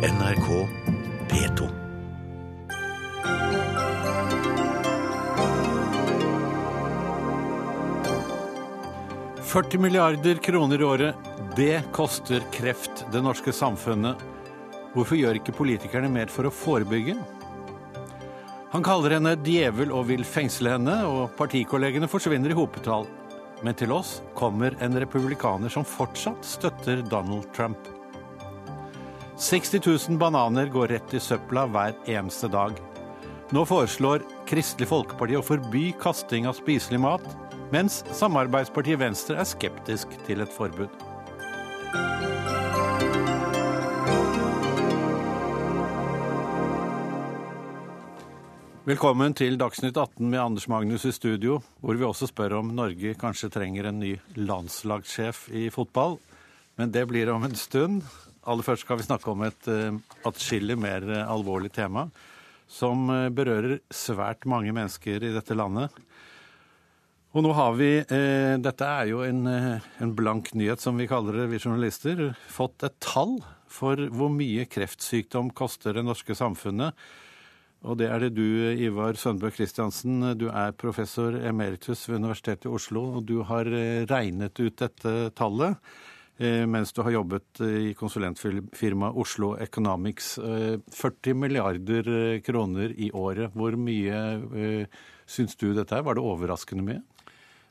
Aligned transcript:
NRK 0.00 0.68
P2. 1.28 1.68
«40 9.42 9.78
milliarder 9.78 10.34
kroner 10.34 10.80
i 10.80 10.84
året, 10.84 11.14
det 11.56 11.82
koster 11.92 12.40
kreft 12.52 13.04
det 13.12 13.20
norske 13.20 13.52
samfunnet. 13.52 14.16
Hvorfor 14.94 15.20
gjør 15.20 15.36
ikke 15.36 15.52
politikerne 15.52 16.08
mer 16.08 16.32
for 16.32 16.48
å 16.48 16.54
forebygge? 16.54 17.18
Han 18.72 18.86
kaller 18.86 19.18
henne 19.18 19.36
djevel 19.44 19.92
og 19.92 20.08
vil 20.14 20.24
fengsle 20.24 20.78
henne, 20.78 20.96
og 21.04 21.36
partikollegene 21.36 22.08
forsvinner 22.08 22.56
i 22.56 22.60
hopetall. 22.62 23.04
Men 23.60 23.76
til 23.76 23.92
oss 23.92 24.22
kommer 24.32 24.80
en 24.80 24.96
republikaner 24.96 25.68
som 25.68 25.84
fortsatt 25.84 26.54
støtter 26.56 27.04
Donald 27.12 27.52
Trump. 27.52 27.99
60 29.40 29.80
000 30.08 30.18
bananer 30.18 30.66
går 30.66 30.88
rett 30.88 31.14
i 31.14 31.20
søpla 31.20 31.62
hver 31.72 31.94
eneste 32.04 32.48
dag. 32.52 32.74
Nå 33.56 33.62
foreslår 33.64 34.20
Kristelig 34.44 34.90
Folkeparti 34.90 35.38
å 35.38 35.40
forby 35.40 35.94
kasting 36.02 36.44
av 36.44 36.58
spiselig 36.58 37.00
mat, 37.00 37.24
mens 37.72 38.02
samarbeidspartiet 38.18 39.00
Venstre 39.00 39.38
er 39.40 39.48
skeptisk 39.48 40.12
til 40.28 40.44
et 40.44 40.52
forbud. 40.52 40.92
Velkommen 48.84 49.32
til 49.40 49.56
Dagsnytt 49.56 49.96
18 49.96 50.20
med 50.28 50.44
Anders 50.50 50.68
Magnus 50.68 51.08
i 51.08 51.16
studio, 51.16 51.62
hvor 51.80 51.96
vi 51.96 52.04
også 52.04 52.28
spør 52.28 52.60
om 52.60 52.74
Norge 52.76 53.16
kanskje 53.16 53.48
trenger 53.56 53.88
en 53.88 54.04
ny 54.04 54.18
landslagssjef 54.36 55.46
i 55.48 55.70
fotball. 55.72 56.20
Men 56.76 56.92
det 56.92 57.08
blir 57.08 57.32
om 57.32 57.48
en 57.48 57.56
stund. 57.56 58.04
Aller 58.50 58.66
først 58.66 58.82
skal 58.82 58.98
vi 58.98 59.06
snakke 59.06 59.30
om 59.30 59.44
et 59.46 59.68
uh, 59.70 59.94
atskillig 60.26 60.74
mer 60.80 61.04
uh, 61.06 61.22
alvorlig 61.30 61.70
tema, 61.76 62.08
som 62.70 63.06
uh, 63.06 63.28
berører 63.30 63.78
svært 63.94 64.46
mange 64.50 64.74
mennesker 64.74 65.22
i 65.22 65.30
dette 65.36 65.54
landet. 65.54 65.94
Og 67.30 67.44
nå 67.46 67.52
har 67.54 67.76
vi, 67.78 67.92
dette 68.58 68.86
er 68.90 69.06
jo 69.06 69.20
en, 69.22 69.44
en 69.46 70.14
blank 70.18 70.48
nyhet, 70.58 70.82
som 70.82 70.96
vi 70.98 71.06
kaller 71.06 71.36
det, 71.38 71.44
vi 71.52 71.60
journalister, 71.62 72.24
fått 72.50 72.82
et 72.82 72.96
tall 72.98 73.36
for 73.70 74.02
hvor 74.10 74.32
mye 74.34 74.64
kreftsykdom 74.66 75.52
koster 75.54 75.94
det 75.94 76.02
norske 76.08 76.34
samfunnet. 76.34 76.98
Og 77.86 78.00
det 78.02 78.08
er 78.10 78.24
det 78.24 78.32
du, 78.34 78.42
Ivar 78.82 79.14
Sønbø 79.14 79.52
Christiansen. 79.54 80.32
Du 80.42 80.48
er 80.50 80.74
professor 80.74 81.38
emeritus 81.38 82.02
ved 82.08 82.18
Universitetet 82.18 82.66
i 82.66 82.74
Oslo, 82.74 83.06
og 83.20 83.30
du 83.30 83.44
har 83.46 83.70
regnet 84.10 84.58
ut 84.58 84.82
dette 84.82 85.14
tallet 85.38 85.78
mens 86.40 86.94
du 86.96 87.02
har 87.04 87.12
jobbet 87.12 87.60
i 87.60 87.92
konsulentfirmaet 87.98 89.18
Oslo 89.20 89.52
Economics. 89.60 90.38
40 90.40 91.36
milliarder 91.36 92.06
kroner 92.46 92.94
i 92.96 93.10
året. 93.12 93.52
Hvor 93.52 93.76
mye 93.76 94.20
syns 95.28 95.58
du 95.60 95.74
dette 95.76 95.98
er? 95.98 96.06
Var 96.06 96.16
det 96.16 96.24
overraskende 96.24 96.86
mye? 96.86 97.02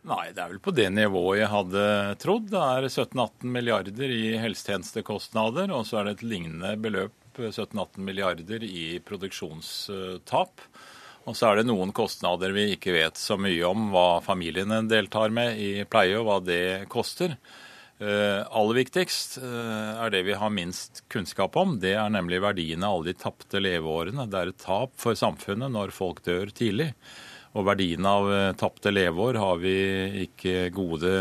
Nei, 0.08 0.30
det 0.32 0.40
er 0.40 0.52
vel 0.54 0.62
på 0.64 0.72
det 0.72 0.88
nivået 0.96 1.42
jeg 1.42 1.52
hadde 1.52 1.86
trodd. 2.24 2.46
Det 2.54 2.60
er 2.62 2.88
17-18 2.88 3.50
milliarder 3.52 4.14
i 4.16 4.38
helsetjenestekostnader, 4.40 5.74
og 5.76 5.84
så 5.90 6.00
er 6.00 6.08
det 6.08 6.14
et 6.20 6.30
lignende 6.30 6.76
beløp 6.80 7.18
17-18 7.40 8.00
milliarder 8.08 8.64
i 8.64 8.86
produksjonstap. 9.04 10.64
Og 11.28 11.36
så 11.36 11.50
er 11.50 11.60
det 11.60 11.68
noen 11.68 11.92
kostnader 11.96 12.56
vi 12.56 12.70
ikke 12.78 12.96
vet 12.96 13.20
så 13.20 13.36
mye 13.40 13.60
om 13.68 13.90
hva 13.94 14.22
familiene 14.24 14.82
deltar 14.88 15.36
med 15.36 15.60
i 15.60 15.84
pleie, 15.84 16.16
og 16.18 16.30
hva 16.30 16.40
det 16.48 16.88
koster. 16.92 17.36
Uh, 18.00 18.46
aller 18.56 18.78
viktigst 18.78 19.42
uh, 19.44 20.06
er 20.06 20.14
det 20.14 20.22
vi 20.24 20.38
har 20.40 20.54
minst 20.56 21.04
kunnskap 21.12 21.58
om. 21.60 21.76
Det 21.84 21.98
er 22.00 22.14
nemlig 22.14 22.40
verdiene 22.44 22.88
av 22.88 23.00
alle 23.00 23.12
de 23.12 23.20
tapte 23.20 23.60
leveårene. 23.60 24.28
Det 24.32 24.40
er 24.40 24.54
et 24.54 24.64
tap 24.64 24.94
for 25.00 25.20
samfunnet 25.20 25.74
når 25.76 25.92
folk 25.96 26.24
dør 26.24 26.54
tidlig. 26.56 26.94
Og 27.58 27.66
verdien 27.68 28.06
av 28.06 28.30
uh, 28.30 28.40
tapte 28.60 28.94
leveår 28.94 29.40
har 29.42 29.62
vi 29.62 29.76
ikke 30.28 30.70
gode 30.76 31.14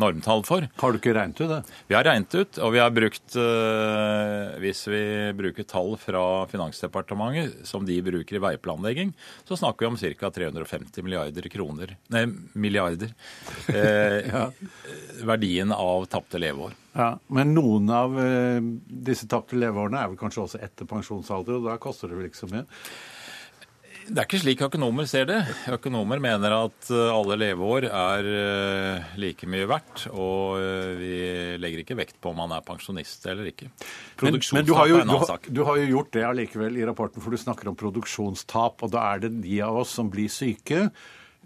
normtall 0.00 0.42
for. 0.44 0.66
Har 0.80 0.92
du 0.92 0.98
ikke 0.98 1.14
regnet 1.16 1.40
ut 1.40 1.50
det? 1.50 1.60
Vi 1.88 1.96
har 1.96 2.04
regnet 2.06 2.34
ut, 2.36 2.58
og 2.60 2.72
vi 2.74 2.80
har 2.82 2.92
brukt 2.94 3.36
uh, 3.40 4.56
Hvis 4.62 4.84
vi 4.90 5.02
bruker 5.36 5.66
tall 5.68 5.94
fra 6.00 6.22
Finansdepartementet, 6.50 7.62
som 7.68 7.86
de 7.88 7.96
bruker 8.04 8.38
i 8.38 8.42
veiplanlegging, 8.42 9.14
så 9.48 9.58
snakker 9.58 9.86
vi 9.86 9.92
om 9.92 9.98
ca. 10.20 10.30
350 10.30 11.06
milliarder 11.06 11.48
kroner 11.52 11.96
Nei, 12.12 12.26
milliarder. 12.54 13.12
Uh, 13.66 14.22
ja. 14.26 14.42
Verdien 15.26 15.72
av 15.74 16.04
tapte 16.10 16.38
leveår. 16.38 16.74
Ja, 16.96 17.08
Men 17.32 17.52
noen 17.56 17.90
av 17.92 18.14
uh, 18.14 18.60
disse 18.86 19.26
tapte 19.30 19.58
leveårene 19.58 20.00
er 20.00 20.12
vel 20.12 20.20
kanskje 20.20 20.44
også 20.44 20.60
etter 20.64 20.88
pensjonsalder, 20.88 21.58
og 21.58 21.68
da 21.68 21.76
koster 21.82 22.10
det 22.10 22.18
vel 22.18 22.28
ikke 22.30 22.44
så 22.44 22.50
mye? 22.52 22.64
Det 24.06 24.20
er 24.20 24.26
ikke 24.28 24.38
slik 24.38 24.60
økonomer 24.62 25.06
ser 25.10 25.26
det. 25.26 25.38
Økonomer 25.74 26.20
mener 26.22 26.54
at 26.54 26.90
eh, 26.94 27.08
alle 27.10 27.36
leveår 27.40 27.88
er 27.88 28.28
eh, 28.30 29.14
like 29.18 29.48
mye 29.50 29.66
verdt, 29.66 30.04
og 30.12 30.60
eh, 30.60 30.92
vi 31.00 31.12
legger 31.58 31.82
ikke 31.82 31.96
vekt 31.98 32.20
på 32.22 32.30
om 32.30 32.38
man 32.38 32.54
er 32.54 32.62
pensjonist 32.66 33.26
eller 33.26 33.50
ikke. 33.50 33.72
Men, 34.22 34.38
men 34.38 34.68
du, 34.68 34.72
har 34.78 34.90
jo, 34.92 35.00
du, 35.02 35.14
har, 35.18 35.40
du, 35.48 35.60
har 35.66 35.80
jo, 35.80 35.88
gjort 35.96 36.12
det 36.14 36.26
allikevel 36.28 36.78
i 36.78 36.86
rapporten, 36.86 37.24
for 37.24 37.34
du 37.34 37.40
snakker 37.40 37.72
om 37.72 37.78
produksjonstap. 37.78 38.86
Og 38.86 38.92
da 38.94 39.08
er 39.10 39.24
det 39.26 39.32
de 39.42 39.58
av 39.66 39.80
oss 39.82 39.96
som 39.98 40.10
blir 40.12 40.30
syke 40.32 40.86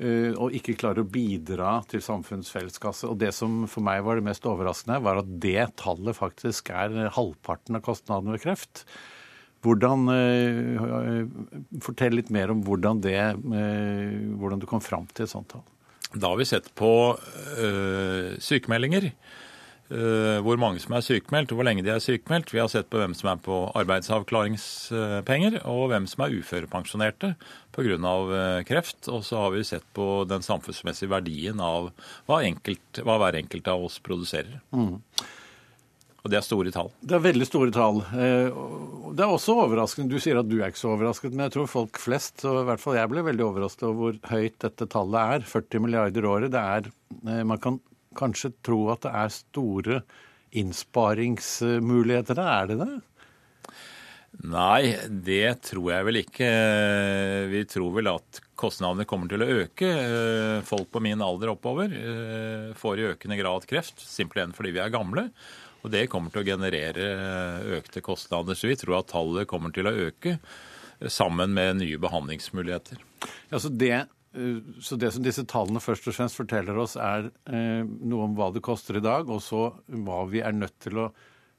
og 0.00 0.54
ikke 0.56 0.78
klarer 0.80 1.02
å 1.02 1.10
bidra 1.12 1.74
til 1.90 2.00
samfunnets 2.00 2.48
felleskasse. 2.54 3.04
Og 3.04 3.18
det 3.20 3.34
som 3.36 3.66
for 3.68 3.84
meg 3.84 4.00
var 4.06 4.16
det 4.16 4.24
mest 4.30 4.46
overraskende, 4.48 4.96
var 5.04 5.20
at 5.20 5.34
det 5.44 5.66
tallet 5.76 6.16
faktisk 6.16 6.70
er 6.72 7.10
halvparten 7.12 7.76
av 7.76 7.84
kostnadene 7.84 8.32
ved 8.32 8.46
kreft. 8.46 8.86
Hvordan, 9.60 10.06
fortell 11.84 12.14
litt 12.16 12.30
mer 12.32 12.54
om 12.54 12.62
hvordan, 12.64 13.02
det, 13.04 13.18
hvordan 14.40 14.62
du 14.62 14.64
kom 14.70 14.80
fram 14.80 15.04
til 15.12 15.26
et 15.26 15.32
sånt 15.32 15.50
tall. 15.52 15.66
Da 16.10 16.32
har 16.32 16.40
vi 16.40 16.48
sett 16.48 16.72
på 16.74 16.90
øh, 17.62 18.38
sykemeldinger. 18.42 19.10
Øh, 19.90 20.38
hvor 20.46 20.56
mange 20.56 20.78
som 20.78 20.94
er 20.94 21.02
sykemeldt, 21.02 21.50
og 21.50 21.58
hvor 21.58 21.66
lenge 21.66 21.82
de 21.82 21.90
er 21.90 22.02
sykemeldt. 22.02 22.52
Vi 22.54 22.58
har 22.58 22.68
sett 22.70 22.90
på 22.90 22.98
hvem 22.98 23.14
som 23.14 23.32
er 23.32 23.40
på 23.42 23.56
arbeidsavklaringspenger, 23.78 25.60
og 25.66 25.88
hvem 25.90 26.06
som 26.06 26.24
er 26.24 26.36
uførepensjonerte 26.38 27.34
pga. 27.74 28.62
kreft. 28.66 29.08
Og 29.08 29.24
så 29.24 29.36
har 29.36 29.50
vi 29.50 29.64
sett 29.64 29.86
på 29.94 30.24
den 30.30 30.42
samfunnsmessige 30.42 31.10
verdien 31.10 31.60
av 31.60 31.90
hva, 32.26 32.42
enkelt, 32.42 33.02
hva 33.02 33.18
hver 33.18 33.38
enkelt 33.42 33.68
av 33.68 33.84
oss 33.84 33.98
produserer. 33.98 34.60
Mm. 34.70 35.02
Og 36.20 36.28
det 36.28 36.36
er 36.36 36.44
store 36.44 36.72
tall. 36.74 36.90
Det 37.00 37.16
er 37.16 37.22
veldig 37.24 37.46
store 37.48 37.72
tall. 37.72 38.02
Det 38.12 39.24
er 39.24 39.30
også 39.30 39.54
overraskende. 39.62 40.12
Du 40.12 40.20
sier 40.20 40.36
at 40.40 40.48
du 40.50 40.58
er 40.58 40.68
ikke 40.68 40.82
så 40.82 40.92
overrasket, 40.92 41.32
men 41.32 41.46
jeg 41.46 41.54
tror 41.54 41.70
folk 41.72 42.00
flest, 42.02 42.44
og 42.44 42.60
i 42.60 42.66
hvert 42.68 42.82
fall 42.82 42.98
jeg 42.98 43.08
ble 43.12 43.24
veldig 43.24 43.46
overrasket 43.46 43.86
over 43.88 44.00
hvor 44.00 44.18
høyt 44.34 44.58
dette 44.66 44.88
tallet 44.92 45.36
er. 45.38 45.46
40 45.48 45.84
milliarder 45.86 46.28
året. 46.28 46.52
Det 46.52 46.60
er 46.60 47.44
Man 47.48 47.62
kan 47.62 47.80
kanskje 48.18 48.52
tro 48.66 48.82
at 48.92 49.06
det 49.06 49.14
er 49.16 49.32
store 49.32 50.02
innsparingsmuligheter 50.60 52.36
der. 52.36 52.50
Er 52.50 52.68
det 52.68 52.78
det? 52.82 52.98
Nei, 54.50 54.94
det 55.26 55.56
tror 55.66 55.88
jeg 55.90 56.06
vel 56.06 56.20
ikke. 56.20 56.50
Vi 57.50 57.64
tror 57.68 57.96
vel 57.96 58.12
at 58.12 58.42
kostnadene 58.60 59.08
kommer 59.08 59.30
til 59.30 59.42
å 59.42 59.50
øke. 59.64 59.90
Folk 60.68 60.92
på 60.92 61.02
min 61.02 61.24
alder 61.24 61.54
oppover 61.54 61.96
får 62.78 63.00
i 63.00 63.08
økende 63.14 63.40
grad 63.40 63.66
kreft, 63.70 64.04
simpelthen 64.04 64.54
fordi 64.56 64.76
vi 64.76 64.84
er 64.84 64.92
gamle. 64.94 65.30
Og 65.80 65.92
det 65.92 66.08
kommer 66.12 66.32
til 66.32 66.42
å 66.42 66.48
generere 66.50 67.10
økte 67.78 68.02
kostnader. 68.04 68.58
Så 68.58 68.70
vi 68.70 68.78
tror 68.80 69.00
at 69.00 69.10
tallet 69.12 69.48
kommer 69.50 69.72
til 69.74 69.88
å 69.88 69.96
øke 70.08 70.36
sammen 71.08 71.54
med 71.56 71.80
nye 71.80 72.00
behandlingsmuligheter. 72.00 73.00
Ja, 73.48 73.60
så 73.60 73.72
det 73.72 74.06
så 74.80 74.94
det 74.96 75.10
som 75.10 75.24
disse 75.24 75.42
tallene 75.48 75.80
først 75.82 76.06
og 76.06 76.14
fremst 76.14 76.38
forteller 76.38 76.76
oss, 76.78 76.94
er 76.94 77.32
eh, 77.50 77.82
noe 77.82 78.28
om 78.28 78.36
hva 78.38 78.52
det 78.54 78.62
koster 78.62 79.00
i 79.00 79.02
dag, 79.02 79.26
og 79.26 79.42
så 79.42 79.72
hva 79.90 80.22
vi 80.30 80.38
er 80.44 80.54
nødt 80.54 80.76
til 80.84 81.00
å 81.02 81.08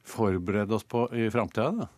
forberede 0.07 0.73
oss 0.73 0.85
på 0.87 1.03
i 1.13 1.27
framtida? 1.33 1.89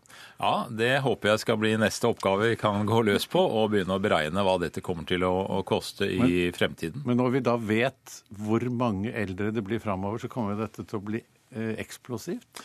Ja, 0.42 0.66
det 0.70 0.98
håper 1.06 1.30
jeg 1.30 1.44
skal 1.44 1.60
bli 1.62 1.72
neste 1.80 2.10
oppgave 2.10 2.50
vi 2.52 2.58
kan 2.60 2.88
gå 2.90 3.04
løs 3.06 3.28
på, 3.30 3.40
og 3.40 3.70
begynne 3.74 3.96
å 3.96 4.02
beregne 4.04 4.44
hva 4.46 4.58
dette 4.62 4.84
kommer 4.86 5.06
til 5.10 5.26
å, 5.28 5.32
å 5.60 5.62
koste 5.68 6.10
i 6.10 6.20
men, 6.20 6.58
fremtiden. 6.58 7.06
Men 7.06 7.22
når 7.22 7.38
vi 7.38 7.44
da 7.46 7.56
vet 7.58 8.18
hvor 8.42 8.66
mange 8.74 9.14
eldre 9.14 9.54
det 9.54 9.64
blir 9.66 9.82
framover, 9.84 10.26
så 10.26 10.32
kommer 10.32 10.58
dette 10.60 10.84
til 10.84 11.00
å 11.00 11.06
bli 11.06 11.22
eh, 11.22 11.33
eksplosivt? 11.78 12.64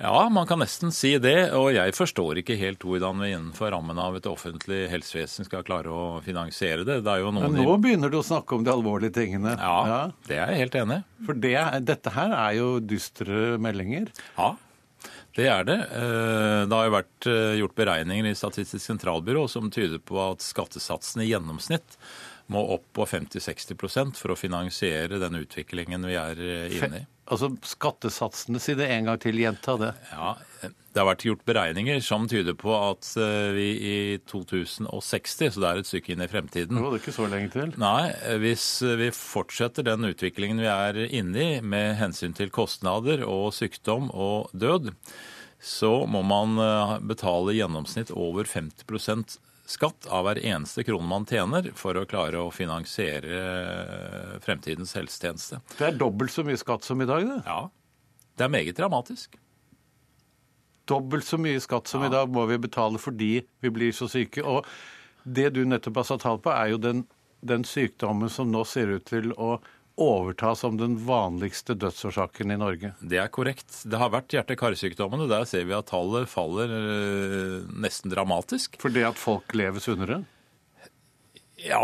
Ja, 0.00 0.28
man 0.28 0.46
kan 0.46 0.60
nesten 0.62 0.92
si 0.94 1.16
det. 1.18 1.50
Og 1.58 1.72
jeg 1.74 1.94
forstår 1.96 2.38
ikke 2.38 2.54
helt 2.60 2.84
hvordan 2.86 3.18
vi 3.18 3.32
innenfor 3.32 3.72
rammen 3.74 3.98
av 3.98 4.14
et 4.14 4.28
offentlig 4.30 4.84
helsevesen 4.92 5.48
skal 5.48 5.64
klare 5.66 5.90
å 5.90 6.20
finansiere 6.22 6.86
det. 6.86 7.00
det 7.06 7.16
Men 7.34 7.58
nå 7.58 7.74
begynner 7.82 8.12
du 8.12 8.20
å 8.20 8.26
snakke 8.26 8.54
om 8.54 8.62
de 8.66 8.70
alvorlige 8.70 9.16
tingene. 9.18 9.56
Ja, 9.58 9.80
ja. 9.90 10.00
det 10.30 10.38
er 10.38 10.54
jeg 10.54 10.62
helt 10.62 10.78
enig 10.84 11.00
i. 11.00 11.26
For 11.26 11.42
det, 11.42 11.58
dette 11.90 12.14
her 12.14 12.36
er 12.44 12.54
jo 12.60 12.70
dystre 12.78 13.58
meldinger. 13.58 14.12
Ja, 14.38 14.54
det 15.38 15.50
er 15.50 15.66
det. 15.66 15.78
Eh, 15.94 16.62
det 16.66 16.78
har 16.78 16.86
jo 16.86 16.94
vært 16.94 17.28
eh, 17.30 17.58
gjort 17.60 17.76
beregninger 17.78 18.30
i 18.30 18.38
Statistisk 18.38 18.84
sentralbyrå 18.84 19.44
som 19.50 19.66
tyder 19.70 19.98
på 19.98 20.18
at 20.22 20.46
skattesatsen 20.46 21.22
i 21.22 21.28
gjennomsnitt 21.32 21.98
må 22.52 22.64
opp 22.74 22.86
på 22.96 23.04
50-60% 23.08 24.18
for 24.18 24.32
å 24.32 24.38
finansiere 24.38 25.20
den 25.20 25.38
utviklingen 25.42 26.06
vi 26.08 26.16
er 26.18 26.40
eh, 26.40 26.76
inne 26.78 27.02
i. 27.02 27.06
Altså 27.28 27.50
skattesatsene, 27.60 28.60
si 28.62 28.72
det 28.78 28.86
en 28.88 29.10
gang 29.10 29.18
til, 29.20 29.36
gjenta 29.36 29.74
det. 29.76 29.90
Ja, 30.14 30.30
Det 30.64 31.02
har 31.02 31.08
vært 31.10 31.26
gjort 31.26 31.42
beregninger 31.46 32.00
som 32.00 32.24
tyder 32.30 32.56
på 32.56 32.72
at 32.72 33.10
eh, 33.20 33.50
vi 33.52 33.66
i 33.76 33.98
2060, 34.30 35.52
så 35.52 35.60
det 35.60 35.68
er 35.68 35.82
et 35.82 35.90
stykke 35.90 36.14
inn 36.14 36.24
i 36.24 36.30
fremtiden 36.30 36.78
Det 36.78 36.84
var 36.86 36.96
det 36.96 37.02
ikke 37.02 37.16
så 37.18 37.28
lenge 37.28 37.52
til. 37.52 37.74
Nei, 37.80 38.08
hvis 38.40 38.68
vi 39.02 39.10
fortsetter 39.14 39.84
den 39.90 40.08
utviklingen 40.08 40.64
vi 40.64 40.70
er 40.72 41.02
inne 41.04 41.44
i 41.44 41.50
med 41.60 41.98
hensyn 42.00 42.36
til 42.38 42.52
kostnader 42.54 43.26
og 43.28 43.52
sykdom 43.56 44.08
og 44.08 44.48
død, 44.56 44.94
så 45.60 46.06
må 46.08 46.24
man 46.24 46.56
eh, 46.64 46.96
betale 47.12 47.52
i 47.52 47.60
gjennomsnitt 47.60 48.14
over 48.16 48.48
50 48.48 48.88
skatt 49.68 50.06
av 50.08 50.24
hver 50.24 50.40
eneste 50.40 50.84
krone 50.86 51.08
man 51.08 51.26
tjener, 51.28 51.70
for 51.76 51.98
å 51.98 52.06
klare 52.08 52.40
å 52.40 52.52
finansiere 52.54 53.40
eh, 53.40 54.38
fremtidens 54.44 54.94
helsetjeneste. 54.96 55.60
Det 55.76 55.90
er 55.90 55.98
dobbelt 56.00 56.32
så 56.32 56.44
mye 56.46 56.60
skatt 56.60 56.86
som 56.86 57.02
i 57.04 57.08
dag, 57.08 57.26
det. 57.28 57.42
Ja, 57.44 57.60
det 58.38 58.46
er 58.46 58.54
meget 58.54 58.78
dramatisk. 58.78 59.36
Dobbelt 60.88 61.26
så 61.28 61.36
mye 61.40 61.60
skatt 61.60 61.90
som 61.90 62.04
i 62.06 62.12
dag 62.12 62.30
må 62.32 62.46
vi 62.48 62.56
betale 62.64 63.00
fordi 63.02 63.32
vi 63.60 63.72
blir 63.74 63.92
så 63.92 64.08
syke. 64.08 64.40
Og 64.40 64.64
det 65.28 65.50
du 65.56 65.64
nettopp 65.68 66.00
har 66.00 66.08
satt 66.08 66.24
tall 66.24 66.40
på, 66.40 66.54
er 66.54 66.72
jo 66.72 66.80
den, 66.80 67.04
den 67.44 67.66
sykdommen 67.68 68.32
som 68.32 68.48
nå 68.52 68.64
ser 68.64 68.94
ut 68.96 69.04
til 69.10 69.34
å 69.36 69.58
overta 69.98 70.54
som 70.58 70.78
den 70.78 70.96
vanligste 71.06 71.74
dødsårsaken 71.74 72.54
i 72.54 72.58
Norge. 72.60 72.94
Det 73.00 73.18
er 73.20 73.30
korrekt. 73.34 73.82
Det 73.84 73.98
har 74.00 74.14
vært 74.14 74.32
hjerte-karsykdommene. 74.34 75.28
Der 75.30 75.46
ser 75.48 75.66
vi 75.68 75.76
at 75.76 75.90
tallet 75.90 76.30
faller 76.30 76.72
eh, 76.78 77.68
nesten 77.82 78.14
dramatisk. 78.14 78.78
Fordi 78.82 79.04
at 79.08 79.20
folk 79.20 79.54
lever 79.58 79.82
sunnere? 79.82 80.22
Ja, 81.58 81.80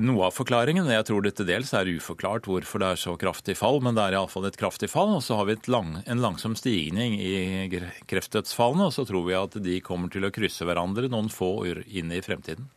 Noe 0.00 0.30
av 0.30 0.32
forklaringen 0.32 0.88
jeg 0.88 1.04
tror 1.04 1.20
det 1.24 1.34
til 1.36 1.44
dels 1.50 1.74
er 1.76 1.90
uforklart 1.92 2.46
hvorfor 2.48 2.80
det 2.80 2.86
er 2.94 3.00
så 3.00 3.12
kraftig 3.20 3.58
fall, 3.60 3.82
men 3.84 3.92
det 3.98 4.06
er 4.06 4.16
iallfall 4.16 4.46
et 4.48 4.56
kraftig 4.56 4.88
fall. 4.88 5.12
Og 5.18 5.20
så 5.26 5.36
har 5.36 5.50
vi 5.50 5.58
lang, 5.68 5.98
en 6.06 6.22
langsom 6.24 6.56
stigning 6.56 7.18
i 7.20 7.68
kreftdødsfallene, 8.08 8.88
og 8.88 8.96
så 8.96 9.04
tror 9.08 9.28
vi 9.28 9.36
at 9.36 9.58
de 9.60 9.80
kommer 9.84 10.08
til 10.12 10.24
å 10.24 10.32
krysse 10.32 10.64
hverandre 10.64 11.12
noen 11.12 11.28
få 11.32 11.58
år 11.60 11.84
inn 11.92 12.14
i 12.14 12.22
fremtiden. 12.24 12.70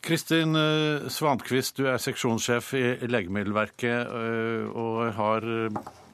Kristin 0.00 0.56
eh, 0.56 1.08
Svankvist, 1.12 1.76
du 1.76 1.88
er 1.90 2.00
seksjonssjef 2.00 2.72
i 2.78 2.84
Legemiddelverket 3.10 4.12
eh, 4.16 4.68
og 4.72 5.10
har 5.16 5.44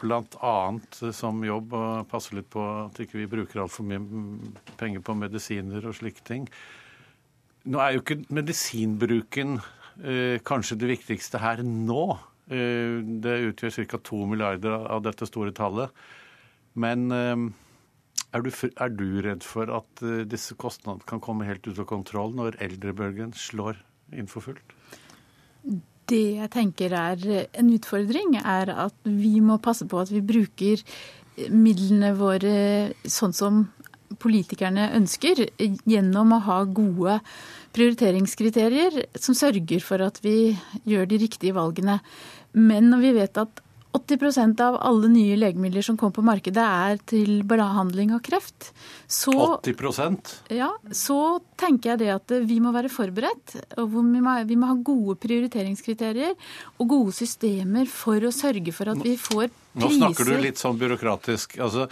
bl.a. 0.02 0.56
som 1.14 1.44
jobb 1.46 1.76
å 1.76 1.84
passe 2.10 2.34
litt 2.36 2.48
på 2.52 2.64
at 2.86 2.98
ikke 3.04 3.20
vi 3.20 3.28
bruker 3.30 3.62
altfor 3.62 3.86
mye 3.86 4.02
penger 4.80 5.04
på 5.06 5.16
medisiner 5.18 5.86
og 5.86 5.94
slike 6.00 6.26
ting. 6.26 6.48
Nå 7.70 7.80
er 7.82 7.94
jo 7.94 8.02
ikke 8.02 8.18
medisinbruken 8.34 9.60
eh, 10.02 10.42
kanskje 10.46 10.80
det 10.82 10.90
viktigste 10.96 11.42
her 11.42 11.62
nå. 11.66 12.08
Det 12.46 13.32
utgjør 13.42 13.86
ca. 13.90 13.98
2 14.06 14.18
milliarder 14.30 14.84
av 14.94 15.00
dette 15.02 15.26
store 15.26 15.50
tallet. 15.50 15.90
Men 16.78 17.08
er 18.36 18.44
du, 18.44 18.52
er 18.52 18.92
du, 18.92 19.06
redd 19.24 19.44
for 19.46 19.72
at 19.72 20.04
uh, 20.04 20.22
disse 20.28 20.56
kostnadene 20.60 21.06
kan 21.08 21.22
komme 21.24 21.48
helt 21.48 21.66
ut 21.66 21.80
av 21.80 21.88
kontroll 21.90 22.36
når 22.36 22.60
eldrebølgen 22.64 23.34
slår 23.36 23.80
inn 24.16 24.30
for 24.30 24.44
fullt? 24.44 24.76
Det 26.06 26.38
jeg 26.38 26.50
tenker 26.54 26.92
er 26.94 27.22
en 27.42 27.70
utfordring, 27.74 28.36
er 28.38 28.70
at 28.70 29.08
vi 29.08 29.40
må 29.42 29.58
passe 29.58 29.88
på 29.90 29.98
at 29.98 30.12
vi 30.14 30.22
bruker 30.22 30.84
midlene 31.50 32.12
våre 32.16 32.52
sånn 33.02 33.34
som 33.36 33.64
politikerne 34.22 34.90
ønsker, 34.96 35.42
gjennom 35.58 36.36
å 36.36 36.42
ha 36.46 36.60
gode 36.64 37.18
prioriteringskriterier 37.76 39.02
som 39.18 39.36
sørger 39.36 39.82
for 39.84 40.04
at 40.06 40.20
vi 40.24 40.54
gjør 40.88 41.08
de 41.10 41.20
riktige 41.26 41.56
valgene. 41.56 41.98
Men 42.56 42.90
når 42.92 43.02
vi 43.02 43.14
vet 43.18 43.40
at 43.42 43.62
80% 43.96 44.60
av 44.64 44.78
alle 44.84 45.08
nye 45.12 45.36
legemidler 45.38 45.84
som 45.84 45.96
kommer 45.98 46.16
på 46.18 46.24
markedet, 46.26 46.62
er 46.62 47.00
til 47.08 47.42
behandling 47.48 48.12
av 48.16 48.22
kreft. 48.26 48.70
Så, 49.08 49.32
80% 49.62 50.34
Ja, 50.56 50.72
så 50.92 51.38
tenker 51.60 51.94
jeg 51.94 52.02
det 52.04 52.10
at 52.14 52.36
vi 52.48 52.58
må 52.60 52.72
være 52.74 52.90
forberedt. 52.92 53.56
og 53.78 53.90
vi 53.94 54.20
må, 54.20 54.36
vi 54.44 54.56
må 54.58 54.70
ha 54.72 54.76
gode 54.76 55.16
prioriteringskriterier 55.22 56.34
og 56.78 56.88
gode 56.88 57.14
systemer 57.16 57.86
for 57.90 58.20
å 58.26 58.34
sørge 58.34 58.74
for 58.74 58.92
at 58.92 59.02
vi 59.04 59.16
får 59.16 59.48
priser 59.48 59.64
Nå 59.76 59.90
snakker 59.92 60.24
du 60.24 60.38
litt 60.40 60.58
sånn 60.60 60.78
byråkratisk. 60.80 61.58
altså 61.60 61.88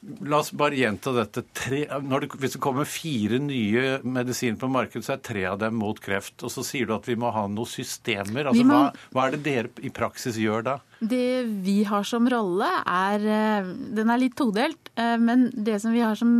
La 0.00 0.38
oss 0.40 0.48
bare 0.56 0.78
gjenta 0.78 1.12
dette. 1.12 1.42
Tre, 1.52 1.82
det, 1.84 2.28
hvis 2.40 2.54
det 2.56 2.60
kommer 2.64 2.88
fire 2.88 3.36
nye 3.42 3.98
medisiner 4.00 4.56
på 4.60 4.70
markedet, 4.72 5.04
så 5.04 5.14
er 5.18 5.24
tre 5.26 5.42
av 5.50 5.58
dem 5.60 5.76
mot 5.76 5.98
kreft. 6.00 6.38
Og 6.46 6.52
så 6.54 6.64
sier 6.64 6.88
du 6.88 6.94
at 6.96 7.08
vi 7.08 7.18
må 7.20 7.32
ha 7.34 7.44
noen 7.52 7.68
systemer. 7.68 8.48
Altså, 8.48 8.64
må, 8.64 8.78
hva, 8.86 9.08
hva, 9.12 9.26
er 9.26 9.36
det 9.36 9.42
dere 9.44 9.84
i 9.84 9.92
praksis 9.92 10.40
gjør 10.40 10.64
da? 10.70 10.78
Det 11.00 11.44
vi 11.66 11.82
har 11.88 12.08
som 12.08 12.28
rolle, 12.32 12.70
er 12.80 13.28
eh, 13.36 13.70
Den 14.00 14.12
er 14.12 14.22
litt 14.24 14.38
todelt. 14.40 14.92
Eh, 14.96 15.18
men 15.20 15.50
det 15.52 15.76
som 15.84 15.92
vi 15.92 16.00
har 16.04 16.16
som 16.16 16.34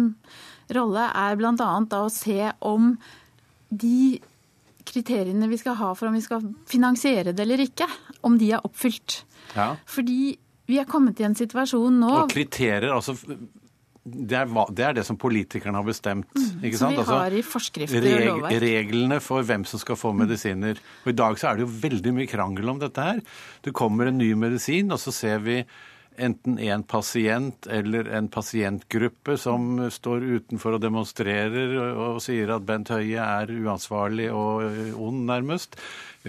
rolle, 0.73 1.07
er 1.13 1.37
bl.a. 1.37 1.71
å 2.01 2.11
se 2.13 2.53
om 2.65 2.95
de 3.69 4.21
kriteriene 4.91 5.49
vi 5.51 5.59
skal 5.61 5.77
ha 5.79 5.93
for 5.95 6.09
om 6.09 6.17
vi 6.17 6.25
skal 6.25 6.49
finansiere 6.69 7.35
det 7.37 7.45
eller 7.45 7.63
ikke, 7.67 7.89
om 8.27 8.41
de 8.41 8.55
er 8.57 8.65
oppfylt. 8.67 9.21
Ja. 9.55 9.75
Fordi 9.85 10.39
vi 10.71 10.79
er 10.83 10.87
kommet 10.89 11.21
i 11.21 11.27
en 11.27 11.37
situasjon 11.39 11.99
nå 12.03 12.13
Og 12.23 12.31
kriterier, 12.33 12.91
altså 12.95 13.17
det 14.01 14.37
er, 14.39 14.49
det 14.73 14.85
er, 14.85 14.95
det 14.97 15.03
som 15.05 15.19
politikerne 15.21 15.77
har 15.77 15.85
bestemt. 15.85 16.31
Mm, 16.33 16.63
ikke 16.65 16.79
sant? 16.81 16.97
Som 16.97 17.05
vi 17.05 17.19
har 17.21 17.35
i 17.37 17.43
forskrifter 17.45 18.01
reg, 18.01 18.15
og 18.31 18.39
lovverk. 18.41 18.57
Reglene 18.65 19.19
for 19.23 19.45
hvem 19.47 19.67
som 19.69 19.83
skal 19.83 19.99
få 20.01 20.15
medisiner. 20.17 20.81
Og 21.05 21.13
I 21.13 21.17
dag 21.21 21.37
så 21.39 21.51
er 21.51 21.59
det 21.59 21.67
jo 21.67 21.75
veldig 21.83 22.15
mye 22.17 22.31
krangel 22.31 22.73
om 22.73 22.81
dette 22.81 23.05
her. 23.05 23.21
Det 23.61 23.75
kommer 23.77 24.09
en 24.09 24.17
ny 24.19 24.33
medisin, 24.41 24.89
og 24.95 25.03
så 25.03 25.13
ser 25.15 25.45
vi 25.45 25.59
enten 26.21 26.59
en 26.59 26.83
pasient 26.83 27.67
eller 27.67 28.09
en 28.17 28.29
pasientgruppe 28.29 29.37
som 29.41 29.91
står 29.91 30.25
utenfor 30.37 30.77
og 30.77 30.85
demonstrerer 30.85 31.75
og 31.81 32.21
sier 32.25 32.53
at 32.55 32.67
Bent 32.69 32.93
Høie 32.93 33.25
er 33.25 33.51
uansvarlig 33.51 34.29
og 34.35 34.65
ond, 35.01 35.25
nærmest, 35.31 35.79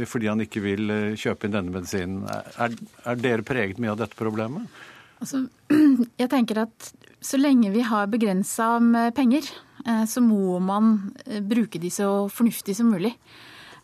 fordi 0.07 0.29
han 0.31 0.43
ikke 0.45 0.63
vil 0.63 0.93
eh, 0.93 1.19
kjøpe 1.19 1.47
inn 1.47 1.55
denne 1.57 1.75
medisinen. 1.75 2.23
Er, 2.57 2.75
er 3.05 3.19
dere 3.19 3.45
preget 3.47 3.81
mye 3.81 3.93
av 3.93 3.99
dette 4.01 4.17
problemet? 4.19 4.81
Altså, 5.21 5.43
jeg 6.21 6.31
tenker 6.31 6.63
at 6.63 6.91
så 7.21 7.37
lenge 7.37 7.73
vi 7.73 7.83
har 7.85 8.09
begrensa 8.09 8.73
med 8.81 9.13
penger, 9.17 9.47
eh, 9.85 10.05
så 10.09 10.23
må 10.23 10.59
man 10.63 11.13
eh, 11.25 11.41
bruke 11.43 11.81
de 11.81 11.91
så 11.93 12.29
fornuftig 12.31 12.77
som 12.79 12.93
mulig. 12.93 13.15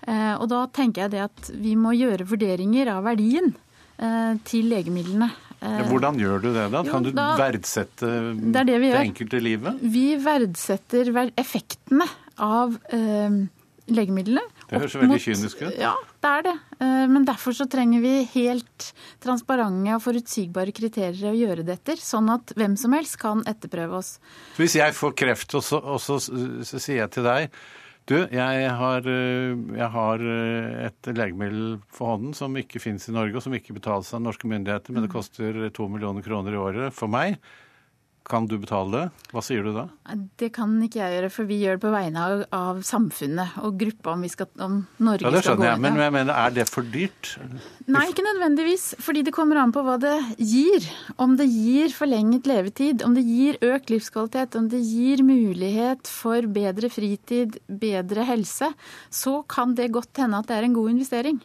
Og 0.07 0.45
da 0.48 0.59
tenker 0.71 1.01
jeg 1.01 1.12
det 1.12 1.21
at 1.25 1.48
vi 1.57 1.74
må 1.75 1.89
gjøre 1.98 2.27
vurderinger 2.30 2.88
av 2.94 3.01
verdien 3.04 3.50
til 4.48 4.69
legemidlene. 4.69 5.27
Hvordan 5.59 6.19
gjør 6.21 6.42
du 6.44 6.50
det, 6.54 6.68
da? 6.74 6.83
Kan 6.86 7.06
du 7.06 7.12
da, 7.15 7.31
verdsette 7.39 8.07
det, 8.38 8.63
det, 8.68 8.77
det 8.83 8.94
enkelte 9.00 9.42
livet? 9.42 9.80
Vi 9.81 10.07
verdsetter 10.21 11.09
effektene 11.33 12.06
av 12.37 12.76
eh, 12.94 13.40
legemidlene. 13.87 14.44
Det 14.68 14.81
høres 14.81 14.97
veldig 14.99 15.19
kynisk 15.23 15.64
ut. 15.64 15.80
Ja, 15.80 15.94
det 16.23 16.33
er 16.33 16.45
det. 16.49 16.54
Eh, 16.83 17.06
men 17.09 17.26
derfor 17.28 17.56
så 17.57 17.68
trenger 17.71 18.04
vi 18.04 18.14
helt 18.35 18.92
transparente 19.23 19.95
og 19.95 20.04
forutsigbare 20.04 20.76
kriterier 20.76 21.31
å 21.31 21.35
gjøre 21.37 21.66
det 21.68 21.80
etter, 21.80 22.02
sånn 22.02 22.30
at 22.33 22.54
hvem 22.57 22.78
som 22.80 22.94
helst 22.97 23.18
kan 23.21 23.42
etterprøve 23.47 24.02
oss. 24.02 24.18
Hvis 24.59 24.78
jeg 24.78 24.95
får 24.97 25.18
kreft, 25.18 25.57
og 25.57 25.66
så, 25.66 25.81
og 25.81 26.02
så, 26.04 26.19
så 26.21 26.78
sier 26.78 27.06
jeg 27.06 27.14
til 27.18 27.28
deg 27.28 27.49
du, 28.07 28.16
jeg 28.31 28.71
har, 28.80 29.07
eh, 29.11 29.54
jeg 29.78 29.90
har, 29.94 30.21
eh, 30.23 30.87
et 30.87 31.09
legemiddel 31.11 31.78
for 31.92 32.14
hånden 32.14 32.35
som 32.37 32.56
ikke 32.56 32.80
finnes 32.80 33.07
i 33.09 33.16
Norge, 33.16 33.35
og 33.35 33.44
som 33.44 33.56
ikke 33.57 33.76
betales 33.76 34.14
av 34.16 34.23
norske 34.23 34.47
myndigheter, 34.47 34.95
men 34.95 35.04
det 35.04 35.11
mm. 35.11 35.16
koster 35.16 35.69
to 35.76 35.90
millioner 35.92 36.23
kroner 36.23 36.56
i 36.56 36.61
året 36.61 36.95
for 36.95 37.11
meg. 37.11 37.35
Kan 38.28 38.44
du 38.50 38.57
betale 38.60 38.92
det? 38.92 39.04
Hva 39.31 39.42
sier 39.46 39.64
du 39.64 39.72
da? 39.72 39.86
Det 40.40 40.50
kan 40.56 40.74
ikke 40.84 41.00
jeg 41.00 41.16
gjøre, 41.16 41.30
for 41.31 41.48
vi 41.48 41.62
gjør 41.62 41.78
det 41.78 41.84
på 41.86 41.92
vegne 41.94 42.24
av, 42.26 42.42
av 42.52 42.81
samfunnet 42.84 43.56
og 43.64 43.78
gruppa 43.80 44.18
om, 44.18 44.26
vi 44.26 44.31
skal, 44.34 44.50
om 44.64 44.81
Norge 45.00 45.24
ja, 45.24 45.31
det 45.31 45.44
skjønner 45.46 45.69
jeg, 45.69 45.81
men 45.86 46.02
jeg 46.02 46.16
mener, 46.18 46.34
er 46.36 46.57
det 46.57 46.66
for 46.68 46.90
dyrt? 46.92 47.31
Nei, 47.88 48.04
ikke 48.12 48.26
nødvendigvis. 48.28 48.90
Fordi 49.04 49.24
det 49.30 49.36
kommer 49.36 49.62
an 49.62 49.72
på 49.76 49.86
hva 49.88 49.96
det 50.04 50.18
gir. 50.44 50.90
Om 51.24 51.38
det 51.40 51.48
gir 51.54 51.96
forlenget 51.96 52.52
levetid, 52.52 53.07
om 53.07 53.16
det 53.16 53.24
gir 53.24 53.62
økt 53.64 53.96
livskvalitet, 53.96 54.60
om 54.60 54.68
det 54.76 54.84
gir 54.84 55.24
mulighet 55.24 56.12
for 56.12 56.52
bedre 56.52 56.92
fritid, 56.92 57.62
bedre 57.68 58.28
helse, 58.28 58.74
så 59.07 59.40
kan 59.48 59.76
det 59.80 59.94
godt 59.96 60.19
hende 60.19 60.44
at 60.44 60.52
det 60.52 60.60
er 60.60 60.68
en 60.68 60.76
god 60.76 60.98
investering. 60.98 61.40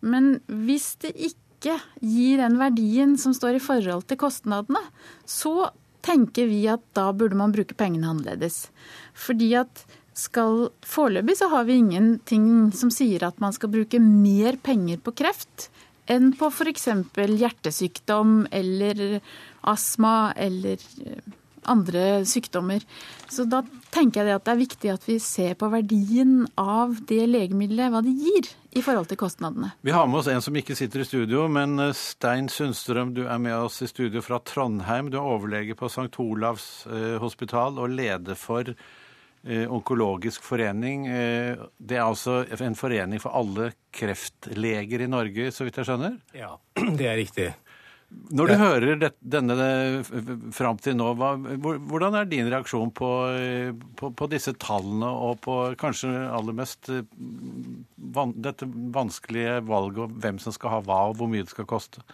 Men 0.00 0.38
hvis 0.48 0.94
det 1.04 1.12
ikke 1.28 1.76
gir 2.00 2.40
den 2.40 2.56
verdien 2.60 3.16
som 3.20 3.36
står 3.36 3.60
i 3.60 3.64
forhold 3.64 4.08
til 4.08 4.20
kostnadene, 4.20 4.80
så 5.28 5.68
tenker 6.04 6.48
vi 6.50 6.64
at 6.70 6.84
da 6.96 7.08
burde 7.16 7.38
man 7.38 7.54
bruke 7.54 7.76
pengene 7.78 8.10
annerledes. 8.12 8.66
Fordi 9.16 9.54
at 9.64 9.84
skal 10.14 10.68
Foreløpig 10.86 11.34
så 11.40 11.48
har 11.50 11.64
vi 11.66 11.80
ingenting 11.80 12.70
som 12.76 12.92
sier 12.94 13.24
at 13.26 13.40
man 13.42 13.54
skal 13.56 13.72
bruke 13.72 13.98
mer 13.98 14.58
penger 14.62 15.00
på 15.02 15.14
kreft 15.18 15.68
enn 16.10 16.34
på 16.38 16.50
f.eks. 16.52 16.86
hjertesykdom 17.16 18.44
eller 18.54 19.18
astma 19.72 20.32
eller 20.36 20.78
andre 21.70 22.24
sykdommer. 22.28 22.84
Så 23.30 23.46
da 23.50 23.62
tenker 23.94 24.26
jeg 24.26 24.38
at 24.38 24.44
det 24.46 24.52
er 24.52 24.60
viktig 24.60 24.90
at 24.92 25.06
vi 25.08 25.16
ser 25.22 25.54
på 25.58 25.70
verdien 25.72 26.44
av 26.60 26.98
det 27.08 27.24
legemiddelet, 27.30 27.92
hva 27.92 28.02
det 28.04 28.14
gir, 28.18 28.50
i 28.74 28.82
forhold 28.82 29.08
til 29.10 29.20
kostnadene. 29.20 29.70
Vi 29.86 29.94
har 29.94 30.08
med 30.10 30.20
oss 30.20 30.30
en 30.32 30.42
som 30.42 30.56
ikke 30.58 30.76
sitter 30.78 31.04
i 31.04 31.06
studio, 31.08 31.46
men 31.52 31.78
eh, 31.82 31.94
Stein 31.96 32.50
Sundstrøm, 32.50 33.14
du 33.14 33.24
er 33.26 33.38
med 33.42 33.54
oss 33.54 33.80
i 33.84 33.90
studio 33.90 34.22
fra 34.24 34.40
Trondheim. 34.42 35.12
Du 35.12 35.18
er 35.20 35.30
overlege 35.34 35.78
på 35.78 35.90
St. 35.92 36.10
Olavs 36.22 36.68
eh, 36.90 37.14
hospital 37.22 37.78
og 37.78 37.94
leder 37.94 38.38
for 38.38 38.70
eh, 38.70 39.64
Onkologisk 39.70 40.42
forening. 40.42 41.06
Det 41.06 41.98
er 41.98 42.04
altså 42.04 42.42
en 42.58 42.78
forening 42.78 43.22
for 43.22 43.36
alle 43.38 43.70
kreftleger 43.94 45.04
i 45.04 45.10
Norge, 45.10 45.50
så 45.54 45.66
vidt 45.66 45.78
jeg 45.78 45.90
skjønner? 45.90 46.18
Ja, 46.34 46.56
det 46.98 47.10
er 47.10 47.20
riktig. 47.20 47.52
Når 48.34 48.50
du 48.50 48.54
hører 48.60 48.98
det, 49.00 49.10
denne 49.20 49.54
fram 50.54 50.78
til 50.82 50.96
nå, 50.96 51.10
hva, 51.18 51.32
hvordan 51.36 52.16
er 52.18 52.28
din 52.30 52.48
reaksjon 52.52 52.92
på, 52.94 53.10
på, 53.98 54.10
på, 54.16 54.28
disse 54.30 54.54
tallene 54.60 55.08
og 55.28 55.40
på 55.44 55.56
kanskje 55.80 56.12
aller 56.30 56.56
mest 56.56 56.90
van, 58.14 58.34
dette 58.36 58.68
vanskelige 58.94 59.58
valget 59.66 60.04
om 60.06 60.20
hvem 60.22 60.38
som 60.42 60.54
skal 60.54 60.76
ha 60.76 60.82
hva 60.86 61.00
og 61.10 61.18
hvor 61.18 61.30
mye 61.32 61.46
det 61.46 61.54
skal 61.54 61.68
koste? 61.68 62.04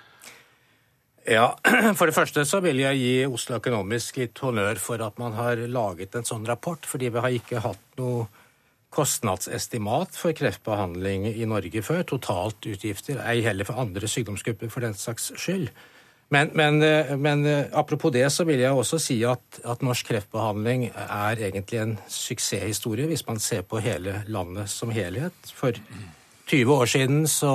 Ja, 1.28 1.52
For 1.98 2.08
det 2.08 2.16
første 2.16 2.46
så 2.48 2.62
vil 2.64 2.80
jeg 2.80 3.00
gi 3.00 3.16
Oslo 3.28 3.58
Økonomisk 3.60 4.22
litt 4.22 4.40
honnør 4.40 4.80
for 4.80 5.02
at 5.04 5.18
man 5.20 5.36
har 5.36 5.60
laget 5.68 6.16
en 6.16 6.26
sånn 6.26 6.48
rapport, 6.48 6.86
fordi 6.88 7.10
vi 7.12 7.24
har 7.24 7.36
ikke 7.36 7.64
hatt 7.64 8.00
noe 8.00 8.24
kostnadsestimat 8.90 10.16
for 10.18 10.34
kreftbehandling 10.36 11.28
i 11.30 11.46
Norge 11.48 11.82
før. 11.86 12.02
Totalt 12.06 12.66
utgifter, 12.66 13.20
ei 13.22 13.40
heller 13.46 13.68
for 13.68 13.80
andre 13.80 14.10
sykdomsgrupper 14.10 14.72
for 14.72 14.86
den 14.86 14.96
saks 14.98 15.30
skyld. 15.38 15.70
Men, 16.30 16.52
men, 16.54 16.78
men, 17.18 17.42
apropos 17.74 18.12
det, 18.14 18.28
så 18.30 18.44
vil 18.46 18.60
jeg 18.62 18.70
også 18.70 19.00
si 19.02 19.16
at, 19.26 19.42
at, 19.66 19.80
norsk 19.82 20.12
kreftbehandling 20.12 20.84
er 20.94 21.42
egentlig 21.42 21.80
en 21.80 21.96
suksesshistorie, 22.06 23.08
hvis 23.10 23.26
man 23.26 23.42
ser 23.42 23.64
på 23.66 23.82
hele 23.82 24.20
landet 24.30 24.70
som 24.70 24.92
helhet. 24.94 25.34
For 25.50 25.74
20 26.50 26.70
år 26.74 26.90
siden 26.90 27.24
så 27.30 27.52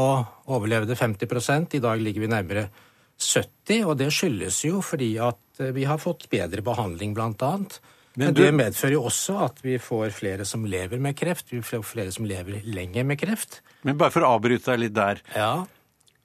overlevde 0.51 0.95
50 0.95 1.79
i 1.79 1.83
dag 1.83 2.03
ligger 2.03 2.25
vi 2.25 2.31
nærmere 2.31 2.67
70 3.15 3.85
og 3.87 3.97
det 3.99 4.11
skyldes 4.11 4.59
jo 4.67 4.81
fordi 4.83 5.13
at 5.23 5.63
vi 5.75 5.85
har 5.87 5.99
fått 5.99 6.27
bedre 6.31 6.61
behandling, 6.61 7.15
blant 7.15 7.43
annet. 7.47 7.79
Men, 8.15 8.33
du... 8.33 8.41
det 8.43 8.51
medfører 8.55 8.95
jo 8.95 9.05
også 9.09 9.37
at 9.45 9.61
vi 9.63 9.75
får 9.81 10.13
flere 10.15 10.47
som 10.47 10.65
lever 10.69 11.01
med 11.03 11.17
kreft. 11.19 11.51
Vi 11.51 11.61
får 11.65 11.83
flere 11.83 12.13
som 12.15 12.27
lever 12.27 12.63
lenger 12.63 13.07
med 13.07 13.19
kreft. 13.19 13.59
Men 13.87 13.99
bare 13.99 14.13
for 14.15 14.23
å 14.23 14.35
avbryte 14.37 14.71
deg 14.71 14.85
litt 14.85 14.95
der. 14.95 15.21
Ja. 15.35 15.65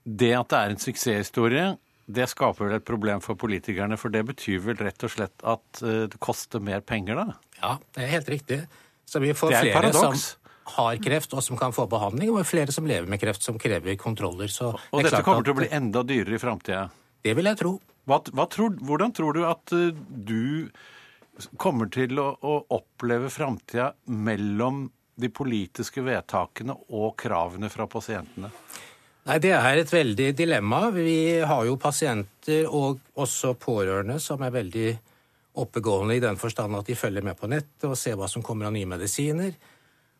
Det 0.04 0.32
at 0.38 0.52
det 0.52 0.60
er 0.60 0.74
en 0.74 0.82
suksesshistorie, 0.82 1.64
det 2.10 2.26
skaper 2.30 2.66
vel 2.66 2.76
et 2.78 2.86
problem 2.86 3.22
for 3.24 3.38
politikerne? 3.38 3.98
For 4.00 4.12
det 4.12 4.22
betyr 4.30 4.62
vel 4.64 4.78
rett 4.80 5.06
og 5.06 5.12
slett 5.12 5.46
at 5.46 5.82
eh, 5.84 6.04
det 6.10 6.20
koster 6.22 6.62
mer 6.62 6.82
penger, 6.86 7.18
da? 7.18 7.58
Ja, 7.60 7.74
det 7.96 8.06
er 8.06 8.14
helt 8.16 8.30
riktig. 8.32 8.62
Så 9.10 9.22
vi 9.22 9.34
får 9.34 9.56
flere 9.58 9.92
som 9.94 10.14
har 10.76 10.98
kreft 11.02 11.32
og 11.34 11.42
som 11.42 11.58
kan 11.58 11.74
få 11.74 11.86
behandling, 11.90 12.30
og 12.30 12.46
flere 12.46 12.70
som 12.74 12.86
lever 12.86 13.10
med 13.10 13.20
kreft 13.22 13.42
som 13.42 13.58
krever 13.58 13.98
kontroller. 13.98 14.50
Så 14.52 14.72
og 14.76 15.02
dette 15.02 15.22
kommer 15.26 15.46
til 15.46 15.56
å 15.56 15.60
bli 15.62 15.70
enda 15.74 16.04
dyrere 16.06 16.38
i 16.38 16.42
framtida? 16.42 16.86
Det 17.24 17.34
vil 17.36 17.50
jeg 17.50 17.58
tro. 17.60 17.74
Hva, 18.08 18.20
hva 18.34 18.46
tror, 18.50 18.78
hvordan 18.86 19.12
tror 19.14 19.36
du 19.36 19.42
at 19.48 19.74
eh, 19.76 19.90
du 20.08 20.70
kommer 21.56 21.90
til 21.92 22.18
å, 22.20 22.30
å 22.40 22.54
oppleve 22.76 23.30
framtida 23.32 23.90
mellom 24.06 24.84
de 25.20 25.28
politiske 25.32 26.02
vedtakene 26.04 26.76
og 26.96 27.14
kravene 27.20 27.70
fra 27.72 27.86
pasientene? 27.90 28.50
Nei, 29.28 29.38
Det 29.38 29.52
er 29.52 29.78
et 29.78 29.92
veldig 29.92 30.30
dilemma. 30.36 30.88
Vi 30.94 31.40
har 31.44 31.66
jo 31.68 31.76
pasienter 31.80 32.66
og 32.66 33.02
også 33.20 33.54
pårørende 33.60 34.18
som 34.22 34.42
er 34.42 34.54
veldig 34.54 34.88
oppegående 35.60 36.16
i 36.16 36.22
den 36.22 36.38
forstand 36.40 36.78
at 36.78 36.88
de 36.88 36.96
følger 36.96 37.26
med 37.26 37.36
på 37.36 37.50
nettet 37.50 37.88
og 37.88 37.98
ser 37.98 38.16
hva 38.16 38.28
som 38.30 38.42
kommer 38.42 38.68
av 38.68 38.74
nye 38.76 38.88
medisiner. 38.88 39.52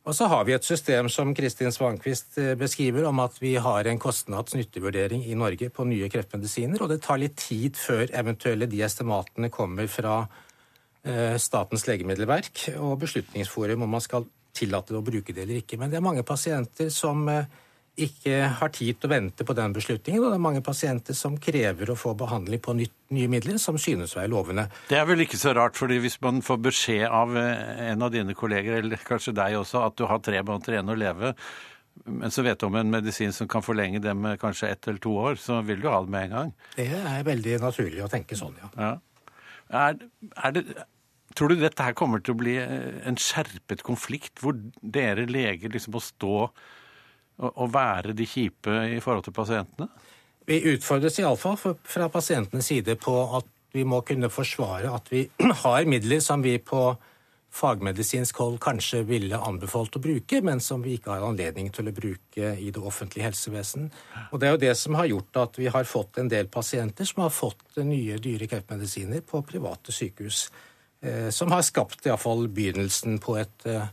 Og 0.08 0.16
så 0.16 0.26
har 0.32 0.46
vi 0.48 0.54
et 0.56 0.64
system 0.64 1.10
som 1.12 1.34
Kristin 1.36 1.72
Svankvist 1.72 2.38
eh, 2.40 2.54
beskriver, 2.58 3.04
om 3.06 3.20
at 3.20 3.36
vi 3.40 3.52
har 3.60 3.84
en 3.86 4.00
kostnads-nyttevurdering 4.00 5.26
i 5.28 5.36
Norge 5.36 5.68
på 5.70 5.84
nye 5.84 6.08
kreftmedisiner, 6.12 6.80
og 6.80 6.88
det 6.88 7.02
tar 7.04 7.20
litt 7.20 7.36
tid 7.40 7.76
før 7.76 8.06
eventuelle 8.08 8.68
de 8.70 8.80
estimatene 8.86 9.52
kommer 9.52 9.90
fra 9.92 10.22
Statens 11.40 11.86
legemiddelverk 11.88 12.66
og 12.76 12.98
Beslutningsforum 13.00 13.86
om 13.86 13.94
man 13.96 14.02
skal 14.04 14.26
tillate 14.56 14.96
å 14.96 15.04
bruke 15.04 15.34
det 15.34 15.44
eller 15.44 15.62
ikke. 15.62 15.78
Men 15.80 15.92
det 15.92 16.00
er 16.00 16.04
mange 16.04 16.24
pasienter 16.26 16.90
som 16.92 17.22
eh, 17.30 17.48
ikke 18.00 18.36
har 18.60 18.72
tid 18.74 19.00
til 19.00 19.10
å 19.10 19.12
vente 19.12 19.46
på 19.46 19.56
den 19.56 19.74
beslutningen, 19.76 20.22
og 20.22 20.32
det 20.32 20.38
er 20.38 20.44
mange 20.46 20.62
pasienter 20.64 21.16
som 21.16 21.36
krever 21.42 21.90
å 21.92 21.98
få 21.98 22.14
behandling 22.18 22.62
på 22.64 22.74
nytt, 22.78 22.94
nye 23.16 23.30
midler, 23.32 23.58
som 23.62 23.78
synes 23.80 24.14
å 24.14 24.22
være 24.22 24.32
lovende. 24.32 24.68
Det 24.88 25.00
er 25.00 25.08
vel 25.08 25.24
ikke 25.26 25.40
så 25.40 25.54
rart, 25.56 25.78
fordi 25.78 26.00
hvis 26.02 26.20
man 26.24 26.40
får 26.44 26.62
beskjed 26.70 27.08
av 27.08 27.36
eh, 27.40 27.90
en 27.90 28.06
av 28.06 28.14
dine 28.14 28.36
kolleger, 28.38 28.80
eller 28.80 29.02
kanskje 29.06 29.36
deg 29.36 29.58
også, 29.60 29.84
at 29.88 29.98
du 29.98 30.06
har 30.10 30.22
tre 30.24 30.40
måneder 30.42 30.78
igjen 30.78 30.94
å 30.94 30.98
leve, 30.98 31.34
men 32.06 32.32
så 32.32 32.42
vet 32.46 32.60
du 32.60 32.64
om 32.68 32.78
en 32.78 32.90
medisin 32.90 33.34
som 33.34 33.48
kan 33.50 33.64
forlenge 33.66 34.00
det 34.00 34.12
med 34.16 34.38
kanskje 34.40 34.70
ett 34.72 34.86
eller 34.88 35.02
to 35.02 35.12
år, 35.20 35.36
så 35.42 35.58
vil 35.66 35.82
du 35.82 35.88
ha 35.90 35.98
det 36.00 36.12
med 36.14 36.28
en 36.28 36.36
gang. 36.36 36.52
Det 36.78 36.86
er 36.96 37.26
veldig 37.26 37.58
naturlig 37.60 38.04
å 38.06 38.08
tenke 38.10 38.38
sånn, 38.38 38.56
ja. 38.62 38.70
ja. 38.78 38.92
Er, 39.70 40.00
er 40.34 40.54
det, 40.56 40.64
tror 41.38 41.52
du 41.52 41.60
dette 41.60 41.86
her 41.86 41.96
kommer 41.98 42.22
til 42.22 42.34
å 42.34 42.40
bli 42.40 42.56
eh, 42.60 43.00
en 43.06 43.18
skjerpet 43.20 43.84
konflikt, 43.86 44.40
hvor 44.42 44.58
dere 44.80 45.28
leger 45.30 45.72
liksom 45.72 45.94
må 45.96 46.02
stå 46.04 46.34
og, 46.46 47.50
og 47.50 47.70
være 47.74 48.16
de 48.16 48.26
kjipe 48.28 48.74
i 48.96 49.00
forhold 49.04 49.28
til 49.28 49.36
pasientene? 49.36 49.90
Vi 50.50 50.58
utfordres 50.72 51.20
iallfall 51.20 51.58
fra 51.60 52.08
pasientenes 52.10 52.70
side 52.72 52.96
på 53.00 53.14
at 53.38 53.48
vi 53.76 53.84
må 53.86 54.00
kunne 54.06 54.30
forsvare 54.32 54.90
at 54.90 55.10
vi 55.12 55.24
har 55.62 55.88
midler 55.88 56.22
som 56.24 56.42
vi 56.42 56.56
på 56.58 56.90
fagmedisinsk 57.50 58.38
hold 58.38 58.58
kanskje 58.62 59.02
ville 59.08 59.38
anbefalt 59.38 59.96
å 59.98 60.02
bruke, 60.02 60.40
men 60.46 60.62
som 60.62 60.82
vi 60.84 60.94
ikke 60.96 61.14
har 61.14 61.26
anledning 61.26 61.70
til 61.74 61.90
å 61.90 61.94
bruke 61.94 62.52
i 62.54 62.70
det 62.70 62.82
offentlige 62.82 63.26
helsevesen. 63.26 63.90
Og 64.30 64.40
Det 64.40 64.48
er 64.48 64.54
jo 64.54 64.64
det 64.64 64.74
som 64.78 64.94
har 64.94 65.10
gjort 65.10 65.40
at 65.42 65.58
vi 65.58 65.66
har 65.66 65.84
fått 65.84 66.18
en 66.18 66.30
del 66.30 66.48
pasienter 66.48 67.08
som 67.08 67.24
har 67.24 67.34
fått 67.34 67.80
nye, 67.82 68.18
dyre 68.22 68.46
kreftmedisiner 68.50 69.24
på 69.26 69.42
private 69.42 69.92
sykehus. 69.92 70.48
Eh, 71.02 71.30
som 71.30 71.50
har 71.50 71.62
skapt 71.64 72.06
iallfall 72.06 72.46
begynnelsen 72.52 73.18
på 73.24 73.38
et 73.40 73.66
eh, 73.66 73.88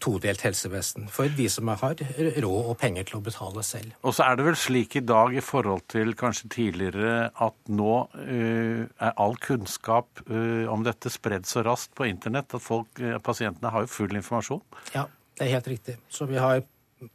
todelt 0.00 0.42
helsevesen 0.44 1.08
for 1.12 1.30
de 1.36 1.46
som 1.50 1.70
har 1.72 2.00
råd 2.44 2.66
og 2.72 2.76
penger 2.80 3.06
til 3.08 3.18
å 3.18 3.22
betale 3.24 3.62
selv. 3.64 3.94
Og 4.04 4.14
så 4.16 4.26
er 4.26 4.36
det 4.36 4.44
vel 4.50 4.58
slik 4.60 4.96
i 5.00 5.04
dag 5.04 5.32
i 5.32 5.44
forhold 5.44 5.86
til 5.92 6.12
kanskje 6.18 6.50
tidligere 6.52 7.30
at 7.32 7.56
nå 7.72 7.94
uh, 8.12 8.82
er 8.84 9.14
all 9.16 9.38
kunnskap 9.40 10.20
uh, 10.28 10.68
om 10.72 10.84
dette 10.86 11.12
spredd 11.12 11.48
så 11.48 11.64
raskt 11.66 11.94
på 11.96 12.10
internett 12.10 12.52
at 12.56 12.64
folk, 12.64 12.92
uh, 13.00 13.16
pasientene 13.24 13.72
har 13.72 13.86
jo 13.86 13.94
full 13.94 14.12
informasjon? 14.20 14.62
Ja, 14.96 15.06
det 15.38 15.48
er 15.48 15.56
helt 15.56 15.72
riktig. 15.72 15.96
Så 16.12 16.28
vi 16.28 16.36
har 16.40 16.60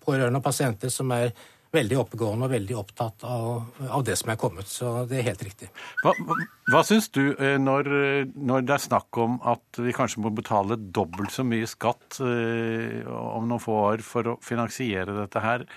pårørende 0.02 0.42
og 0.42 0.48
pasienter 0.48 0.90
som 0.90 1.14
er 1.14 1.36
veldig 1.76 1.98
oppegående 2.02 2.48
og 2.48 2.54
veldig 2.56 2.78
opptatt 2.80 3.26
av, 3.28 3.48
av, 3.88 4.04
det 4.08 4.16
som 4.20 4.32
er 4.34 4.40
kommet. 4.42 4.70
Så 4.72 4.92
det 5.10 5.20
er 5.20 5.30
helt 5.30 5.44
riktig. 5.46 5.70
Hva, 6.04 6.16
hva, 6.28 6.38
hva 6.74 6.84
syns 6.88 7.10
du 7.16 7.24
eh, 7.34 7.58
når, 7.62 7.92
når, 8.36 8.66
det 8.68 8.78
er 8.78 8.86
snakk 8.88 9.22
om 9.22 9.40
at 9.46 9.82
vi 9.82 9.96
kanskje 9.96 10.24
må 10.26 10.34
betale 10.36 10.80
dobbelt 10.80 11.34
så 11.36 11.46
mye 11.48 11.68
skatt 11.70 12.22
eh, 12.24 13.04
om 13.06 13.50
noen 13.50 13.64
få 13.64 13.78
år 13.92 14.06
for 14.06 14.36
å 14.36 14.40
finansiere 14.44 15.18
dette 15.24 15.44
her? 15.44 15.68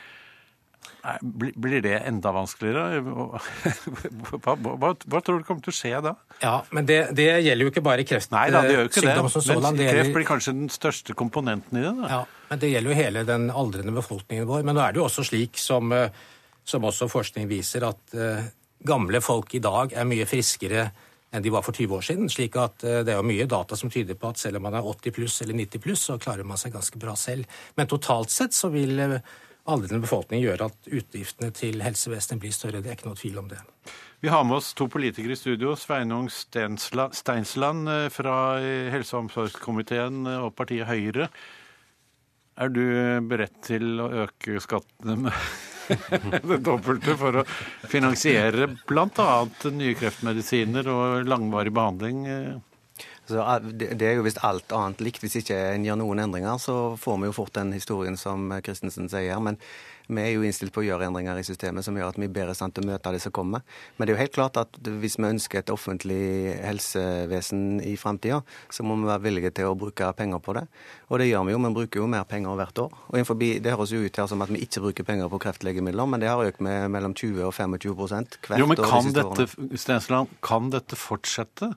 Blir 1.23 1.80
det 1.82 1.94
enda 2.08 2.32
vanskeligere? 2.35 3.00
Hva, 4.42 4.54
hva, 4.54 4.90
hva, 4.92 5.20
tror 5.25 5.40
du 5.40 5.47
kommer 5.47 5.62
til 5.64 5.73
å 5.73 5.76
skje 5.76 6.00
da? 6.04 6.12
Ja, 6.42 6.54
men 6.75 6.88
Det, 6.88 6.99
det 7.16 7.28
gjelder 7.44 7.64
jo 7.64 7.73
ikke 7.73 7.85
bare 7.87 8.04
kreft. 8.08 8.32
Nei, 8.35 8.49
da, 8.54 8.62
det 8.66 8.75
gjør 8.75 8.90
ikke 8.90 9.04
det. 9.06 9.14
Men 9.62 9.80
kreft 9.80 10.14
blir 10.16 10.28
kanskje 10.28 10.54
den 10.56 10.70
største 10.73 11.16
komponenten 11.18 11.80
i 11.80 11.85
det? 11.85 11.94
da? 12.02 12.11
Ja, 12.12 12.20
men 12.50 12.62
Det 12.62 12.73
gjelder 12.73 12.92
jo 12.92 12.99
hele 12.99 13.25
den 13.28 13.49
aldrende 13.50 13.94
befolkningen 13.97 14.49
vår. 14.50 14.64
Men 14.66 14.78
nå 14.78 14.85
er 14.85 14.94
det 14.94 15.02
jo 15.02 15.08
også 15.08 15.26
slik, 15.30 15.58
som, 15.62 15.92
eh, 15.94 16.11
som 16.68 16.87
også 16.88 17.08
forskning 17.12 17.49
viser, 17.50 17.87
at 17.88 18.16
uh, 18.18 18.49
gamle 18.87 19.23
folk 19.25 19.54
i 19.56 19.62
dag 19.64 19.94
er 19.97 20.08
mye 20.08 20.28
friskere 20.28 20.88
enn 21.28 21.44
de 21.44 21.52
var 21.52 21.64
for 21.64 21.76
20 21.76 21.99
år 21.99 22.04
siden. 22.04 22.30
slik 22.32 22.56
at 22.61 22.85
uh, 22.85 23.00
Det 23.06 23.14
er 23.14 23.20
jo 23.20 23.26
mye 23.26 23.49
data 23.49 23.76
som 23.78 23.92
tyder 23.92 24.18
på 24.18 24.32
at 24.32 24.40
selv 24.40 24.61
om 24.61 24.68
man 24.68 24.78
er 24.78 24.87
80 24.87 25.14
pluss 25.16 25.42
eller 25.44 25.56
90 25.62 25.85
pluss, 25.85 26.08
så 26.11 26.18
klarer 26.20 26.49
man 26.49 26.61
seg 26.61 26.75
ganske 26.76 27.00
bra 27.00 27.16
selv. 27.16 27.47
Men 27.76 27.90
totalt 27.90 28.35
sett 28.35 28.56
så 28.56 28.73
vil 28.75 28.99
aldrende 29.68 30.04
befolkning 30.04 30.42
gjør 30.42 30.66
at 30.68 30.90
utgiftene 30.90 31.52
til 31.56 31.82
helsevesenet 31.84 32.42
blir 32.42 32.54
større. 32.54 32.82
Det 32.82 32.92
er 32.92 32.98
ikke 32.98 33.10
noe 33.10 33.20
tvil 33.20 33.40
om 33.42 33.48
det. 33.50 33.60
Vi 34.20 34.32
har 34.32 34.42
med 34.44 34.58
oss 34.58 34.72
to 34.75 34.88
politikere 34.90 35.37
i 35.37 35.38
studio. 35.38 35.76
Sveinung 35.78 36.26
Steinsland 36.32 37.90
fra 38.10 38.34
helse- 38.90 39.14
og 39.14 39.26
omsorgskomiteen 39.26 40.26
og 40.38 40.54
partiet 40.58 40.88
Høyre. 40.88 41.28
Er 42.58 42.72
du 42.75 42.82
beredt 43.30 43.60
til 43.68 44.00
å 44.02 44.08
øke 44.25 44.58
skattene 44.64 45.14
med 45.28 45.37
det 46.50 46.58
dobbelte 46.66 47.14
for 47.20 47.40
å 47.40 47.44
finansiere 47.88 48.66
bl.a. 48.88 49.28
nye 49.70 49.94
kreftmedisiner 49.96 50.90
og 50.90 51.28
langvarig 51.30 51.72
behandling? 51.76 52.26
Så 53.28 53.44
Det 53.76 54.02
er 54.02 54.16
jo 54.16 54.25
visst 54.25 54.40
alt 54.47 54.73
annet 54.73 55.02
likt. 55.04 55.20
Hvis 55.20 55.42
ikke 55.42 55.56
en 55.75 55.85
gjør 55.85 56.00
noen 56.00 56.25
endringer, 56.25 56.56
så 56.62 56.97
får 56.97 57.20
vi 57.20 57.28
jo 57.28 57.37
fort 57.37 57.54
den 57.58 57.75
historien 57.76 58.16
som 58.16 58.49
Christensen 58.64 59.11
sier. 59.12 59.40
Men 59.44 59.58
vi 60.08 60.23
er 60.23 60.30
jo 60.32 60.44
innstilt 60.47 60.73
på 60.73 60.80
å 60.80 60.87
gjøre 60.87 61.04
endringer 61.11 61.37
i 61.37 61.44
systemet 61.44 61.85
som 61.85 61.97
gjør 61.99 62.14
at 62.14 62.18
vi 62.18 62.25
er 62.25 62.32
bedre 62.32 62.54
i 62.54 62.56
stand 62.56 62.73
til 62.73 62.87
å 62.87 62.88
møte 62.88 63.12
det 63.12 63.20
som 63.20 63.35
kommer. 63.37 63.61
Men 63.99 64.06
det 64.06 64.12
er 64.12 64.16
jo 64.16 64.23
helt 64.23 64.37
klart 64.38 64.56
at 64.56 64.78
hvis 64.80 65.18
vi 65.20 65.28
ønsker 65.28 65.61
et 65.61 65.73
offentlig 65.75 66.20
helsevesen 66.64 67.82
i 67.85 67.92
framtida, 68.00 68.40
så 68.73 68.87
må 68.88 68.97
vi 68.97 69.11
være 69.11 69.25
villige 69.26 69.52
til 69.58 69.68
å 69.68 69.76
bruke 69.76 70.08
penger 70.16 70.40
på 70.40 70.56
det. 70.56 70.64
Og 71.12 71.20
det 71.20 71.28
gjør 71.28 71.44
vi 71.44 71.52
jo. 71.52 71.61
Vi 71.66 71.75
bruker 71.76 72.00
jo 72.00 72.08
mer 72.08 72.25
penger 72.30 72.56
hvert 72.56 72.82
år. 72.87 72.97
Og 73.11 73.20
innenfor, 73.20 73.37
Det 73.38 73.75
høres 73.75 73.92
jo 73.92 74.00
ut 74.00 74.16
her 74.16 74.26
som 74.26 74.42
at 74.42 74.49
vi 74.49 74.64
ikke 74.64 74.80
bruker 74.87 75.04
penger 75.04 75.28
på 75.28 75.42
kreftlegemidler, 75.44 76.08
men 76.08 76.20
det 76.20 76.28
har 76.32 76.40
økt 76.40 76.61
med 76.64 76.88
mellom 76.90 77.12
20 77.12 77.44
og 77.44 77.52
25 77.52 77.92
hvert 77.92 78.56
år. 78.56 78.58
Jo, 78.62 78.66
men 78.66 78.80
kan 78.80 79.04
de 79.04 79.12
dette, 79.20 79.76
Stensland, 79.76 80.32
kan 80.40 80.70
dette 80.73 80.97
fortsette? 80.97 81.75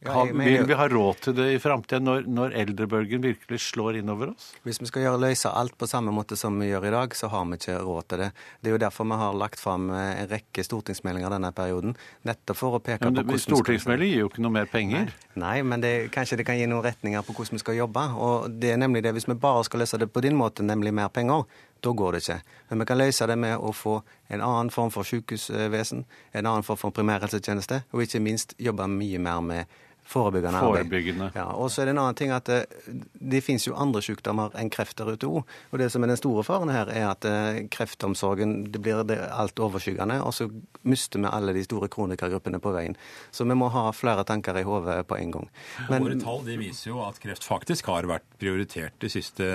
Ja, 0.00 0.24
vil 0.24 0.64
vi 0.64 0.76
ha 0.78 0.86
råd 0.88 1.18
til 1.26 1.34
det 1.36 1.46
i 1.52 1.58
framtida, 1.60 1.98
når, 2.00 2.22
når, 2.24 2.54
eldrebølgen 2.62 3.20
virkelig 3.20 3.58
slår 3.66 3.98
innover 4.00 4.30
oss? 4.32 4.46
Hvis 4.64 4.80
vi 4.80 4.88
skal 4.88 5.04
gjøre, 5.04 5.20
løse 5.26 5.52
alt 5.52 5.74
på 5.76 5.88
samme 5.90 6.14
måte 6.16 6.38
som 6.40 6.56
vi 6.56 6.70
gjør 6.70 6.86
i 6.88 6.92
dag, 6.94 7.16
så 7.18 7.28
har 7.28 7.44
vi 7.50 7.58
ikke 7.60 7.76
råd 7.84 8.08
til 8.08 8.22
det. 8.24 8.30
Det 8.60 8.70
er 8.70 8.76
jo 8.78 8.80
derfor 8.80 9.08
vi 9.10 9.18
har 9.20 9.36
lagt 9.36 9.60
fram 9.60 9.90
eh, 9.92 10.22
en 10.22 10.30
rekke 10.30 10.64
stortingsmeldinger 10.64 11.34
denne 11.36 11.52
perioden. 11.52 11.92
Nettopp 12.24 12.60
for 12.62 12.78
å 12.78 12.80
peke 12.80 13.10
men, 13.10 13.20
på 13.20 13.26
hvordan 13.28 13.44
Stortingsmelding 13.44 14.14
gir 14.14 14.24
jo 14.24 14.30
ikke 14.32 14.46
noe 14.46 14.56
mer 14.56 14.70
penger. 14.72 15.12
Nei, 15.34 15.42
Nei 15.44 15.56
men 15.68 15.84
det, 15.84 15.92
kanskje 16.16 16.40
det 16.40 16.48
kan 16.48 16.56
gi 16.56 16.70
noen 16.70 16.86
retninger 16.86 17.26
på 17.26 17.36
hvordan 17.36 17.60
vi 17.60 17.64
skal 17.66 17.76
jobbe. 17.82 18.06
Og 18.24 18.56
det 18.62 18.72
er 18.72 18.80
nemlig 18.80 19.04
det, 19.04 19.12
Hvis 19.18 19.28
vi 19.28 19.36
bare 19.36 19.68
skal 19.68 19.84
løse 19.84 20.00
det 20.00 20.08
på 20.08 20.24
din 20.24 20.38
måte, 20.38 20.64
nemlig 20.64 20.94
mer 20.96 21.12
penger, 21.12 21.44
da 21.84 21.92
går 21.92 22.16
det 22.16 22.24
ikke. 22.24 22.40
Men 22.70 22.80
vi 22.80 22.88
kan 22.88 23.00
løse 23.00 23.28
det 23.28 23.36
med 23.40 23.60
å 23.60 23.72
få 23.76 24.00
en 24.32 24.40
annen 24.40 24.72
form 24.72 24.90
for 24.94 25.04
sykehusvesen, 25.04 26.06
en 26.32 26.46
annen 26.46 26.64
form 26.64 26.80
for 26.80 26.96
primærhelsetjeneste, 26.96 27.82
og 27.92 28.04
ikke 28.04 28.24
minst 28.24 28.56
jobbe 28.60 28.88
mye 28.88 29.20
mer 29.20 29.44
med 29.44 29.80
Forebyggende 30.10 30.58
arbeid. 30.58 30.88
Forebyggende. 30.88 31.30
Ja, 31.36 31.44
og 31.54 31.70
så 31.70 31.82
er 31.82 31.88
det 31.88 31.94
en 31.94 32.02
annen 32.02 32.18
ting 32.18 32.32
at 32.34 32.48
det, 32.50 32.64
eh, 32.88 33.02
det 33.32 33.42
finnes 33.46 33.66
jo 33.68 33.76
andre 33.78 34.02
sykdommer 34.02 34.50
enn 34.58 34.70
kreft 34.72 34.98
der 34.98 35.12
ute 35.14 35.28
òg. 35.28 35.44
Og 35.70 35.78
det 35.78 35.90
som 35.92 36.02
er 36.02 36.10
den 36.10 36.18
store 36.18 36.42
faren 36.46 36.72
her, 36.74 36.90
er 36.90 37.06
at 37.12 37.26
eh, 37.28 37.60
kreftomsorgen 37.70 38.72
det 38.74 38.82
blir 38.82 39.04
det 39.06 39.20
alt 39.30 39.60
overskyggende, 39.62 40.18
og 40.26 40.34
så 40.34 40.48
mister 40.82 41.22
vi 41.22 41.30
alle 41.30 41.54
de 41.54 41.62
store 41.62 41.86
kronikergruppene 41.92 42.58
på 42.58 42.72
veien. 42.74 42.96
Så 43.30 43.46
vi 43.46 43.54
må 43.54 43.68
ha 43.70 43.84
flere 43.94 44.24
tanker 44.26 44.58
i 44.58 44.64
hodet 44.66 45.06
på 45.06 45.18
en 45.20 45.30
gang. 45.36 45.46
Men, 45.88 46.02
Våre 46.08 46.18
tall 46.18 46.42
de 46.48 46.58
viser 46.58 46.90
jo 46.90 47.04
at 47.06 47.20
kreft 47.22 47.46
faktisk 47.46 47.92
har 47.92 48.08
vært 48.10 48.26
prioritert 48.40 48.98
de 48.98 49.12
siste 49.12 49.46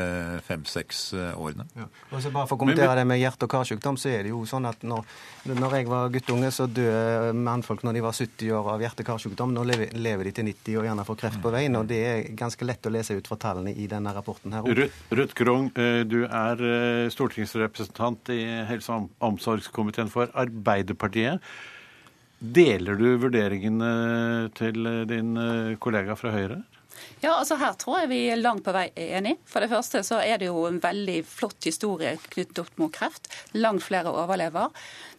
fem-seks 0.47 1.03
eh, 1.19 1.35
årene. 1.35 1.67
Ja. 1.75 1.89
Og 2.13 2.23
så 2.23 2.31
bare 2.31 2.47
For 2.47 2.55
å 2.55 2.63
kommentere 2.63 2.95
det 3.01 3.05
med 3.09 3.19
hjerte- 3.19 3.49
og 3.49 3.51
karsykdom, 3.57 3.99
så 3.99 4.13
er 4.13 4.23
det 4.23 4.31
jo 4.31 4.45
sånn 4.47 4.69
at 4.71 4.87
når, 4.87 5.03
når 5.51 5.77
jeg 5.81 5.91
var 5.91 6.15
guttunge, 6.15 6.53
så 6.55 6.69
døde 6.71 7.35
mannfolk 7.35 7.83
når 7.83 7.99
de 7.99 8.07
var 8.07 8.15
70 8.15 8.55
år 8.55 8.73
av 8.77 8.87
hjerte- 8.87 9.03
og 9.03 9.11
karsykdom. 9.11 9.51
Nå 9.55 9.67
lever, 9.67 9.91
lever 9.99 10.29
de 10.29 10.35
til 10.39 10.44
90 10.45 10.79
og 10.79 10.87
gjerne 10.87 11.05
får 11.07 11.19
kreft 11.21 11.41
på 11.43 11.51
veien. 11.53 11.75
og 11.79 11.87
Det 11.89 12.01
er 12.05 12.27
ganske 12.37 12.67
lett 12.67 12.85
å 12.85 12.93
lese 12.93 13.17
ut 13.17 13.27
fra 13.27 13.37
tallene 13.41 13.73
i 13.75 13.87
denne 13.91 14.13
rapporten. 14.15 14.53
her. 14.53 14.89
Ruth 15.11 15.35
Grung, 15.35 15.71
eh, 15.75 16.03
du 16.03 16.25
er 16.25 16.61
eh, 16.61 17.09
stortingsrepresentant 17.09 18.29
i 18.29 18.43
helse- 18.69 18.91
og 18.93 19.09
omsorgskomiteen 19.19 20.11
for 20.11 20.27
Arbeiderpartiet. 20.33 21.41
Deler 22.39 22.95
du 22.99 23.17
vurderingene 23.17 23.91
til 24.53 24.87
din 25.07 25.35
eh, 25.37 25.75
kollega 25.79 26.15
fra 26.19 26.31
Høyre? 26.35 26.63
Ja, 27.23 27.33
altså 27.39 27.57
Her 27.59 27.75
tror 27.79 28.01
jeg 28.03 28.11
vi 28.11 28.19
er 28.31 28.39
langt 28.39 28.63
på 28.65 28.73
vei 28.75 28.87
enige. 28.95 29.39
For 29.49 29.63
det 29.63 29.71
første 29.71 30.01
så 30.05 30.19
er 30.23 30.39
det 30.41 30.49
jo 30.49 30.65
en 30.67 30.81
veldig 30.83 31.17
flott 31.27 31.67
historie 31.67 32.15
knyttet 32.29 32.61
opp 32.65 32.81
mot 32.81 32.93
kreft. 32.93 33.29
Langt 33.57 33.85
flere 33.85 34.13
overlever. 34.13 34.73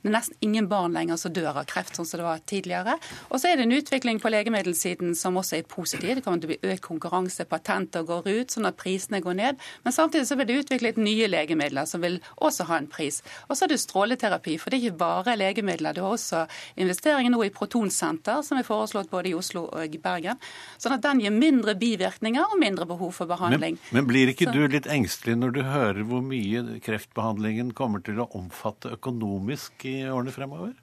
Det 0.07 0.13
er 0.13 0.21
nesten 0.21 0.37
ingen 0.47 0.69
barn 0.71 0.95
lenger 0.95 1.19
som 1.19 1.33
dør 1.35 1.57
av 1.59 1.65
kreft, 1.67 1.97
sånn 1.99 2.07
som 2.07 2.21
det 2.21 2.27
var 2.29 2.43
tidligere. 2.47 2.93
Og 3.27 3.41
så 3.43 3.49
er 3.51 3.57
det 3.59 3.65
en 3.67 3.75
utvikling 3.75 4.21
på 4.23 4.31
legemiddelsiden 4.31 5.17
som 5.19 5.35
også 5.41 5.57
er 5.59 5.65
positiv. 5.67 6.13
Det 6.15 6.23
kommer 6.23 6.39
til 6.45 6.47
å 6.47 6.53
bli 6.53 6.71
økt 6.71 6.85
konkurranse, 6.85 7.47
patenter 7.51 8.05
går 8.07 8.29
ut, 8.29 8.55
sånn 8.55 8.69
at 8.71 8.79
prisene 8.79 9.19
går 9.25 9.35
ned. 9.41 9.59
Men 9.83 9.97
samtidig 9.97 10.29
så 10.29 10.39
vil 10.39 10.47
det 10.47 10.61
utviklet 10.61 11.01
nye 11.03 11.27
legemidler 11.27 11.89
som 11.91 12.05
vil 12.07 12.21
også 12.37 12.69
ha 12.69 12.79
en 12.79 12.87
pris. 12.93 13.19
Og 13.49 13.59
så 13.59 13.67
er 13.67 13.73
det 13.73 13.81
stråleterapi, 13.83 14.55
for 14.63 14.71
det 14.71 14.79
er 14.79 14.93
ikke 14.93 15.01
bare 15.01 15.35
legemidler. 15.41 15.97
Det 15.97 16.05
er 16.05 16.13
også 16.13 16.45
investeringer 16.85 17.35
nå 17.35 17.43
i 17.49 17.51
protonsenter, 17.59 18.45
som 18.47 18.63
er 18.63 18.69
foreslått 18.69 19.11
både 19.11 19.33
i 19.33 19.35
Oslo 19.35 19.65
og 19.67 19.99
i 19.99 20.03
Bergen. 20.07 20.39
Sånn 20.79 20.95
at 21.01 21.03
den 21.09 21.25
gir 21.25 21.35
mindre 21.35 21.75
bivirkninger 21.83 22.47
og 22.47 22.63
mindre 22.63 22.87
behov 22.87 23.11
for 23.19 23.27
behandling. 23.27 23.81
Men, 23.91 23.99
men 23.99 24.11
blir 24.13 24.31
ikke 24.31 24.53
så... 24.53 24.55
du 24.55 24.71
litt 24.71 24.87
engstelig 24.87 25.35
når 25.43 25.59
du 25.59 25.61
hører 25.67 26.03
hvor 26.07 26.23
mye 26.23 26.79
kreftbehandlingen 26.87 27.75
kommer 27.75 28.07
til 28.07 28.23
å 28.23 28.31
omfatte 28.39 28.95
økonomisk 28.95 29.83
i 29.91 29.96
årene 30.05 30.35
fremover? 30.35 30.75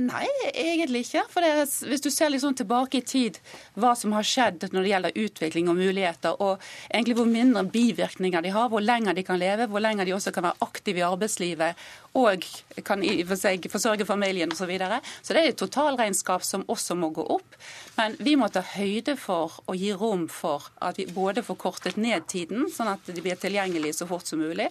Nei, 0.00 0.24
egentlig 0.56 1.02
ikke. 1.04 1.26
For 1.28 1.44
er, 1.44 1.66
Hvis 1.68 2.00
du 2.00 2.08
ser 2.10 2.30
liksom 2.32 2.54
tilbake 2.56 3.02
i 3.02 3.04
tid, 3.04 3.36
hva 3.76 3.90
som 3.98 4.14
har 4.16 4.24
skjedd 4.24 4.64
når 4.72 4.80
det 4.80 4.92
gjelder 4.92 5.18
utvikling 5.20 5.68
og 5.68 5.76
muligheter, 5.76 6.38
og 6.40 6.62
egentlig 6.88 7.16
hvor 7.18 7.28
mindre 7.28 7.66
bivirkninger 7.68 8.40
de 8.40 8.54
har, 8.54 8.70
hvor 8.72 8.80
lenger 8.80 9.12
de 9.12 9.24
kan 9.26 9.40
leve, 9.40 9.68
hvor 9.68 9.84
lenger 9.84 10.08
de 10.08 10.14
også 10.16 10.32
kan 10.32 10.48
være 10.48 10.64
aktive 10.64 11.02
i 11.02 11.04
arbeidslivet 11.04 11.84
og 12.16 12.48
kan 12.88 13.04
for 13.28 13.36
seg 13.40 13.68
forsørge 13.72 14.08
familien 14.08 14.48
osv. 14.48 14.62
Så, 14.62 14.70
videre. 14.70 15.00
så 15.20 15.34
det 15.34 15.40
er 15.42 15.48
et 15.50 15.60
totalregnskap 15.60 16.44
som 16.46 16.64
også 16.70 16.94
må 16.96 17.10
gå 17.12 17.24
opp. 17.34 17.56
Men 17.98 18.16
vi 18.22 18.36
må 18.38 18.48
ta 18.48 18.62
høyde 18.62 19.18
for 19.20 19.60
å 19.66 19.76
gi 19.76 19.92
rom 19.92 20.28
for 20.30 20.70
at 20.80 21.02
vi 21.02 21.10
både 21.12 21.44
får 21.44 21.60
kortet 21.60 22.00
ned 22.00 22.30
tiden, 22.32 22.70
sånn 22.72 22.94
at 22.94 23.10
de 23.10 23.20
blir 23.20 23.36
tilgjengelige 23.36 24.00
så 24.00 24.08
fort 24.08 24.30
som 24.30 24.40
mulig 24.40 24.70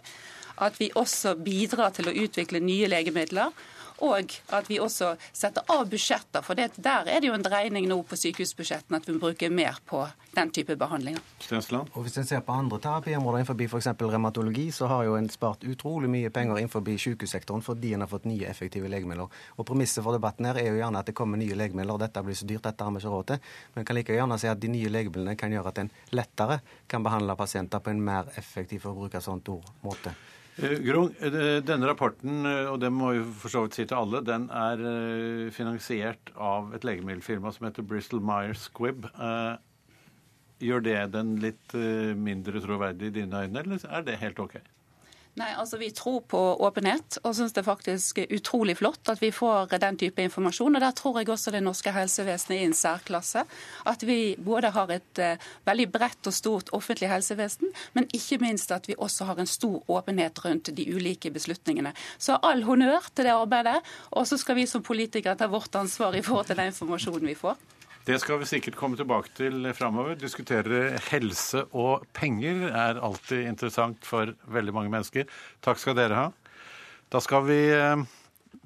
at 0.58 0.80
vi 0.82 0.92
også 0.96 1.36
bidrar 1.36 1.94
til 1.96 2.10
å 2.10 2.18
utvikle 2.26 2.64
nye 2.64 2.90
legemidler. 2.92 3.54
Og 4.02 4.34
at 4.50 4.70
vi 4.70 4.80
også 4.82 5.14
setter 5.30 5.68
av 5.70 5.86
budsjetter. 5.90 6.42
For 6.42 6.58
det, 6.58 6.72
der 6.82 7.06
er 7.06 7.22
det 7.22 7.30
jo 7.30 7.36
en 7.38 7.46
dreining 7.46 7.86
nå 7.90 8.00
på 8.10 8.18
sykehusbudsjettene 8.18 8.98
at 8.98 9.06
vi 9.08 9.18
bruker 9.22 9.54
mer 9.54 9.78
på 9.86 10.02
den 10.34 10.50
type 10.56 10.74
behandlinger. 10.80 11.22
Stensland? 11.44 11.92
Og 11.94 12.08
Hvis 12.08 12.18
en 12.18 12.26
ser 12.26 12.42
på 12.46 12.56
andre 12.56 12.80
terapiområder 12.82 13.44
innenfor 13.44 13.78
f.eks. 13.78 13.92
revmatologi, 14.02 14.72
så 14.74 14.90
har 14.90 15.06
jo 15.06 15.20
en 15.20 15.30
spart 15.30 15.68
utrolig 15.70 16.10
mye 16.10 16.34
penger 16.34 16.58
innenfor 16.58 16.82
sykehussektoren 17.06 17.62
fordi 17.62 17.94
en 17.94 18.02
har 18.02 18.10
fått 18.10 18.26
nye 18.26 18.50
effektive 18.50 18.90
legemidler. 18.90 19.30
Og 19.58 19.70
Premisset 19.70 20.04
for 20.04 20.18
debatten 20.18 20.50
her 20.50 20.58
er 20.58 20.72
jo 20.72 20.82
gjerne 20.82 21.06
at 21.06 21.06
det 21.06 21.18
kommer 21.18 21.38
nye 21.38 21.62
legemidler. 21.62 21.94
og 21.94 22.02
Dette 22.02 22.26
blir 22.26 22.42
så 22.42 22.50
dyrt, 22.50 22.66
dette 22.66 22.84
har 22.84 22.92
vi 22.92 23.04
ikke 23.04 23.14
råd 23.14 23.32
til. 23.34 23.56
Men 23.76 23.86
kan 23.86 24.02
like 24.02 24.18
gjerne 24.18 24.42
si 24.42 24.50
at 24.50 24.66
de 24.66 24.74
nye 24.80 24.90
legemidlene 24.98 25.38
kan 25.38 25.54
gjøre 25.54 25.76
at 25.76 25.86
en 25.86 25.94
lettere 26.18 26.62
kan 26.90 27.06
behandle 27.06 27.38
pasienter 27.38 27.80
på 27.80 27.94
en 27.94 28.02
mer 28.02 28.34
effektiv 28.38 28.82
for 28.82 28.96
å 28.96 29.04
bruke 29.04 29.22
sånt 29.22 29.54
ord, 29.54 29.76
måte. 29.86 30.18
Eh, 30.62 30.78
Grung, 30.86 31.10
eh, 31.20 31.62
denne 31.66 31.88
rapporten, 31.90 32.46
eh, 32.46 32.68
og 32.70 32.80
det 32.80 32.92
må 32.94 33.16
vi 33.16 33.22
for 33.42 33.50
så 33.50 33.64
vidt 33.64 33.78
si 33.80 33.86
til 33.90 33.98
alle, 33.98 34.22
den 34.22 34.44
er 34.54 34.84
finansiert 35.56 36.30
av 36.38 36.76
et 36.76 36.86
legemiddelfirma 36.86 37.50
som 37.56 37.66
heter 37.66 37.88
Bristol 37.88 38.22
Myers 38.22 38.68
Squibb. 38.70 39.08
Gjør 40.62 40.84
det 40.86 41.00
den 41.16 41.34
litt 41.42 41.74
mindre 41.74 42.62
troverdig 42.62 43.10
i 43.10 43.16
dine 43.16 43.42
øyne, 43.42 43.64
eller 43.64 43.82
er 43.90 44.06
det 44.06 44.20
helt 44.22 44.40
OK? 44.40 44.60
Nei, 45.40 45.48
altså 45.56 45.78
Vi 45.80 45.88
tror 45.96 46.20
på 46.28 46.40
åpenhet 46.60 47.16
og 47.24 47.36
syns 47.38 47.54
det 47.56 47.62
er 47.62 47.68
faktisk 47.70 48.20
utrolig 48.36 48.76
flott 48.82 49.08
at 49.14 49.22
vi 49.22 49.30
får 49.32 49.78
den 49.80 49.98
type 49.98 50.20
informasjon. 50.20 50.76
og 50.76 50.82
Der 50.84 50.92
tror 50.92 51.20
jeg 51.20 51.30
også 51.30 51.54
det 51.56 51.64
norske 51.64 51.94
helsevesenet 51.96 52.58
er 52.58 52.62
i 52.62 52.68
en 52.68 52.76
særklasse. 52.76 53.46
At 53.88 54.04
vi 54.04 54.36
både 54.36 54.74
har 54.76 54.92
et 54.92 55.24
uh, 55.24 55.50
veldig 55.66 55.88
bredt 55.92 56.28
og 56.28 56.36
stort 56.36 56.74
offentlig 56.76 57.10
helsevesen, 57.10 57.72
men 57.94 58.10
ikke 58.14 58.42
minst 58.44 58.72
at 58.76 58.92
vi 58.92 58.96
også 58.98 59.30
har 59.32 59.40
en 59.40 59.48
stor 59.48 59.80
åpenhet 59.88 60.44
rundt 60.46 60.76
de 60.76 60.88
ulike 60.92 61.32
beslutningene. 61.32 61.94
Så 62.20 62.36
all 62.44 62.64
honnør 62.68 63.08
til 63.16 63.26
det 63.26 63.32
arbeidet. 63.32 63.80
Og 64.12 64.28
så 64.28 64.38
skal 64.38 64.60
vi 64.60 64.68
som 64.68 64.84
politikere 64.84 65.38
ta 65.40 65.48
vårt 65.48 65.76
ansvar 65.76 66.12
i 66.16 66.22
forhold 66.22 66.52
til 66.52 66.60
den 66.60 66.74
informasjonen 66.74 67.32
vi 67.32 67.40
får. 67.40 67.56
Det 68.02 68.16
skal 68.18 68.40
vi 68.42 68.48
sikkert 68.50 68.78
komme 68.80 68.98
tilbake 68.98 69.30
til 69.38 69.68
framover. 69.78 70.16
Diskutere 70.18 70.96
helse 71.12 71.68
og 71.78 72.08
penger 72.18 72.64
er 72.72 72.98
alltid 72.98 73.46
interessant 73.46 74.08
for 74.08 74.32
veldig 74.50 74.74
mange 74.74 74.90
mennesker. 74.90 75.30
Takk 75.62 75.78
skal 75.78 76.00
dere 76.00 76.18
ha. 76.18 76.26
Da 77.14 77.22
skal 77.22 77.46
vi 77.46 77.60
eh, 77.76 78.02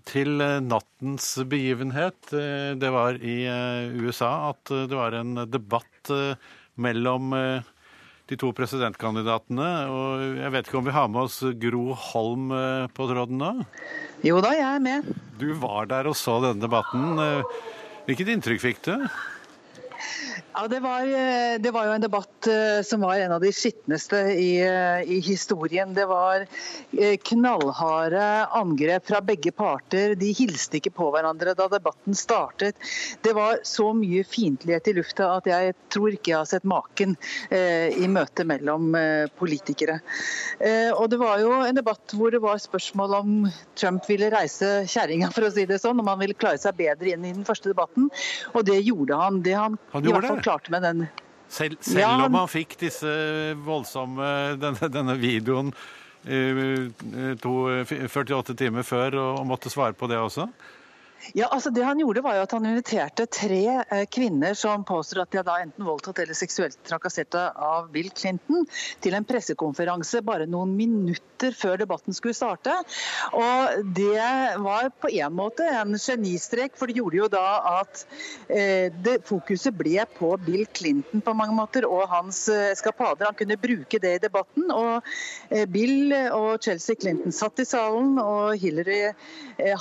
til 0.07 0.39
nattens 0.63 1.33
begivenhet. 1.51 2.31
Eh, 2.31 2.79
det 2.79 2.93
var 2.95 3.19
i 3.19 3.41
eh, 3.51 3.91
USA 3.99 4.53
at 4.53 4.71
det 4.71 4.95
var 4.95 5.19
en 5.19 5.43
debatt 5.51 6.15
mellom 6.79 7.33
de 8.29 8.35
to 8.39 8.55
presidentkandidatene. 8.55 9.69
Og 9.91 10.25
jeg 10.39 10.55
vet 10.55 10.67
ikke 10.69 10.79
om 10.79 10.87
vi 10.87 10.95
har 10.95 11.11
med 11.11 11.25
oss 11.27 11.41
Gro 11.59 11.89
Holm 12.07 12.51
på 12.93 13.07
tråden 13.09 13.41
nå? 13.41 13.53
Jo 14.23 14.39
da, 14.43 14.55
jeg 14.55 14.69
er 14.69 14.83
med. 14.83 15.15
Du 15.41 15.49
var 15.59 15.89
der 15.91 16.07
og 16.07 16.15
så 16.19 16.37
denne 16.45 16.61
debatten. 16.63 17.19
Hvilket 18.05 18.27
inntrykk 18.29 18.61
fikk 18.61 18.81
du? 18.85 19.07
Ja, 20.57 20.67
det 20.67 20.79
var, 20.79 21.01
eh, 21.01 21.59
det 21.59 21.71
var, 21.71 21.85
jo 21.85 21.91
en 21.91 22.01
debatt 22.01 22.47
eh, 22.47 22.81
som 22.87 23.01
var 23.03 23.19
en 23.19 23.33
av 23.35 23.41
de 23.43 23.49
skitneste 23.51 24.15
i, 24.39 24.61
eh, 24.63 25.01
i, 25.03 25.17
historien. 25.19 25.91
Det 25.93 26.05
var 26.07 26.45
knallharde 27.27 28.23
angrep 28.55 29.07
fra 29.09 29.19
begge 29.21 29.51
parter. 29.51 30.13
De 30.15 30.29
hilste 30.31 30.79
ikke 30.79 30.93
på 30.95 31.09
hverandre 31.11 31.57
da 31.59 31.67
debatten 31.67 32.15
startet. 32.15 32.79
Det 33.25 33.33
var 33.35 33.59
så 33.67 33.89
mye 33.97 34.23
fiendtlighet 34.23 34.87
i 34.87 34.93
lufta 34.95 35.27
at 35.33 35.49
jeg 35.49 35.73
tror 35.91 36.15
ikke 36.15 36.31
jeg 36.31 36.39
har 36.39 36.47
sett 36.47 36.67
maken 36.67 37.17
i 37.51 38.07
møte 38.11 38.45
mellom 38.47 38.95
politikere. 39.39 39.97
Og 40.95 41.09
Det 41.11 41.19
var 41.19 41.41
jo 41.41 41.51
en 41.65 41.77
debatt 41.77 42.15
hvor 42.15 42.31
det 42.31 42.41
var 42.43 42.61
spørsmål 42.61 43.17
om 43.19 43.33
Trump 43.75 44.07
ville 44.09 44.31
reise 44.31 44.85
kjerringa, 44.87 45.31
for 45.35 45.47
å 45.47 45.51
si 45.53 45.67
det 45.67 45.81
sånn. 45.83 45.99
Om 45.99 46.13
han 46.13 46.21
ville 46.21 46.37
klare 46.37 46.61
seg 46.61 46.77
bedre 46.79 47.11
inn 47.11 47.25
i 47.25 47.33
den 47.35 47.47
første 47.47 47.71
debatten. 47.73 48.07
Og 48.53 48.65
det 48.67 48.79
gjorde 48.85 49.19
han. 49.19 49.41
Det 49.45 49.57
han, 49.57 49.79
han 49.91 50.07
gjorde 50.07 50.29
det? 50.29 50.44
Klarte 50.45 50.73
med 50.73 50.85
den 50.85 51.05
Selv, 51.49 51.77
selv 51.81 52.01
Ja, 52.01 52.13
om 52.25 52.39
han 52.39 52.49
fikk 52.49 52.77
disse 52.81 53.11
voldsomme 53.65 54.31
Denne, 54.63 54.89
denne 54.93 55.17
videoen 55.21 55.73
eh, 56.25 56.87
to, 57.41 57.53
48 57.85 58.55
timer 58.57 58.87
før 58.87 59.19
og, 59.19 59.29
og 59.41 59.49
måtte 59.53 59.73
svare 59.73 59.97
på 59.97 60.09
det 60.09 60.17
også? 60.21 60.49
Ja, 61.33 61.47
altså 61.51 61.69
Det 61.69 61.83
han 61.83 61.99
gjorde, 61.99 62.21
var 62.21 62.37
jo 62.37 62.43
at 62.45 62.53
han 62.53 62.65
inviterte 62.69 63.25
tre 63.31 63.61
eh, 63.81 64.03
kvinner 64.11 64.53
som 64.57 64.83
påstår 64.85 65.23
at 65.23 65.31
de 65.33 65.39
er 65.41 65.47
da 65.47 65.57
enten 65.63 65.87
voldtatt 65.87 66.19
eller 66.21 66.37
seksuelt 66.37 66.77
trakassert 66.85 67.33
av 67.35 67.89
Bill 67.93 68.11
Clinton, 68.13 68.65
til 69.01 69.17
en 69.17 69.25
pressekonferanse 69.25 70.21
bare 70.25 70.45
noen 70.49 70.75
minutter 70.77 71.55
før 71.55 71.79
debatten 71.81 72.15
skulle 72.15 72.37
starte. 72.37 72.73
Og 73.33 73.81
Det 73.95 74.27
var 74.61 74.91
på 75.01 75.11
en 75.11 75.35
måte 75.35 75.65
en 75.65 75.97
genistrek, 75.99 76.75
for 76.77 76.87
det 76.87 76.99
gjorde 76.99 77.19
jo 77.23 77.29
da 77.31 77.45
at 77.81 78.05
eh, 78.49 78.91
det, 78.93 79.17
fokuset 79.25 79.73
ble 79.75 80.05
på 80.17 80.31
Bill 80.45 80.65
Clinton 80.77 81.23
på 81.25 81.35
mange 81.37 81.57
måter, 81.57 81.87
og 81.89 82.05
hans 82.11 82.45
eh, 82.51 82.69
eskapader. 82.75 83.29
Han 83.31 83.39
kunne 83.39 83.59
bruke 83.59 83.99
det 84.01 84.15
i 84.19 84.23
debatten. 84.27 84.69
og 84.71 85.03
Bill 85.71 86.13
og 86.33 86.63
Chelsea 86.63 86.97
Clinton 86.99 87.33
satt 87.35 87.59
i 87.61 87.65
salen, 87.67 88.17
og 88.21 88.55
Hillary 88.59 89.13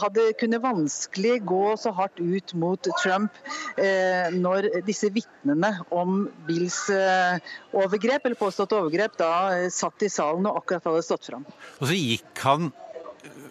hadde 0.00 0.26
kunne 0.38 0.61
vanskelig 0.62 1.33
gå 1.42 1.76
så 1.80 1.90
hardt 1.96 2.20
ut 2.20 2.54
mot 2.60 2.88
Trump 3.02 3.32
eh, 3.80 4.30
når 4.34 4.68
disse 4.86 5.10
vitnene 5.14 5.72
om 5.94 6.24
Bills 6.46 6.78
eh, 6.92 7.42
overgrep, 7.74 8.24
eller 8.24 8.38
påstått 8.38 8.76
overgrep, 8.76 9.18
da 9.20 9.32
eh, 9.56 9.68
satt 9.74 10.06
i 10.06 10.12
salen 10.12 10.46
og 10.50 10.62
akkurat 10.62 10.90
hadde 10.90 11.04
stått 11.06 11.30
fram. 11.32 11.46
Og 11.80 11.90
så 11.90 11.98
gikk 11.98 12.44
han 12.46 12.72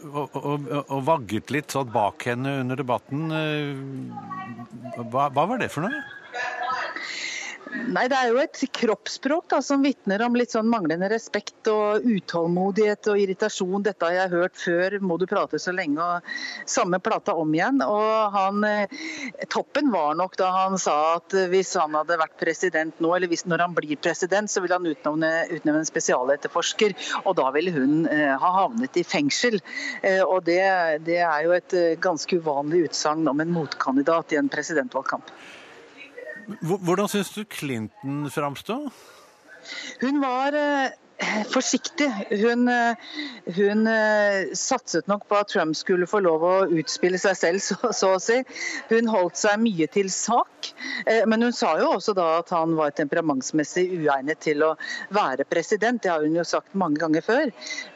og, 0.03 0.35
og, 0.35 0.67
og 0.83 0.99
vagget 1.07 1.53
litt 1.55 1.71
sånn 1.73 1.91
bak 1.93 2.25
henne 2.27 2.59
under 2.63 2.79
debatten. 2.79 3.31
Eh, 3.31 4.99
Hva, 5.09 5.29
hva 5.33 5.47
var 5.49 5.57
det 5.61 5.71
for 5.73 5.87
noe? 5.87 6.03
Nei, 7.73 8.07
Det 8.09 8.17
er 8.17 8.29
jo 8.29 8.39
et 8.41 8.59
kroppsspråk 8.77 9.47
da, 9.51 9.59
som 9.65 9.83
vitner 9.86 10.21
om 10.25 10.36
litt 10.38 10.53
sånn 10.53 10.69
manglende 10.69 11.07
respekt 11.12 11.67
og 11.71 12.05
utålmodighet 12.05 13.09
og 13.12 13.21
irritasjon. 13.21 13.83
Dette 13.86 14.07
har 14.07 14.15
jeg 14.15 14.31
hørt 14.33 14.59
før, 14.62 14.95
må 15.01 15.17
du 15.21 15.25
prate 15.29 15.59
så 15.62 15.73
lenge, 15.75 16.01
og 16.01 16.69
samme 16.69 16.99
plata 17.03 17.36
om 17.38 17.53
igjen. 17.53 17.81
Og 17.86 18.36
han, 18.36 18.63
eh, 18.67 18.99
Toppen 19.49 19.91
var 19.93 20.13
nok 20.19 20.38
da 20.38 20.51
han 20.53 20.77
sa 20.81 21.15
at 21.15 21.38
hvis 21.53 21.73
han 21.79 21.97
hadde 21.97 22.19
vært 22.21 22.38
president 22.41 23.01
nå, 23.03 23.15
eller 23.15 23.31
hvis 23.31 23.45
når 23.49 23.65
han 23.65 23.77
blir 23.77 23.97
president, 23.97 24.49
så 24.49 24.62
vil 24.63 24.75
han 24.75 24.89
utnevne, 24.89 25.31
utnevne 25.49 25.81
en 25.81 25.89
spesialetterforsker, 25.89 26.95
og 27.25 27.36
da 27.41 27.49
ville 27.55 27.73
hun 27.73 28.05
eh, 28.05 28.38
ha 28.38 28.53
havnet 28.62 29.01
i 29.01 29.05
fengsel. 29.07 29.59
Eh, 30.01 30.21
og 30.21 30.45
det, 30.45 30.62
det 31.09 31.19
er 31.25 31.41
jo 31.47 31.57
et 31.57 31.77
eh, 31.77 31.97
ganske 32.01 32.38
uvanlig 32.38 32.88
utsagn 32.89 33.27
om 33.29 33.41
en 33.41 33.53
motkandidat 33.53 34.33
i 34.33 34.41
en 34.41 34.49
presidentvalgkamp. 34.53 35.33
Hvor- 36.62 36.82
Hvordan 36.84 37.08
syns 37.12 37.34
du 37.36 37.43
Clinton 37.45 38.25
framsto? 38.32 38.79
Hun 40.01 40.17
var 40.19 40.51
eh, 40.60 40.91
forsiktig. 41.47 42.10
Hun, 42.41 42.65
eh, 42.67 42.95
hun 43.56 43.88
eh, 43.88 44.49
satset 44.60 45.08
nok 45.08 45.23
på 45.29 45.38
at 45.39 45.47
Trump 45.53 45.77
skulle 45.79 46.08
få 46.10 46.19
lov 46.19 46.43
å 46.43 46.56
utspille 46.67 47.15
seg 47.21 47.38
selv, 47.39 47.62
så, 47.63 47.77
så 47.95 48.10
å 48.17 48.19
si. 48.19 48.41
Hun 48.89 49.08
holdt 49.08 49.39
seg 49.39 49.62
mye 49.63 49.88
til 49.93 50.10
sak, 50.12 50.73
men 51.27 51.45
hun 51.47 51.56
sa 51.56 51.77
jo 51.79 51.93
også 51.95 52.15
da 52.17 52.25
at 52.41 52.51
han 52.56 52.75
var 52.75 52.91
temperamentsmessig 52.97 53.86
uegnet 54.01 54.41
til 54.43 54.65
å 54.67 54.73
være 55.15 55.45
president. 55.47 56.01
Det 56.03 56.12
har 56.12 56.25
hun 56.27 56.36
jo 56.36 56.43
sagt 56.47 56.75
mange 56.75 56.99
ganger 56.99 57.23
før, 57.23 57.51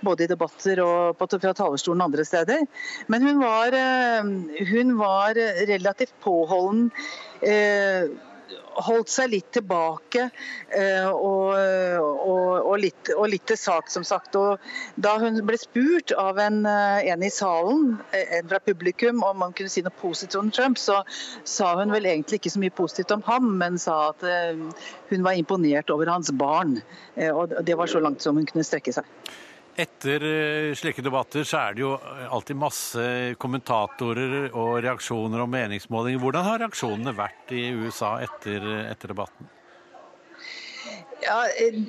både 0.08 0.24
i 0.24 0.32
debatter 0.32 0.80
og 0.86 1.18
på, 1.20 1.28
fra 1.36 1.52
talerstolen 1.58 2.06
andre 2.08 2.24
steder. 2.28 2.64
Men 3.12 3.28
hun 3.28 3.44
var, 3.44 3.76
hun 4.72 4.96
var 5.04 5.36
relativt 5.68 6.16
påholden. 6.24 6.88
Eh, 7.44 8.08
holdt 8.88 9.10
seg 9.12 9.32
litt 9.32 9.48
tilbake 9.56 10.28
eh, 10.76 11.08
og, 11.08 11.56
og, 11.58 12.52
og, 12.62 12.76
litt, 12.82 13.12
og 13.16 13.30
litt 13.32 13.46
til 13.50 13.60
sak, 13.60 13.90
som 13.92 14.06
sagt. 14.08 14.38
Og 14.40 14.62
da 15.02 15.16
hun 15.22 15.40
ble 15.48 15.58
spurt 15.62 16.14
av 16.18 16.40
en, 16.42 16.62
eh, 16.70 17.10
en 17.12 17.26
i 17.26 17.32
salen, 17.34 17.98
eh, 18.12 18.38
en 18.40 18.52
fra 18.52 18.62
publikum, 18.64 19.24
om 19.26 19.42
man 19.44 19.56
kunne 19.58 19.74
si 19.74 19.84
noe 19.86 19.96
positivt 20.02 20.40
om 20.42 20.54
Trump, 20.54 20.80
så 20.82 21.02
sa 21.48 21.74
hun 21.80 21.94
vel 21.96 22.10
egentlig 22.10 22.42
ikke 22.42 22.54
så 22.54 22.64
mye 22.64 22.78
positivt 22.78 23.16
om 23.16 23.26
ham, 23.28 23.50
men 23.60 23.82
sa 23.82 23.98
at 24.12 24.24
hun 25.10 25.26
var 25.26 25.38
imponert 25.38 25.92
over 25.94 26.10
hans 26.12 26.32
barn. 26.36 26.78
Og 27.18 27.54
det 27.66 27.76
var 27.78 27.90
så 27.90 28.02
langt 28.04 28.24
som 28.24 28.38
hun 28.38 28.48
kunne 28.48 28.66
strekke 28.68 28.94
seg. 28.96 29.08
Etter 29.78 30.24
eh, 30.26 30.72
slike 30.78 31.04
debatter 31.06 31.46
så 31.46 31.60
er 31.68 31.76
det 31.78 31.84
jo 31.84 31.92
alltid 32.34 32.58
masse 32.58 33.04
kommentatorer 33.38 34.48
og 34.50 34.80
reaksjoner 34.82 35.44
og 35.44 35.52
meningsmålinger. 35.54 36.22
Hvordan 36.24 36.48
har 36.48 36.64
reaksjonene 36.64 37.14
vært 37.18 37.54
i 37.54 37.68
USA 37.78 38.16
etter, 38.26 38.66
etter 38.88 39.14
debatten? 39.14 39.52
Ja, 41.22 41.44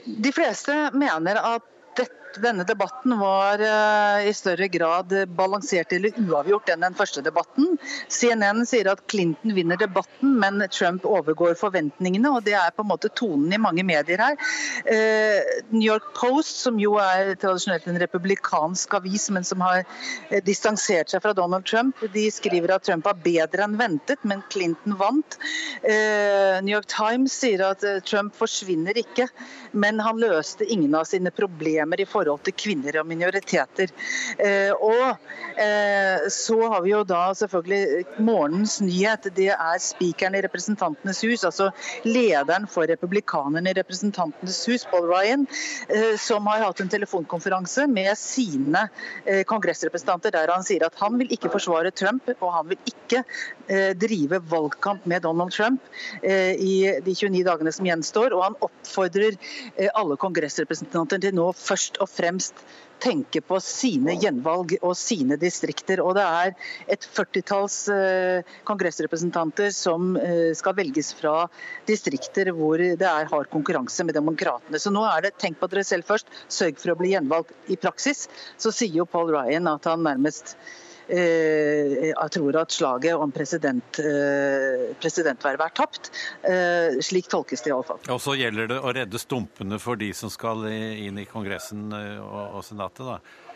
de 0.04 0.32
fleste 0.36 0.76
mener 0.96 1.40
at 1.40 1.64
dette, 1.96 2.14
denne 2.42 2.64
debatten 2.66 3.14
var 3.18 3.60
uh, 3.62 4.26
i 4.26 4.32
større 4.36 4.68
grad 4.72 5.12
balansert 5.38 5.92
eller 5.94 6.16
uavgjort 6.22 6.70
enn 6.72 6.84
den 6.84 6.96
første 6.98 7.22
debatten. 7.24 7.76
CNN 8.12 8.64
sier 8.68 8.90
at 8.92 9.02
Clinton 9.10 9.54
vinner 9.56 9.78
debatten, 9.80 10.36
men 10.42 10.62
Trump 10.74 11.06
overgår 11.08 11.56
forventningene. 11.58 12.30
og 12.30 12.44
Det 12.46 12.54
er 12.58 12.74
på 12.74 12.84
en 12.84 12.90
måte 12.90 13.10
tonen 13.18 13.52
i 13.54 13.60
mange 13.60 13.84
medier 13.86 14.22
her. 14.22 14.36
Uh, 14.88 15.40
New 15.72 15.86
York 15.86 16.12
Post, 16.18 16.62
som 16.64 16.78
jo 16.82 16.96
er 17.02 17.34
tradisjonelt 17.40 17.88
en 17.88 18.00
republikansk 18.02 18.98
avis, 19.00 19.28
men 19.34 19.46
som 19.46 19.64
har 19.64 19.82
uh, 19.84 20.38
distansert 20.46 21.12
seg 21.12 21.24
fra 21.24 21.34
Donald 21.36 21.66
Trump, 21.68 21.98
de 22.14 22.28
skriver 22.32 22.74
at 22.74 22.86
Trump 22.88 23.08
var 23.08 23.18
bedre 23.24 23.66
enn 23.66 23.78
ventet, 23.80 24.22
men 24.28 24.44
Clinton 24.52 24.96
vant. 24.98 25.38
New 25.88 26.72
York 26.72 26.88
Times 26.90 27.34
sier 27.34 27.62
at 27.64 27.82
Trump 28.06 28.34
forsvinner 28.36 28.96
ikke, 28.98 29.28
men 29.72 30.00
han 30.02 30.20
løste 30.20 30.66
ingen 30.66 30.94
av 30.98 31.06
sine 31.08 31.32
problemer 31.34 32.00
i 32.00 32.06
forhold 32.08 32.27
til 32.36 32.56
kvinner 32.58 33.00
og 33.00 33.06
minoriteter. 33.08 33.92
Eh, 34.38 34.72
og 34.72 35.16
eh, 35.60 36.26
så 36.32 36.58
har 36.72 36.82
vi 36.84 36.92
jo 36.92 37.02
da 37.08 37.28
selvfølgelig 37.38 38.04
morgenens 38.24 38.78
nyhet. 38.84 39.30
Det 39.36 39.50
er 39.54 39.82
spikeren 39.82 40.36
i 40.38 40.42
Representantenes 40.44 41.22
hus, 41.26 41.44
altså 41.48 41.70
lederen 42.06 42.68
for 42.70 42.88
republikanerne 42.90 43.72
i 43.72 43.78
Representantenes 43.78 44.60
hus, 44.70 44.86
Paul 44.90 45.08
Ryan, 45.10 45.46
eh, 45.88 46.14
som 46.20 46.46
har 46.50 46.64
hatt 46.66 46.82
en 46.82 46.92
telefonkonferanse 46.92 47.86
med 47.90 48.12
sine 48.18 48.86
kongressrepresentanter 49.48 50.32
der 50.32 50.50
han 50.50 50.64
sier 50.64 50.84
at 50.86 50.96
han 51.00 51.16
vil 51.20 51.30
ikke 51.34 51.50
forsvare 51.52 51.90
Trump, 51.94 52.28
og 52.38 52.52
han 52.54 52.68
vil 52.70 52.78
ikke 52.88 53.22
drive 54.00 54.38
valgkamp 54.48 55.04
med 55.08 55.22
Donald 55.24 55.52
Trump 55.52 55.84
i 56.22 56.74
de 57.04 57.14
29 57.14 57.42
dagene 57.46 57.72
som 57.74 57.88
gjenstår. 57.88 58.34
Og 58.36 58.44
han 58.46 58.56
oppfordrer 58.64 59.36
alle 59.98 60.16
kongressrepresentanter 60.20 61.20
til 61.22 61.36
nå 61.36 61.50
først 61.56 62.00
og 62.02 62.07
fremst 62.08 62.66
tenke 63.02 63.40
på 63.44 63.58
sine 63.62 64.14
gjenvalg 64.18 64.74
og 64.80 64.94
sine 64.98 65.38
distrikter. 65.40 66.02
Og 66.02 66.16
det 66.18 66.24
er 66.24 66.54
et 66.90 67.06
40-talls 67.14 67.78
eh, 67.94 68.56
kongressrepresentanter 68.68 69.70
som 69.74 70.16
eh, 70.18 70.50
skal 70.58 70.76
velges 70.78 71.12
fra 71.18 71.46
distrikter 71.88 72.52
hvor 72.56 72.80
det 72.82 73.06
er 73.06 73.30
hard 73.30 73.50
konkurranse 73.52 74.06
med 74.06 74.18
demokratene. 74.18 74.82
Så 74.82 74.92
nå 74.94 75.04
er 75.08 75.28
det 75.28 75.36
tenk 75.38 75.60
på 75.60 75.70
dere 75.70 75.86
selv 75.86 76.08
først, 76.08 76.30
sørg 76.52 76.82
for 76.82 76.94
å 76.94 76.98
bli 76.98 77.14
gjenvalgt. 77.14 77.54
I 77.70 77.78
praksis 77.80 78.26
så 78.58 78.74
sier 78.74 79.02
jo 79.02 79.08
Paul 79.08 79.32
Ryan 79.34 79.70
at 79.70 79.88
han 79.88 80.04
nærmest 80.06 80.56
jeg 81.08 82.30
tror 82.34 82.58
at 82.60 82.74
slaget 82.74 83.16
om 83.16 83.32
president, 83.32 84.00
eh, 84.02 84.88
presidentvervet 85.00 85.64
er 85.64 85.74
tapt. 85.76 86.10
Eh, 86.44 87.00
slik 87.04 87.30
tolkes 87.32 87.64
det 87.64 87.72
iallfall. 87.72 88.00
Og 88.12 88.20
så 88.20 88.36
gjelder 88.36 88.68
det 88.74 88.80
å 88.80 88.92
redde 88.92 89.20
stumpene 89.20 89.80
for 89.80 89.96
de 89.96 90.12
som 90.16 90.32
skal 90.32 90.66
inn 90.68 91.18
i 91.18 91.28
Kongressen 91.28 91.88
eh, 91.92 92.18
og, 92.20 92.58
og 92.58 92.66
Senatet, 92.66 93.06
da. 93.06 93.46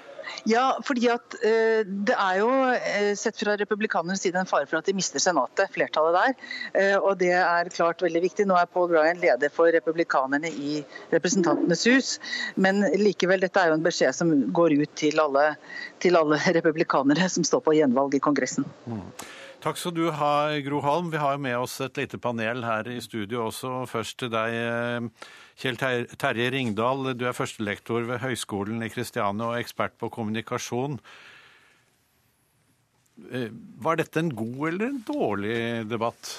Ja, 0.48 0.64
fordi 0.86 1.08
at 1.12 1.36
eh, 1.44 1.82
det 1.86 2.14
er 2.16 2.38
jo 2.40 2.48
eh, 2.72 3.12
sett 3.18 3.38
fra 3.40 3.56
republikanernes 3.58 4.22
side 4.24 4.40
en 4.40 4.48
fare 4.48 4.68
for 4.70 4.80
at 4.80 4.88
de 4.88 4.94
mister 4.96 5.22
Senatet, 5.22 5.70
flertallet 5.74 6.16
der. 6.16 6.48
Eh, 6.78 6.96
og 6.96 7.18
det 7.22 7.32
er 7.38 7.70
klart 7.74 8.02
veldig 8.04 8.24
viktig. 8.26 8.46
Nå 8.48 8.56
er 8.58 8.70
Paul 8.70 8.90
Ryan 8.92 9.20
leder 9.22 9.52
for 9.54 9.72
republikanerne 9.74 10.50
i 10.50 10.80
Representantenes 11.12 11.86
hus. 11.90 12.14
Men 12.54 12.82
likevel, 12.98 13.42
dette 13.44 13.60
er 13.60 13.72
jo 13.72 13.78
en 13.78 13.86
beskjed 13.86 14.16
som 14.16 14.32
går 14.54 14.76
ut 14.82 14.96
til 14.98 15.22
alle, 15.22 15.52
til 16.02 16.18
alle 16.18 16.40
republikanere 16.58 17.30
som 17.32 17.46
står 17.46 17.64
på 17.66 17.76
gjenvalg 17.78 18.18
i 18.18 18.22
Kongressen. 18.22 18.66
Takk 19.62 19.78
skal 19.78 19.94
du 19.94 20.08
ha, 20.10 20.34
Gro 20.64 20.80
Holm. 20.82 21.12
Vi 21.12 21.20
har 21.22 21.36
jo 21.36 21.44
med 21.44 21.54
oss 21.60 21.78
et 21.84 21.98
lite 22.00 22.18
panel 22.18 22.64
her 22.66 22.88
i 22.90 22.98
studio 23.02 23.46
også. 23.46 23.84
Først 23.90 24.18
til 24.18 24.32
deg, 24.32 25.12
Kjell 25.60 25.76
Terje 25.78 26.48
Ringdal. 26.54 27.12
Du 27.18 27.26
er 27.28 27.36
førstelektor 27.36 28.06
ved 28.08 28.22
Høgskolen 28.22 28.82
i 28.84 28.90
Kristiania 28.92 29.50
og 29.52 29.60
ekspert 29.60 29.98
på 30.00 30.10
kommunikasjon. 30.12 30.96
Eh, 33.30 33.50
Var 33.84 34.00
dette 34.00 34.22
en 34.22 34.32
god 34.34 34.64
eller 34.72 34.88
en 34.88 35.04
dårlig 35.06 35.58
debatt? 35.90 36.32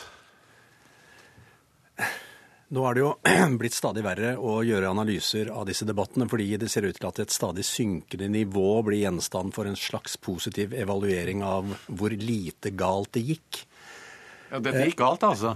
Nå 2.74 2.84
er 2.90 2.98
det 2.98 3.04
jo 3.04 3.12
blitt 3.62 3.76
stadig 3.78 4.02
verre 4.06 4.34
å 4.42 4.56
gjøre 4.66 4.90
analyser 4.90 5.52
av 5.54 5.68
disse 5.70 5.86
debattene, 5.86 6.26
fordi 6.30 6.56
det 6.58 6.72
ser 6.74 6.88
ut 6.88 6.98
til 6.98 7.10
at 7.12 7.22
et 7.22 7.34
stadig 7.34 7.66
synkende 7.68 8.32
nivå 8.34 8.80
blir 8.88 9.04
gjenstand 9.04 9.54
for 9.54 9.70
en 9.70 9.78
slags 9.78 10.18
positiv 10.18 10.74
evaluering 10.74 11.46
av 11.46 11.70
hvor 11.86 12.16
lite 12.18 12.74
galt 12.74 13.14
det 13.14 13.28
gikk. 13.28 13.62
Ja, 14.50 14.58
Dette 14.58 14.88
gikk 14.88 14.98
galt, 15.04 15.26
altså. 15.26 15.56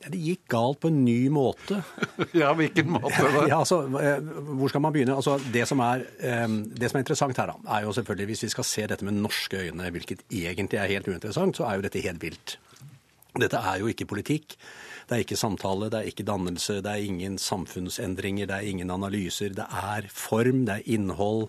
Det 0.00 0.16
gikk 0.16 0.46
galt 0.48 0.78
på 0.80 0.88
en 0.88 1.02
ny 1.04 1.28
måte. 1.28 1.82
ja, 2.40 2.54
hvilken 2.56 2.88
måte 2.94 3.20
da? 3.20 3.42
Ja, 3.50 3.58
altså, 3.58 3.82
eh, 4.00 4.22
hvor 4.56 4.72
skal 4.72 4.80
man 4.80 4.94
begynne? 4.94 5.18
Altså, 5.20 5.36
det, 5.52 5.66
som 5.68 5.82
er, 5.84 6.06
eh, 6.24 6.46
det 6.48 6.88
som 6.88 6.96
er 6.96 7.04
interessant 7.04 7.36
her, 7.36 7.52
da, 7.52 7.76
er 7.76 7.84
jo 7.84 7.92
selvfølgelig 7.98 8.30
hvis 8.32 8.44
vi 8.46 8.52
skal 8.54 8.68
se 8.70 8.86
dette 8.88 9.04
med 9.04 9.20
norske 9.20 9.60
øyne, 9.66 9.90
hvilket 9.92 10.24
egentlig 10.30 10.80
er 10.80 10.94
helt 10.94 11.10
uinteressant, 11.10 11.60
så 11.60 11.68
er 11.68 11.76
jo 11.76 11.84
dette 11.84 12.04
helt 12.06 12.24
vilt. 12.24 12.56
Dette 13.36 13.60
er 13.60 13.82
jo 13.82 13.92
ikke 13.92 14.08
politikk. 14.08 14.56
Det 15.10 15.16
er 15.16 15.24
ikke 15.24 15.36
samtale, 15.36 15.88
det 15.90 15.98
er 15.98 16.08
ikke 16.08 16.22
dannelse, 16.22 16.76
det 16.86 16.90
er 16.90 17.02
ingen 17.02 17.34
samfunnsendringer, 17.42 18.46
det 18.46 18.56
er 18.56 18.68
ingen 18.70 18.92
analyser. 18.94 19.50
Det 19.58 19.66
er 19.66 20.06
form, 20.06 20.62
det 20.68 20.76
er 20.76 20.92
innhold, 20.94 21.48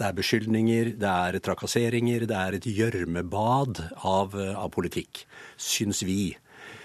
det 0.00 0.06
er 0.06 0.16
beskyldninger, 0.16 0.94
det 0.96 1.10
er 1.10 1.38
trakasseringer. 1.44 2.24
Det 2.26 2.38
er 2.38 2.56
et 2.56 2.70
gjørmebad 2.72 3.82
av, 4.00 4.32
av 4.34 4.72
politikk, 4.72 5.26
syns 5.60 6.00
vi. 6.08 6.32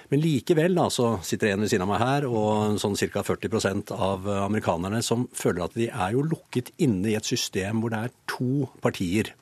Men 0.08 0.22
likevel 0.24 0.78
da, 0.78 0.86
så 0.94 1.18
sitter 1.26 1.52
en 1.52 1.66
ved 1.66 1.72
siden 1.72 1.84
av 1.84 1.90
meg 1.92 2.00
her, 2.00 2.28
og 2.30 2.78
sånn 2.80 2.96
ca. 3.12 3.24
40% 3.28 3.92
av 3.92 4.30
amerikanerne 4.46 5.02
som 5.04 5.26
føler 5.36 5.66
at 5.66 5.76
de 5.76 5.90
er 5.90 6.16
jo 6.16 6.24
lukket 6.24 6.72
inne 6.80 7.12
i 7.12 7.18
et 7.20 7.28
system 7.28 7.84
hvor 7.84 7.92
det 7.92 8.06
er 8.06 8.16
to 8.32 8.70
partier. 8.84 9.34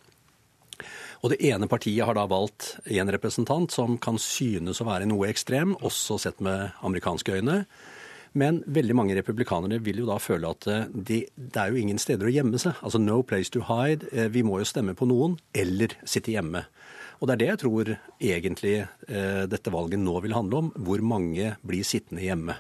Og 1.26 1.32
det 1.34 1.42
ene 1.50 1.70
partiet 1.70 2.06
har 2.06 2.18
da 2.18 2.28
valgt 2.30 2.76
en 2.86 3.10
representant 3.14 3.72
som 3.74 4.00
kan 4.02 4.20
synes 4.22 4.82
å 4.82 4.86
være 4.86 5.08
noe 5.10 5.30
ekstrem, 5.32 5.74
også 5.82 6.20
sett 6.22 6.42
med 6.46 6.76
amerikanske 6.86 7.40
øyne. 7.40 7.64
Men 8.36 8.60
veldig 8.68 8.98
mange 9.00 9.16
republikanere 9.16 9.80
vil 9.82 10.02
jo 10.02 10.10
da 10.10 10.20
føle 10.20 10.50
at 10.52 10.68
de, 10.92 11.22
det 11.34 11.62
er 11.62 11.72
jo 11.72 11.80
ingen 11.80 12.02
steder 12.02 12.28
å 12.28 12.34
gjemme 12.36 12.60
seg. 12.62 12.76
Altså 12.84 13.00
no 13.00 13.22
place 13.24 13.54
to 13.54 13.64
hide. 13.70 14.10
Eh, 14.12 14.28
vi 14.28 14.44
må 14.44 14.60
jo 14.60 14.68
stemme 14.68 14.94
på 14.98 15.08
noen, 15.08 15.38
eller 15.56 15.96
sitte 16.04 16.34
hjemme. 16.36 16.66
Og 17.20 17.28
det 17.28 17.36
er 17.36 17.42
det 17.42 17.50
jeg 17.52 17.62
tror 17.64 17.92
egentlig 18.20 18.78
eh, 18.84 19.44
dette 19.50 19.74
valget 19.74 20.02
nå 20.02 20.16
vil 20.26 20.36
handle 20.36 20.64
om. 20.64 20.72
Hvor 20.76 21.04
mange 21.06 21.56
blir 21.66 21.88
sittende 21.88 22.26
hjemme. 22.26 22.58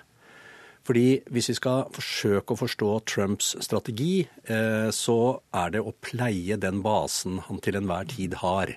Fordi 0.85 1.23
hvis 1.33 1.49
vi 1.49 1.57
skal 1.57 1.87
forsøke 1.95 2.53
å 2.53 2.59
forstå 2.59 2.89
Trumps 3.09 3.55
strategi, 3.65 4.27
eh, 4.45 4.89
så 4.93 5.19
er 5.55 5.73
det 5.73 5.81
å 5.81 5.95
pleie 5.97 6.59
den 6.61 6.83
basen 6.85 7.39
han 7.47 7.61
til 7.65 7.79
enhver 7.79 8.05
tid 8.11 8.37
har. 8.43 8.75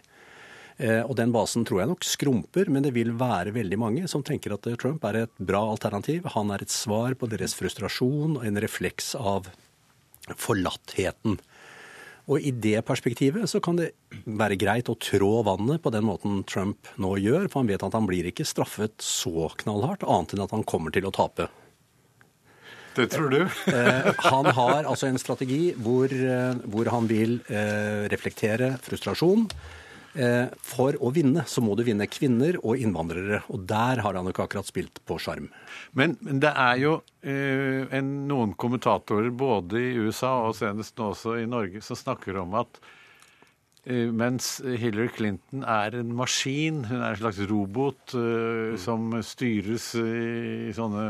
Eh, 0.78 1.02
og 1.02 1.16
den 1.18 1.34
basen 1.34 1.66
tror 1.68 1.82
jeg 1.82 1.90
nok 1.90 2.06
skrumper, 2.06 2.70
men 2.72 2.86
det 2.86 2.94
vil 2.96 3.12
være 3.18 3.52
veldig 3.56 3.78
mange 3.82 4.08
som 4.08 4.24
tenker 4.24 4.54
at 4.54 4.70
Trump 4.80 5.04
er 5.04 5.24
et 5.24 5.34
bra 5.36 5.64
alternativ. 5.68 6.30
Han 6.36 6.54
er 6.54 6.64
et 6.64 6.72
svar 6.72 7.18
på 7.18 7.28
deres 7.28 7.56
frustrasjon 7.58 8.38
og 8.38 8.46
en 8.46 8.62
refleks 8.62 9.12
av 9.18 9.50
forlattheten. 10.28 11.38
Og 12.28 12.44
i 12.44 12.52
det 12.52 12.82
perspektivet 12.84 13.48
så 13.48 13.60
kan 13.64 13.78
det 13.78 13.92
være 14.26 14.58
greit 14.60 14.90
å 14.92 14.98
trå 15.00 15.30
vannet 15.46 15.80
på 15.80 15.92
den 15.94 16.04
måten 16.04 16.42
Trump 16.48 16.90
nå 17.00 17.14
gjør, 17.22 17.48
for 17.48 17.62
han 17.62 17.70
vet 17.70 17.86
at 17.86 17.96
han 17.96 18.08
blir 18.08 18.28
ikke 18.28 18.46
straffet 18.48 19.00
så 19.00 19.48
knallhardt, 19.62 20.04
annet 20.04 20.36
enn 20.36 20.44
at 20.44 20.52
han 20.52 20.66
kommer 20.68 20.92
til 20.92 21.08
å 21.08 21.14
tape. 21.14 21.48
Det 22.98 23.06
tror 23.14 23.30
du? 23.30 23.40
eh, 23.72 24.08
han 24.26 24.48
har 24.58 24.82
altså 24.82 25.08
en 25.08 25.20
strategi 25.22 25.72
hvor, 25.78 26.12
eh, 26.12 26.60
hvor 26.68 26.90
han 26.92 27.08
vil 27.08 27.38
eh, 27.46 28.08
reflektere 28.12 28.74
frustrasjon. 28.84 29.46
Eh, 30.16 30.48
for 30.64 30.96
å 31.04 31.10
vinne 31.12 31.44
så 31.48 31.60
må 31.64 31.74
du 31.76 31.84
vinne 31.86 32.08
kvinner 32.08 32.56
og 32.62 32.80
innvandrere, 32.80 33.42
og 33.52 33.66
der 33.68 34.00
har 34.04 34.16
han 34.16 34.28
jo 34.28 34.32
ikke 34.32 34.46
akkurat 34.48 34.68
spilt 34.68 35.02
på 35.08 35.18
sjarm. 35.20 35.50
Men, 35.92 36.16
men, 36.24 36.40
det 36.40 36.54
er 36.56 36.78
jo 36.80 36.94
eh, 37.20 37.84
en, 37.94 38.14
noen 38.30 38.54
kommentatorer 38.58 39.28
både 39.30 39.82
i 39.82 39.98
USA 40.00 40.38
og 40.46 40.56
senest 40.58 40.96
nå 40.98 41.12
også 41.12 41.36
i 41.42 41.48
Norge 41.50 41.84
som 41.84 41.98
snakker 41.98 42.40
om 42.40 42.56
at 42.56 42.80
eh, 43.84 44.08
mens 44.08 44.56
Hillary 44.64 45.12
Clinton 45.12 45.66
er 45.68 46.00
en 46.00 46.16
maskin, 46.16 46.86
hun 46.88 47.02
er 47.02 47.12
en 47.12 47.20
slags 47.20 47.44
robot 47.52 48.16
eh, 48.16 48.72
mm. 48.72 48.78
som 48.80 49.12
styres 49.20 49.90
i, 50.00 50.72
sånne 50.76 51.04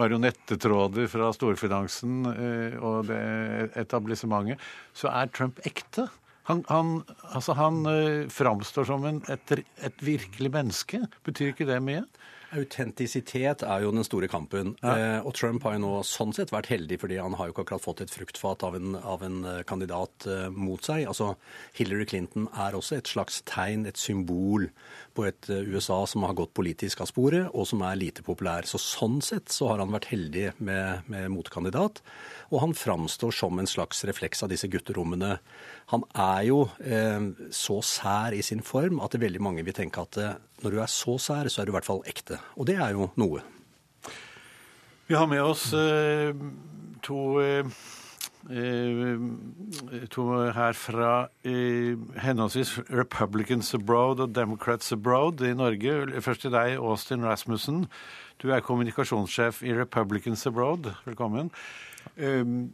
marionettetråder 0.00 1.06
fra 1.12 1.30
storfinansen 1.36 2.24
uh, 2.26 2.74
og 2.82 3.06
det 3.10 3.22
etablissementet, 3.78 4.58
så 4.98 5.14
er 5.14 5.30
Trump 5.30 5.62
ekte. 5.68 6.10
Han, 6.50 6.64
han, 6.68 6.92
altså 7.30 7.54
han 7.58 7.80
uh, 7.86 8.28
framstår 8.32 8.88
som 8.88 9.06
en, 9.08 9.22
et, 9.30 9.54
et, 9.86 10.02
virkelig 10.04 10.50
menneske. 10.54 11.02
Betyr 11.26 11.52
ikke 11.52 11.68
det 11.68 11.80
mye? 11.86 12.04
Autentisitet 12.50 13.62
er 13.62 13.84
jo 13.84 13.92
den 13.94 14.02
store 14.06 14.26
kampen. 14.30 14.72
Ja. 14.82 14.94
Eh, 14.94 15.26
og 15.26 15.36
Trump 15.38 15.62
har 15.66 15.76
jo 15.76 15.82
nå 15.84 15.90
sånn 16.06 16.32
sett 16.34 16.50
vært 16.50 16.70
heldig, 16.72 16.98
fordi 17.02 17.20
han 17.22 17.36
har 17.38 17.46
jo 17.46 17.54
ikke 17.54 17.64
akkurat 17.66 17.84
fått 17.84 18.02
et 18.02 18.10
fruktfat 18.10 18.64
av 18.66 18.74
en, 18.78 18.96
av 18.98 19.22
en 19.26 19.38
eh, 19.46 19.60
kandidat 19.68 20.26
eh, 20.26 20.48
mot 20.50 20.82
seg. 20.82 21.04
Altså, 21.10 21.36
Hillary 21.78 22.08
Clinton 22.10 22.48
er 22.50 22.74
også 22.74 22.98
et 22.98 23.10
slags 23.10 23.40
tegn, 23.46 23.86
et 23.86 24.00
symbol 24.00 24.66
på 25.14 25.28
et 25.28 25.50
USA 25.50 26.00
som 26.10 26.26
har 26.26 26.34
gått 26.38 26.54
politisk 26.56 27.04
av 27.04 27.10
sporet, 27.10 27.46
og 27.54 27.68
som 27.70 27.84
er 27.86 27.98
lite 28.00 28.26
populær. 28.26 28.66
Så 28.66 28.82
sånn 28.82 29.20
sett 29.22 29.54
så 29.54 29.70
har 29.70 29.82
han 29.82 29.94
vært 29.94 30.10
heldig 30.10 30.50
med, 30.58 31.06
med 31.10 31.30
motkandidat. 31.34 32.02
Og 32.50 32.64
han 32.64 32.74
framstår 32.74 33.34
som 33.34 33.62
en 33.62 33.70
slags 33.70 34.02
refleks 34.08 34.42
av 34.42 34.50
disse 34.50 34.70
gutterommene. 34.70 35.36
Han 35.94 36.06
er 36.18 36.44
jo 36.50 36.64
eh, 36.82 37.30
så 37.54 37.78
sær 37.86 38.34
i 38.34 38.42
sin 38.42 38.66
form 38.66 38.98
at 39.04 39.14
det 39.14 39.22
veldig 39.22 39.42
mange 39.46 39.66
vil 39.66 39.76
tenke 39.76 40.02
at 40.02 40.18
når 40.62 40.74
du 40.74 40.82
er 40.82 40.90
så 40.90 41.16
sær, 41.18 41.48
så 41.48 41.62
er 41.62 41.68
du 41.68 41.72
i 41.72 41.78
hvert 41.78 41.88
fall 41.88 42.04
ekte. 42.08 42.40
Og 42.56 42.68
det 42.68 42.76
er 42.80 42.94
jo 42.96 43.10
noe. 43.20 43.42
Vi 45.10 45.16
har 45.18 45.26
med 45.26 45.42
oss 45.42 45.72
eh, 45.74 46.30
to, 47.02 47.40
eh, 47.42 47.66
eh 48.50 49.24
to 50.10 50.26
her 50.54 50.76
fra 50.78 51.12
eh, 51.42 51.98
henholdsvis 52.22 52.76
Republicans 52.90 53.74
Abroad 53.74 54.20
og 54.20 54.34
Democrats 54.34 54.92
Abroad 54.92 55.42
i 55.42 55.54
Norge. 55.54 56.22
Først 56.22 56.46
til 56.46 56.54
deg, 56.54 56.76
Austin 56.78 57.26
Rasmussen. 57.26 57.86
Du 58.42 58.50
er 58.54 58.62
kommunikasjonssjef 58.62 59.62
i 59.62 59.74
Republicans 59.74 60.46
Abroad. 60.46 60.92
Velkommen. 61.04 61.50
Um, 62.16 62.70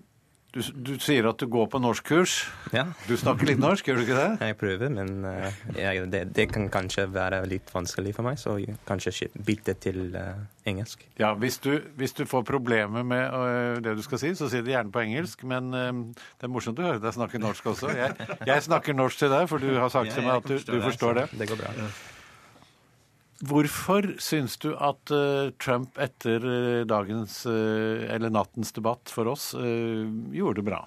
du, 0.56 0.62
du, 0.72 0.92
sier 1.02 1.26
at 1.28 1.40
du 1.40 1.46
går 1.52 1.66
på 1.72 1.80
norskkurs. 1.82 2.36
Ja. 2.72 2.86
Du 3.08 3.12
snakker 3.20 3.48
litt 3.50 3.60
norsk, 3.60 3.86
gjør 3.88 4.00
du 4.00 4.04
ikke 4.06 4.16
det? 4.16 4.48
Jeg 4.48 4.56
prøver, 4.60 4.92
men 4.94 5.26
uh, 5.26 5.50
jeg, 5.76 6.06
det, 6.12 6.22
det, 6.36 6.48
kan 6.54 6.70
kanskje 6.72 7.06
være 7.12 7.42
litt 7.50 7.68
vanskelig 7.74 8.14
for 8.16 8.26
meg, 8.26 8.40
så 8.40 8.56
jeg 8.62 8.78
kanskje 8.88 9.28
bytte 9.36 9.76
til 9.84 10.16
uh, 10.16 10.40
engelsk. 10.68 11.04
Ja, 11.20 11.34
hvis 11.36 11.60
du, 11.64 11.74
hvis 12.00 12.16
du, 12.16 12.24
får 12.28 12.46
problemer 12.48 13.04
med 13.04 13.28
uh, 13.28 13.76
det 13.84 13.98
du 13.98 14.02
skal 14.06 14.22
si, 14.22 14.32
så 14.38 14.48
si 14.52 14.64
det 14.64 14.72
gjerne 14.72 14.94
på 14.94 15.04
engelsk. 15.04 15.44
Men 15.46 15.70
det 15.76 16.48
er 16.48 16.52
morsomt 16.52 16.80
å 16.80 16.88
høre 16.88 17.02
deg 17.02 17.14
snakke 17.16 17.40
norsk 17.42 17.72
også. 17.74 17.92
Jeg, 17.96 18.16
jeg, 18.48 18.66
snakker 18.66 18.96
norsk 18.96 19.24
til 19.24 19.32
deg, 19.32 19.48
for 19.52 19.62
du 19.62 19.74
har 19.76 19.92
sagt 19.92 20.12
ja, 20.12 20.18
til 20.18 20.28
meg 20.28 20.40
at 20.40 20.50
du, 20.50 20.58
du 20.72 20.84
forstår 20.88 21.22
det. 21.22 21.30
Det 21.36 21.50
går 21.52 21.66
bra. 21.66 21.74
Ja. 21.76 21.94
Hvorfor 23.44 24.14
syns 24.22 24.56
du 24.56 24.70
at 24.72 25.12
uh, 25.12 25.52
Trump 25.60 25.98
etter 26.00 26.40
uh, 26.40 26.84
dagens, 26.88 27.42
uh, 27.44 28.06
eller 28.08 28.32
nattens 28.32 28.72
debatt 28.72 29.12
for 29.12 29.28
oss, 29.28 29.50
gjorde 29.52 30.62
det 30.62 30.64
bra? 30.70 30.80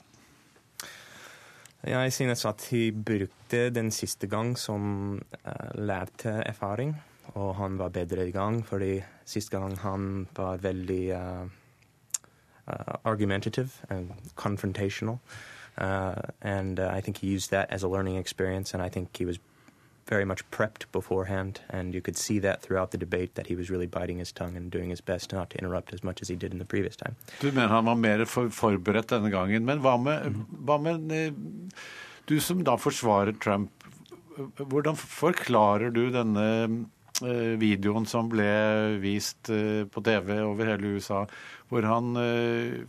Jeg 1.85 2.11
synes 2.11 2.41
at 2.49 2.65
de 2.71 2.89
brukte 2.91 3.69
den 3.71 3.91
siste 3.95 4.27
gang 4.27 4.57
som 4.59 5.21
lærte 5.79 6.41
erfaring, 6.43 6.97
og 7.39 7.53
han 7.55 7.77
var 7.79 7.93
bedre 7.95 8.27
i 8.27 8.33
gang, 8.35 8.59
fordi 8.67 8.97
siste 9.23 9.55
gang 9.55 9.77
han 9.79 10.27
var 10.35 10.59
veldig 10.59 11.15
argumentative 13.05 13.69
and 13.89 14.11
confrontational. 14.35 15.19
Uh, 15.79 16.13
and 16.41 16.79
uh, 16.79 16.91
I 16.91 16.99
think 16.99 17.17
he 17.17 17.27
used 17.27 17.51
that 17.51 17.71
as 17.71 17.83
a 17.83 17.87
learning 17.87 18.17
experience, 18.17 18.73
and 18.73 18.83
I 18.83 18.89
think 18.89 19.15
he 19.17 19.25
was 19.25 19.39
very 20.09 20.25
much 20.25 20.41
prepped 20.51 20.85
beforehand, 20.91 21.61
and 21.69 21.93
you 21.93 22.01
could 22.01 22.17
see 22.17 22.39
that 22.39 22.61
throughout 22.61 22.91
the 22.91 22.97
debate 22.97 23.35
that 23.35 23.47
he 23.47 23.55
was 23.55 23.69
really 23.69 23.85
biting 23.85 24.17
his 24.17 24.31
tongue 24.31 24.57
and 24.57 24.71
doing 24.71 24.89
his 24.89 25.01
best 25.01 25.31
not 25.31 25.49
to 25.51 25.57
interrupt 25.59 25.93
as 25.93 26.03
much 26.03 26.21
as 26.21 26.27
he 26.27 26.35
did 26.35 26.51
in 26.51 26.59
the 26.59 26.65
previous 26.65 26.95
time. 26.95 27.15
Du 27.39 27.51
mener 27.51 27.67
han 27.67 27.85
var 27.85 27.95
mer 27.95 28.25
for 28.25 28.49
forberedt 28.49 29.13
denne 29.13 29.29
gangen. 29.29 29.65
Men 29.65 29.83
hva 29.85 29.97
med, 30.01 30.25
mm. 30.33 30.45
hva 30.65 30.79
med 30.81 31.13
eh, 31.13 31.33
du 32.25 32.39
som 32.41 32.63
da 32.65 32.77
forsvarer 32.77 33.37
Trump, 33.43 33.71
hvordan 34.57 34.97
forklarer 34.97 35.93
du 35.93 36.07
denne 36.13 36.45
eh, 37.21 37.55
videoen 37.61 38.09
som 38.09 38.29
ble 38.31 38.49
vist 39.03 39.51
eh, 39.53 39.85
på 39.85 40.03
TV 40.05 40.39
over 40.41 40.73
hele 40.73 40.95
USA, 40.97 41.25
hvor 41.69 41.85
han 41.85 42.15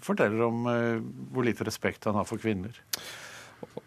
forteller 0.00 0.46
om 0.46 0.62
hvor 1.35 1.44
lite 1.44 1.66
respekt 1.68 2.06
han 2.09 2.16
har 2.16 2.24
for 2.24 2.40
kvinner? 2.40 2.78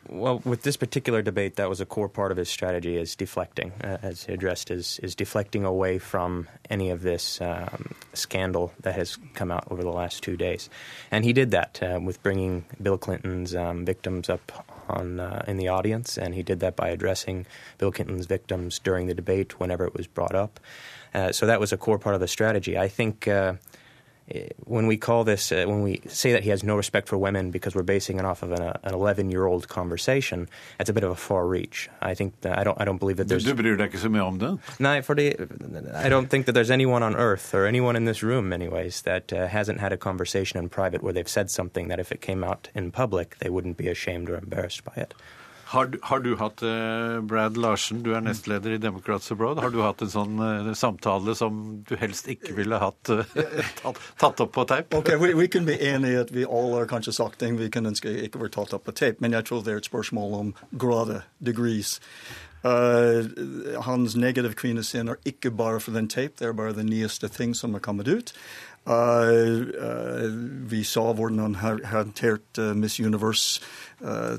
Well, 0.10 0.41
with 0.46 0.62
this 0.62 0.78
particular 0.78 1.22
debate, 1.22 1.56
that 1.56 1.69
was 1.69 1.82
a 1.82 1.86
core 1.86 2.10
part 2.10 2.32
of 2.32 2.38
his 2.38 2.50
strategy 2.50 2.98
is 2.98 3.15
deflecting, 3.15 3.72
uh, 3.84 3.98
as 4.04 4.26
he 4.26 4.34
addressed, 4.34 4.69
is, 4.69 5.00
is 5.02 5.15
deflecting 5.15 5.65
away 5.65 5.98
from 5.98 6.48
any 6.69 6.91
of 6.91 7.02
this 7.02 7.41
um, 7.41 7.96
scandal 8.13 8.74
that 8.82 8.96
has 8.96 9.17
come 9.34 9.52
out 9.52 9.65
over 9.72 9.82
the 9.82 9.91
last 9.91 10.22
two 10.22 10.38
days. 10.38 10.69
And 11.10 11.26
he 11.26 11.34
did 11.34 11.52
that 11.52 11.82
uh, 11.82 12.00
with 12.00 12.22
bringing 12.22 12.65
Bill 12.82 12.98
Clinton's 12.98 13.56
um, 13.56 13.86
victims 13.86 14.30
up 14.30 14.65
on 14.88 15.19
uh, 15.19 15.43
in 15.48 15.58
the 15.58 15.69
audience, 15.69 16.17
and 16.17 16.36
he 16.36 16.43
did 16.43 16.60
that 16.60 16.76
by 16.76 16.89
addressing 16.89 17.46
Bill 17.78 17.91
Clinton's 17.91 18.26
victims 18.26 18.80
during 18.80 19.08
the 19.08 19.13
debate 19.13 19.60
whenever 19.60 19.86
it 19.86 19.96
was 19.96 20.06
brought 20.06 20.36
up. 20.36 20.60
Uh, 21.13 21.32
so 21.32 21.46
that 21.46 21.60
was 21.60 21.72
a 21.72 21.78
core 21.78 21.98
part 21.98 22.13
of 22.13 22.22
the 22.22 22.28
strategy. 22.28 22.78
I 22.78 22.88
think 22.88 23.28
uh, 23.28 23.54
when 24.65 24.88
we 24.88 24.97
call 24.97 25.23
this, 25.23 25.51
uh, 25.51 25.65
when 25.67 25.83
we 25.83 26.01
say 26.07 26.31
that 26.31 26.43
he 26.43 26.49
has 26.49 26.63
no 26.63 26.75
respect 26.75 27.09
for 27.09 27.17
women 27.17 27.51
because 27.51 27.75
we're 27.75 27.83
basing 27.83 28.19
it 28.19 28.25
off 28.25 28.41
of 28.41 28.51
an, 28.51 28.62
uh, 28.62 28.79
an 28.83 28.93
11-year-old 28.93 29.67
conversation, 29.67 30.47
that's 30.77 30.89
a 30.89 30.93
bit 30.93 31.03
of 31.03 31.12
a 31.12 31.15
far 31.15 31.45
reach. 31.45 31.89
I 32.01 32.13
think 32.13 32.39
that, 32.41 32.57
I 32.57 32.63
don't, 32.63 32.79
I 32.79 32.86
don't 32.86 32.97
believe 32.97 33.17
that 33.17 33.27
there's. 33.27 33.43
I 35.93 36.09
don't 36.09 36.29
think 36.29 36.45
that 36.45 36.53
there's 36.53 36.71
anyone 36.71 37.03
on 37.03 37.15
earth 37.15 37.53
or 37.53 37.65
anyone 37.65 37.95
in 37.95 38.05
this 38.05 38.23
room, 38.23 38.53
anyways, 38.53 39.01
that 39.01 39.33
uh, 39.33 39.47
hasn't 39.47 39.79
had 39.81 39.91
a 39.91 39.97
conversation 39.97 40.57
in 40.57 40.69
private 40.69 41.03
where 41.03 41.13
they've 41.13 41.27
said 41.27 41.51
something 41.51 41.89
that 41.89 41.99
if 41.99 42.12
it 42.12 42.21
came 42.21 42.43
out 42.43 42.69
in 42.73 42.91
public, 42.91 43.38
they 43.39 43.49
wouldn't 43.49 43.77
be 43.77 43.89
ashamed 43.89 44.29
or 44.29 44.38
embarrassed 44.38 44.83
by 44.86 44.93
it. 44.95 45.13
Har 45.73 45.86
du, 45.86 45.97
har 46.01 46.19
du 46.19 46.36
hatt 46.38 46.62
eh, 46.62 47.19
Brad 47.25 47.57
Larsen, 47.57 48.03
du 48.05 48.12
er 48.13 48.21
nestleder 48.21 48.75
i 48.75 48.77
Democrats 48.77 49.31
Abroad. 49.33 49.57
Har 49.57 49.71
du 49.73 49.79
hatt 49.81 50.03
en 50.05 50.12
sånn 50.13 50.43
eh, 50.45 50.69
samtale 50.77 51.33
som 51.33 51.63
du 51.89 51.95
helst 51.97 52.29
ikke 52.29 52.53
ville 52.59 52.77
hatt 52.77 53.09
eh, 53.09 53.33
tatt, 54.21 54.43
opp 54.45 54.51
på 54.53 54.67
teip? 54.69 54.93
Ok, 54.93 55.09
vi, 55.23 55.31
vi 55.39 55.47
kan 55.49 55.65
bli 55.65 55.79
enige 55.89 56.27
at 56.27 56.33
vi 56.36 56.45
alle 56.45 56.83
har 56.83 56.89
kanskje 56.91 57.15
sagt 57.17 57.41
ting 57.41 57.57
vi 57.57 57.71
kan 57.73 57.89
ønske 57.89 58.13
ikke 58.27 58.43
var 58.43 58.53
tatt 58.53 58.77
opp 58.77 58.86
på 58.86 58.93
tape, 58.93 59.17
men 59.25 59.33
jeg 59.33 59.49
tror 59.49 59.65
det 59.65 59.73
er 59.73 59.81
et 59.81 59.89
spørsmål 59.89 60.38
om 60.43 60.53
grader, 60.77 61.25
degrees. 61.41 61.97
Uh, 62.63 63.25
hans 63.83 64.13
negative 64.15 64.55
kvinnesyn 64.55 65.09
er 65.12 65.17
ikke 65.27 65.49
bare 65.51 65.81
for 65.83 65.97
den 65.97 66.05
tape, 66.07 66.38
det 66.39 66.47
er 66.47 66.53
bare 66.55 66.77
den 66.77 66.88
nyeste 66.88 67.27
ting 67.33 67.57
som 67.57 67.73
er 67.75 67.83
kommet 67.83 68.07
ut. 68.07 68.31
Uh, 68.84 69.63
uh, 69.80 70.26
vi 70.72 70.82
så 70.84 71.06
hvordan 71.15 71.39
han 71.39 71.54
har 71.62 71.78
håndtert 71.88 72.60
Miss 72.76 73.00
Universe 73.00 73.62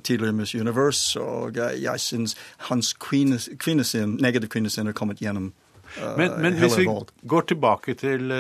tidligere 0.05 0.37
Miss 0.37 0.53
Universe, 0.55 1.21
og 1.21 1.57
jeg 1.57 2.01
syns 2.01 2.35
hans 2.69 2.91
kvinnesyn, 2.93 4.19
negative 4.21 4.51
kvinnesyn 4.53 4.91
er 4.91 4.93
kommet 4.93 5.23
gjennom 5.25 5.55
men, 6.19 6.35
men 6.43 6.57
hvis 6.59 6.75
vi 6.79 6.85
går 7.29 7.47
tilbake 7.49 7.95
til, 7.95 8.33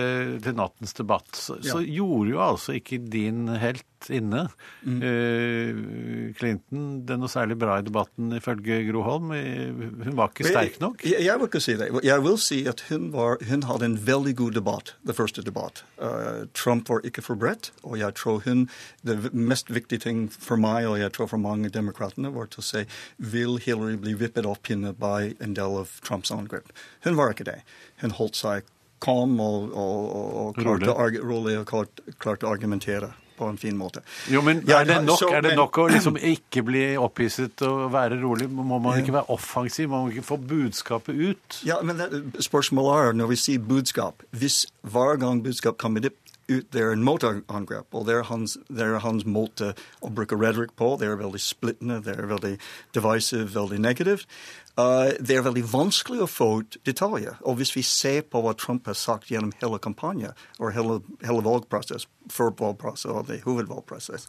til 0.42 0.56
nattens 0.58 0.92
debatt, 0.98 1.30
så, 1.38 1.56
ja. 1.62 1.70
så, 1.70 1.80
gjorde 1.86 2.30
jo 2.34 2.42
altså 2.42 2.74
ikke 2.76 2.98
din 2.98 3.48
helt 3.62 3.86
inne. 4.12 4.46
Mm. 4.84 4.98
Uh, 5.00 6.32
Clinton 6.38 6.84
det 7.06 7.14
er 7.14 7.20
noe 7.22 7.32
særlig 7.32 7.56
bra 7.60 7.78
i 7.80 7.86
debatten, 7.86 8.32
ifølge 8.36 8.80
Gro 8.88 9.04
Holm. 9.06 9.32
Hun 9.34 10.16
var 10.18 10.32
ikke 10.32 10.48
sterk 10.48 10.80
nok? 10.82 11.04
Jeg, 11.06 11.24
jeg 11.24 11.40
vil 11.40 11.50
ikke 11.50 11.62
si 11.64 11.76
det. 11.80 11.90
Jeg 12.04 12.24
vil 12.24 12.38
si 12.42 12.60
at 12.70 12.84
hun, 12.90 13.10
var, 13.14 13.38
hun 13.48 13.66
hadde 13.68 13.88
en 13.90 13.98
veldig 14.06 14.34
god 14.40 14.58
debatt, 14.58 14.94
det 15.06 15.16
første 15.16 15.44
debatt. 15.46 15.84
Uh, 15.98 16.44
Trump 16.56 16.90
var 16.90 17.04
ikke 17.06 17.24
forberedt, 17.24 17.72
og 17.82 17.98
jeg 18.00 18.16
tror 18.18 18.42
hun 18.44 18.68
Det 19.04 19.32
mest 19.32 19.68
viktige 19.72 20.00
ting 20.00 20.26
for 20.32 20.56
meg, 20.60 20.86
og 20.88 20.98
jeg 20.98 21.12
tror 21.12 21.28
for 21.28 21.40
mange 21.40 21.68
demokratene, 21.68 22.32
var 22.32 22.48
til 22.50 22.62
å 22.62 22.66
si 22.66 22.84
vil 23.18 23.58
Hillary 23.60 23.98
bli 24.00 24.14
vippet 24.18 24.46
opp 24.48 24.64
pinne 24.68 24.94
by 24.96 25.34
en 25.44 25.56
del 25.56 25.80
av 25.82 25.92
Trumps 26.04 26.32
angrep. 26.32 26.72
Hun 27.04 27.18
var 27.18 27.34
ikke 27.34 27.46
det. 27.48 27.60
Hun 28.02 28.16
holdt 28.16 28.38
seg 28.40 28.70
calm 29.04 29.36
og, 29.42 29.68
og, 29.74 30.00
og, 30.16 30.62
og 30.62 31.20
rolig 31.20 31.58
og 31.60 31.68
klarte 31.68 32.46
å 32.48 32.54
argumentere 32.54 33.12
på 33.38 33.48
en 33.50 33.58
fin 33.60 33.76
måte. 33.78 34.02
Jo, 34.32 34.42
men 34.44 34.62
Er 34.68 34.84
det 34.88 35.00
nok, 35.04 35.22
er 35.32 35.44
det 35.44 35.54
nok 35.58 35.78
å 35.78 35.86
liksom 35.92 36.18
ikke 36.18 36.64
bli 36.66 36.84
opphisset 37.00 37.62
og 37.66 37.92
være 37.94 38.20
rolig? 38.22 38.48
Må 38.50 38.78
man 38.78 39.00
ikke 39.00 39.16
være 39.18 39.30
offensiv? 39.34 39.88
Må 39.92 40.04
man 40.04 40.12
ikke 40.14 40.26
få 40.26 40.38
budskapet 40.40 41.14
ut? 41.14 41.60
Ja, 41.66 41.80
men 41.82 41.98
det, 42.00 42.10
Spørsmålet 42.44 43.08
er, 43.08 43.16
når 43.18 43.32
vi 43.34 43.40
sier 43.40 43.58
budskap 43.64 44.22
Hvis 44.30 44.64
hver 44.82 45.18
gang 45.20 45.42
budskap 45.44 45.78
kommer 45.80 46.04
ut, 46.04 46.14
det 46.48 46.76
er 46.76 46.92
en 46.92 47.04
motangrep, 47.04 47.86
og 47.96 48.04
det 48.04 48.18
er, 48.18 48.26
hans, 48.28 48.58
det 48.68 48.84
er 48.84 48.98
hans 49.00 49.24
måte 49.24 49.70
å 50.04 50.10
bruke 50.12 50.36
retorikk 50.36 50.74
på. 50.76 50.90
Det 51.00 51.08
er 51.08 51.16
veldig 51.16 51.40
splittende, 51.40 52.02
det 52.04 52.18
er 52.18 52.28
veldig 52.28 52.58
divisive, 52.92 53.46
veldig 53.54 53.78
negativt. 53.80 54.28
Uh, 54.74 55.12
det 55.22 55.36
er 55.36 55.44
veldig 55.46 55.62
vanskelig 55.70 56.24
å 56.24 56.30
få 56.30 56.48
ut 56.62 56.76
detaljer. 56.86 57.36
Og 57.46 57.60
hvis 57.60 57.70
vi 57.76 57.84
ser 57.86 58.24
på 58.26 58.40
hva 58.42 58.56
Trump 58.58 58.88
har 58.90 58.96
sagt 58.98 59.30
gjennom 59.30 59.52
hele 59.60 59.78
kampanjen, 59.78 60.34
og 60.58 60.74
hele, 60.74 60.98
hele 61.22 61.44
valgprosess, 61.46 62.08
før 62.32 62.50
valgprosess 62.58 63.06
og 63.12 63.30
hovedvalgprosess, 63.44 64.26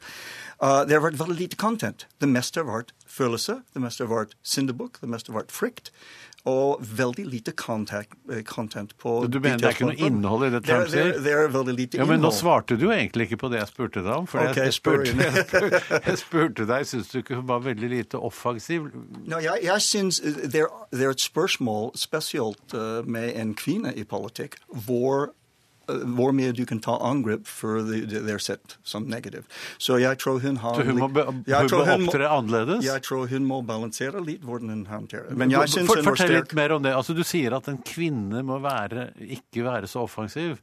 uh, 0.62 0.84
det 0.86 0.98
har 0.98 1.06
vært 1.08 1.18
veldig 1.22 1.40
lite 1.40 1.58
content. 1.62 2.06
Det 2.22 2.30
meste 2.30 2.62
har 2.62 2.70
vært 2.70 2.94
følelse, 3.10 3.62
det 3.74 3.82
meste 3.82 4.06
har 4.06 4.14
vært 4.14 4.38
syndebukk, 4.46 5.02
det 5.02 5.10
meste 5.16 5.34
har 5.34 5.42
vært 5.42 5.56
frykt 5.56 5.90
og 6.46 6.82
veldig 6.82 7.26
lite 7.26 7.52
contact, 7.58 8.14
eh, 8.32 8.44
content 8.44 8.98
på 9.02 9.28
Du 9.28 9.40
mener 9.40 9.58
det 9.58 9.70
er 9.70 9.78
ikke 9.78 9.88
noe 9.90 10.08
innhold 10.08 10.46
i 10.46 10.50
det 10.54 10.62
Trump 10.68 10.92
sier? 10.94 11.14
Det, 11.18 11.32
er 11.34 11.48
veldig 11.54 11.74
lite 11.74 11.98
ja, 11.98 12.06
Men 12.06 12.22
nå 12.22 12.30
svarte 12.36 12.78
du 12.78 12.86
jo 12.86 12.92
egentlig 12.94 13.30
ikke 13.30 13.40
på 13.46 13.50
det 13.54 13.64
jeg 13.64 13.72
spurte 13.72 14.04
deg 14.06 14.12
om. 14.14 14.28
For 14.30 14.44
okay, 14.44 14.68
jeg, 14.70 14.76
spurte, 14.78 15.16
jeg, 15.18 15.46
spurte, 15.48 15.82
jeg, 16.10 16.18
spurte, 16.22 16.68
deg, 16.70 16.86
syns 16.92 17.10
du 17.10 17.18
ikke 17.22 17.40
hun 17.40 17.48
var 17.50 17.64
veldig 17.66 17.90
lite 17.96 18.22
offensiv? 18.22 18.92
No, 19.26 19.40
jeg, 19.42 19.64
jeg 19.66 19.86
syns 19.88 20.22
det, 20.22 20.68
er 20.68 21.10
et 21.10 21.26
spørsmål 21.26 21.96
spesielt 21.98 22.78
uh, 22.78 23.02
med 23.10 23.34
en 23.34 23.56
kvinne 23.58 23.96
i 23.98 24.06
politikk 24.06 24.60
hvor 24.86 25.32
mye 26.36 26.54
du 26.56 26.64
kan 26.66 26.80
ta 26.84 26.98
angrep 27.04 27.48
for 27.50 27.84
det 27.86 28.22
er 28.22 28.42
sett 28.44 28.78
som 28.84 29.06
negativt. 29.10 29.46
Så 29.78 30.00
jeg 30.02 30.20
tror 30.22 30.40
hun 30.44 30.58
har... 30.64 30.80
Så 30.80 30.88
hun 30.88 31.00
må, 31.00 31.10
be, 31.14 31.26
hun 31.30 31.46
må 31.46 31.82
opptre 31.98 32.30
annerledes? 32.30 32.86
Jeg 32.86 33.06
tror 33.06 33.28
hun 33.32 33.46
må 33.48 33.62
balansere 33.66 34.24
litt 34.26 34.44
hvordan 34.46 34.74
hun 34.74 34.84
håndterer 34.90 35.30
det. 35.30 35.38
Men 35.40 35.54
jeg 35.54 35.72
syns 35.76 35.94
hun. 35.94 36.04
Fortell 36.06 36.36
litt 36.38 36.56
mer 36.58 36.76
om 36.76 36.84
det. 36.86 36.96
Altså, 36.96 37.16
du 37.18 37.24
sier 37.28 37.56
at 37.58 37.70
en 37.72 37.80
kvinne 37.86 38.44
må 38.46 38.60
være, 38.64 39.10
ikke 39.38 39.66
være 39.66 39.90
så 39.92 40.06
offensiv. 40.06 40.60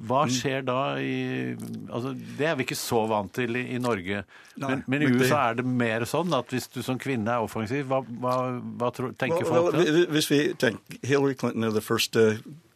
Hva 0.00 0.22
skjer 0.32 0.62
da 0.64 0.96
i 0.96 1.52
altså, 1.92 2.14
Det 2.38 2.46
er 2.48 2.54
vi 2.56 2.64
ikke 2.64 2.78
så 2.78 3.02
vant 3.10 3.32
til 3.36 3.58
i, 3.58 3.66
i 3.74 3.80
Norge. 3.82 4.22
Nei, 4.60 4.70
men, 4.70 4.84
men, 4.88 5.04
i 5.04 5.10
USA 5.12 5.50
er 5.50 5.58
det 5.58 5.66
mer 5.68 6.06
sånn 6.08 6.32
at 6.36 6.52
hvis 6.54 6.70
du 6.72 6.80
som 6.84 6.98
kvinne 7.00 7.34
er 7.34 7.44
offensiv, 7.44 7.84
hva, 7.90 8.00
hva, 8.22 8.36
hva 8.80 8.90
tror, 8.96 9.12
tenker 9.20 9.44
well, 9.44 9.68
folk 9.68 9.76
da? 9.76 10.04
Hvis 10.14 10.30
vi 10.32 10.40
tenker 10.60 11.00
Hillary 11.04 11.36
Clinton 11.36 11.68
er 11.68 11.76
den 11.76 11.84
første 11.84 12.26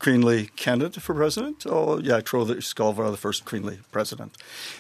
kvinnelige 0.05 0.51
kandidaten 0.61 1.05
for 1.05 1.17
president, 1.17 1.65
og 1.65 2.05
jeg 2.05 2.29
tror 2.29 2.49
det 2.51 2.59
skal 2.65 2.93
være 2.99 3.17
den 3.17 3.23
første 3.25 3.49
kvinnelige 3.49 3.85
president. 3.95 4.37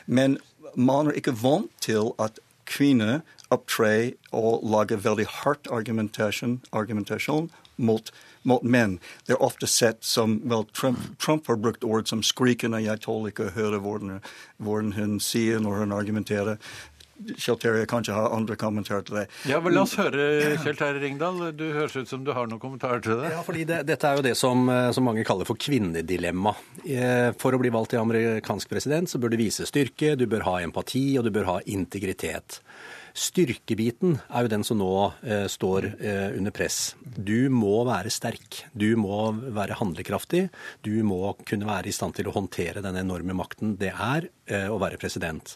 Men 0.06 0.36
man 0.76 1.08
er 1.08 1.16
ikke 1.16 1.36
vant 1.40 1.72
til 1.84 2.12
at 2.20 2.40
kvinner 2.68 3.22
opptrer 3.52 4.14
og 4.36 4.64
lager 4.68 5.00
veldig 5.04 5.26
hardt 5.40 5.68
argumentasjon, 5.72 6.58
argumentasjon 6.72 7.48
mot 7.76 8.12
mot 8.44 8.62
menn. 8.62 8.98
Det 9.26 9.36
er 9.36 9.42
ofte 9.42 9.68
sett 9.70 10.04
som 10.04 10.36
Vel, 10.44 10.66
Trump, 10.76 10.98
Trump 11.18 11.46
har 11.48 11.56
brukt 11.56 11.84
ord 11.84 12.08
som 12.08 12.22
'skrikende'. 12.22 12.84
Jeg 12.84 13.00
tåler 13.00 13.32
ikke 13.32 13.48
å 13.48 13.54
høre 13.54 13.80
hvordan, 13.80 14.20
hvordan 14.58 14.92
hun 14.92 15.20
sier 15.20 15.60
når 15.60 15.78
hun 15.78 15.92
argumenterer. 15.92 16.58
Kjell 17.38 17.56
Terje 17.62 17.86
kanskje 17.86 18.12
har 18.12 18.32
andre 18.34 18.56
kommentarer 18.58 19.04
til 19.06 19.16
det. 19.20 19.28
Ja, 19.46 19.60
vel, 19.62 19.72
La 19.76 19.84
oss 19.86 19.94
høre 19.94 20.58
Kjell 20.60 20.76
Terje 20.76 21.00
Ringdal. 21.00 21.52
Du 21.56 21.72
høres 21.72 21.94
ut 21.96 22.10
som 22.10 22.24
du 22.24 22.32
har 22.34 22.48
noen 22.50 22.60
kommentarer 22.60 23.00
til 23.00 23.22
det. 23.22 23.30
Ja, 23.30 23.42
fordi 23.46 23.64
det, 23.64 23.86
Dette 23.86 24.10
er 24.10 24.18
jo 24.18 24.26
det 24.26 24.36
som, 24.36 24.68
eh, 24.68 24.90
som, 24.92 25.04
mange 25.04 25.24
kaller 25.24 25.46
for 25.46 25.54
kvinnedilemma. 25.54 26.54
Eh, 26.84 27.30
for 27.38 27.54
å 27.54 27.60
bli 27.62 27.70
valgt 27.70 27.94
til 27.94 28.02
amerikansk 28.02 28.68
president 28.68 29.08
så 29.08 29.18
bør 29.22 29.30
du 29.30 29.36
vise 29.36 29.64
styrke, 29.64 30.16
du 30.18 30.26
bør 30.26 30.44
ha 30.50 30.58
empati 30.66 31.16
og 31.16 31.24
du 31.24 31.30
bør 31.30 31.44
ha 31.44 31.60
integritet. 31.64 32.60
Styrkebiten 33.14 34.16
er 34.26 34.42
jo 34.42 34.50
den 34.50 34.64
som 34.66 34.80
nå 34.80 34.90
eh, 35.22 35.44
står 35.46 35.86
eh, 36.02 36.32
under 36.34 36.50
press. 36.54 36.96
Du 36.98 37.46
må 37.46 37.84
være 37.86 38.10
sterk. 38.10 38.64
Du 38.74 38.88
må 38.98 39.28
være 39.54 39.76
handlekraftig. 39.78 40.48
Du 40.82 40.96
må 41.06 41.36
kunne 41.46 41.68
være 41.68 41.92
i 41.92 41.94
stand 41.94 42.16
til 42.18 42.26
å 42.26 42.34
håndtere 42.34 42.82
den 42.82 42.98
enorme 42.98 43.36
makten 43.38 43.76
det 43.78 43.92
er 43.94 44.26
eh, 44.50 44.66
å 44.66 44.80
være 44.82 44.98
president. 44.98 45.54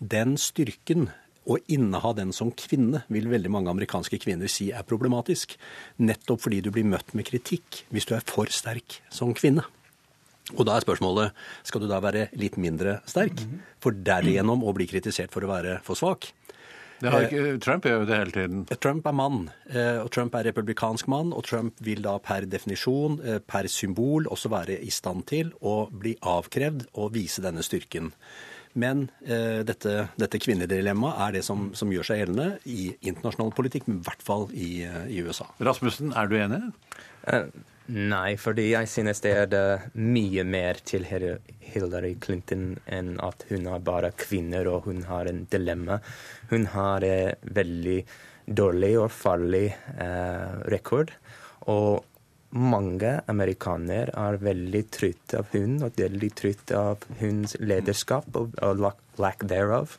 Den 0.00 0.38
styrken 0.40 1.10
å 1.44 1.58
inneha 1.68 2.14
den 2.16 2.32
som 2.32 2.54
kvinne 2.56 3.02
vil 3.12 3.28
veldig 3.28 3.52
mange 3.52 3.72
amerikanske 3.74 4.16
kvinner 4.22 4.48
si 4.48 4.70
er 4.72 4.86
problematisk. 4.88 5.58
Nettopp 6.00 6.46
fordi 6.46 6.62
du 6.64 6.70
blir 6.72 6.88
møtt 6.88 7.12
med 7.12 7.28
kritikk 7.28 7.82
hvis 7.92 8.08
du 8.08 8.14
er 8.16 8.24
for 8.24 8.48
sterk 8.48 9.02
som 9.12 9.34
kvinne. 9.36 9.66
Og 10.56 10.64
da 10.64 10.78
er 10.78 10.84
spørsmålet 10.84 11.36
skal 11.68 11.84
du 11.84 11.88
da 11.88 12.00
være 12.04 12.30
litt 12.40 12.56
mindre 12.60 12.98
sterk, 13.08 13.44
for 13.80 13.96
derigjennom 13.96 14.64
å 14.64 14.72
bli 14.76 14.88
kritisert 14.88 15.32
for 15.32 15.44
å 15.44 15.52
være 15.52 15.78
for 15.84 16.00
svak. 16.00 16.30
Ikke, 17.02 17.58
Trump 17.62 17.84
gjør 17.84 18.02
jo 18.02 18.08
det 18.08 18.18
hele 18.20 18.34
tiden. 18.34 18.64
Eh, 18.70 18.78
Trump 18.78 19.06
er 19.06 19.16
mann, 19.16 19.50
eh, 19.68 19.98
og 20.02 20.10
Trump 20.14 20.34
er 20.34 20.46
republikansk 20.48 21.08
mann. 21.08 21.32
Og 21.32 21.44
Trump 21.44 21.74
vil 21.80 22.02
da 22.02 22.16
per 22.18 22.46
definisjon, 22.46 23.20
eh, 23.24 23.38
per 23.38 23.68
symbol, 23.68 24.28
også 24.30 24.50
være 24.52 24.78
i 24.80 24.90
stand 24.90 25.26
til 25.26 25.52
å 25.62 25.90
bli 25.90 26.16
avkrevd 26.22 26.86
og 26.94 27.12
vise 27.12 27.42
denne 27.42 27.62
styrken. 27.62 28.12
Men 28.74 29.08
eh, 29.24 29.62
dette, 29.62 30.08
dette 30.18 30.38
kvinnedilemmaet 30.38 31.20
er 31.28 31.36
det 31.36 31.44
som, 31.44 31.68
som, 31.74 31.92
gjør 31.94 32.08
seg 32.08 32.24
gjeldende 32.24 32.58
i 32.66 32.94
internasjonal 33.06 33.52
politikk, 33.54 33.86
men 33.86 34.00
i 34.00 34.06
hvert 34.08 34.22
fall 34.22 34.48
i, 34.52 34.82
i 34.82 35.22
USA. 35.22 35.46
Rasmussen, 35.62 36.10
er 36.12 36.26
du 36.26 36.34
enig? 36.38 36.60
Uh, 37.22 37.46
Nei, 37.92 38.36
fordi 38.40 38.70
jeg 38.70 38.88
synes 38.88 39.20
det 39.20 39.32
er 39.36 39.48
det 39.52 39.64
mye 40.00 40.44
mer 40.48 40.78
til 40.88 41.04
Hillary 41.04 42.14
Clinton 42.16 42.78
enn 42.88 43.18
at 43.20 43.44
hun 43.50 43.68
er 43.68 43.82
bare 43.84 44.14
kvinner 44.16 44.70
og 44.72 44.88
hun 44.88 45.02
har 45.10 45.28
en 45.28 45.42
dilemma. 45.52 45.98
Hun 46.48 46.64
har 46.72 47.04
en 47.04 47.50
veldig 47.58 47.98
dårlig 48.48 48.94
og 49.02 49.10
farlig 49.12 49.66
eh, 50.00 50.56
rekord. 50.72 51.12
Og 51.68 52.04
mange 52.54 53.18
amerikanere 53.28 54.14
er 54.14 54.38
veldig 54.40 54.82
trøtt 54.94 55.34
av 55.36 55.50
hun 55.52 55.80
og 55.84 55.98
veldig 55.98 56.30
trøtt 56.38 56.72
av 56.78 57.04
hennes 57.18 57.56
lederskap 57.60 58.28
og, 58.38 58.54
og 58.62 58.84
lack 59.20 59.42
thereof. 59.44 59.98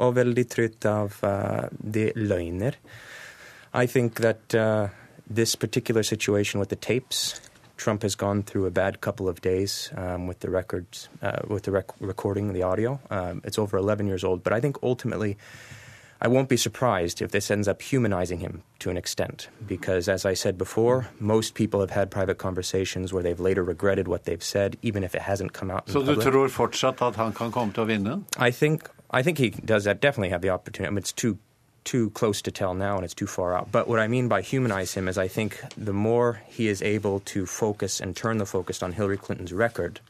Og 0.00 0.16
veldig 0.16 0.46
trøtt 0.48 0.88
av 0.88 1.18
uh, 1.22 1.68
de 1.70 2.08
løgner. 2.16 2.78
I 3.74 3.86
think 3.86 4.20
that 4.24 4.54
uh, 4.56 4.88
this 5.34 5.54
particular 5.54 6.02
situation 6.02 6.60
with 6.60 6.68
the 6.68 6.76
tapes 6.76 7.40
Trump 7.82 8.02
has 8.02 8.14
gone 8.14 8.44
through 8.44 8.66
a 8.66 8.70
bad 8.70 9.00
couple 9.00 9.28
of 9.28 9.40
days 9.40 9.90
um, 9.96 10.28
with 10.28 10.38
the 10.38 10.50
records, 10.50 11.08
uh, 11.20 11.40
with 11.48 11.64
the 11.64 11.72
rec- 11.72 12.00
recording, 12.00 12.52
the 12.52 12.62
audio. 12.62 13.00
Um, 13.10 13.40
it's 13.44 13.58
over 13.58 13.76
11 13.76 14.06
years 14.06 14.22
old, 14.22 14.44
but 14.44 14.52
I 14.52 14.60
think 14.60 14.76
ultimately, 14.84 15.36
I 16.20 16.28
won't 16.28 16.48
be 16.48 16.56
surprised 16.56 17.20
if 17.20 17.32
this 17.32 17.50
ends 17.50 17.66
up 17.66 17.82
humanizing 17.82 18.38
him 18.38 18.62
to 18.78 18.90
an 18.90 18.96
extent, 18.96 19.48
because 19.66 20.08
as 20.08 20.24
I 20.24 20.34
said 20.34 20.56
before, 20.56 21.08
most 21.18 21.54
people 21.54 21.80
have 21.80 21.90
had 21.90 22.08
private 22.08 22.38
conversations 22.38 23.12
where 23.12 23.22
they've 23.22 23.40
later 23.40 23.64
regretted 23.64 24.06
what 24.06 24.24
they've 24.24 24.44
said, 24.44 24.76
even 24.82 25.02
if 25.02 25.16
it 25.16 25.22
hasn't 25.22 25.52
come 25.52 25.68
out 25.68 25.88
in 25.88 25.94
du 25.94 26.04
public. 26.04 26.20
tror 26.20 26.48
fortsatt 26.48 27.02
at 27.02 27.16
han 27.16 27.32
kan 27.32 27.50
komme 27.50 27.72
til 27.72 27.82
å 27.82 27.86
vinne? 27.86 28.24
I 28.38 28.52
think 28.52 28.88
I 29.10 29.22
think 29.22 29.38
he 29.38 29.50
does 29.50 29.84
that 29.84 30.00
definitely 30.00 30.30
have 30.30 30.40
the 30.40 30.50
opportunity. 30.50 30.86
I 30.86 30.90
mean, 30.90 30.98
it's 30.98 31.12
too 31.12 31.36
too 31.84 32.10
close 32.10 32.42
to 32.42 32.50
tell 32.50 32.74
now, 32.74 32.96
and 32.96 33.04
it's 33.04 33.14
too 33.14 33.26
far 33.26 33.54
out. 33.54 33.72
But 33.72 33.88
what 33.88 33.98
I 33.98 34.08
mean 34.08 34.28
by 34.28 34.42
humanize 34.42 34.94
him 34.94 35.08
is, 35.08 35.18
I 35.18 35.28
think 35.28 35.60
the 35.76 35.92
more 35.92 36.42
he 36.46 36.68
is 36.68 36.82
able 36.82 37.20
to 37.20 37.46
focus 37.46 38.00
and 38.00 38.16
turn 38.16 38.38
the 38.38 38.46
focus 38.46 38.82
on 38.82 38.92
Hillary 38.92 39.16
Clinton's 39.16 39.52
record, 39.52 40.00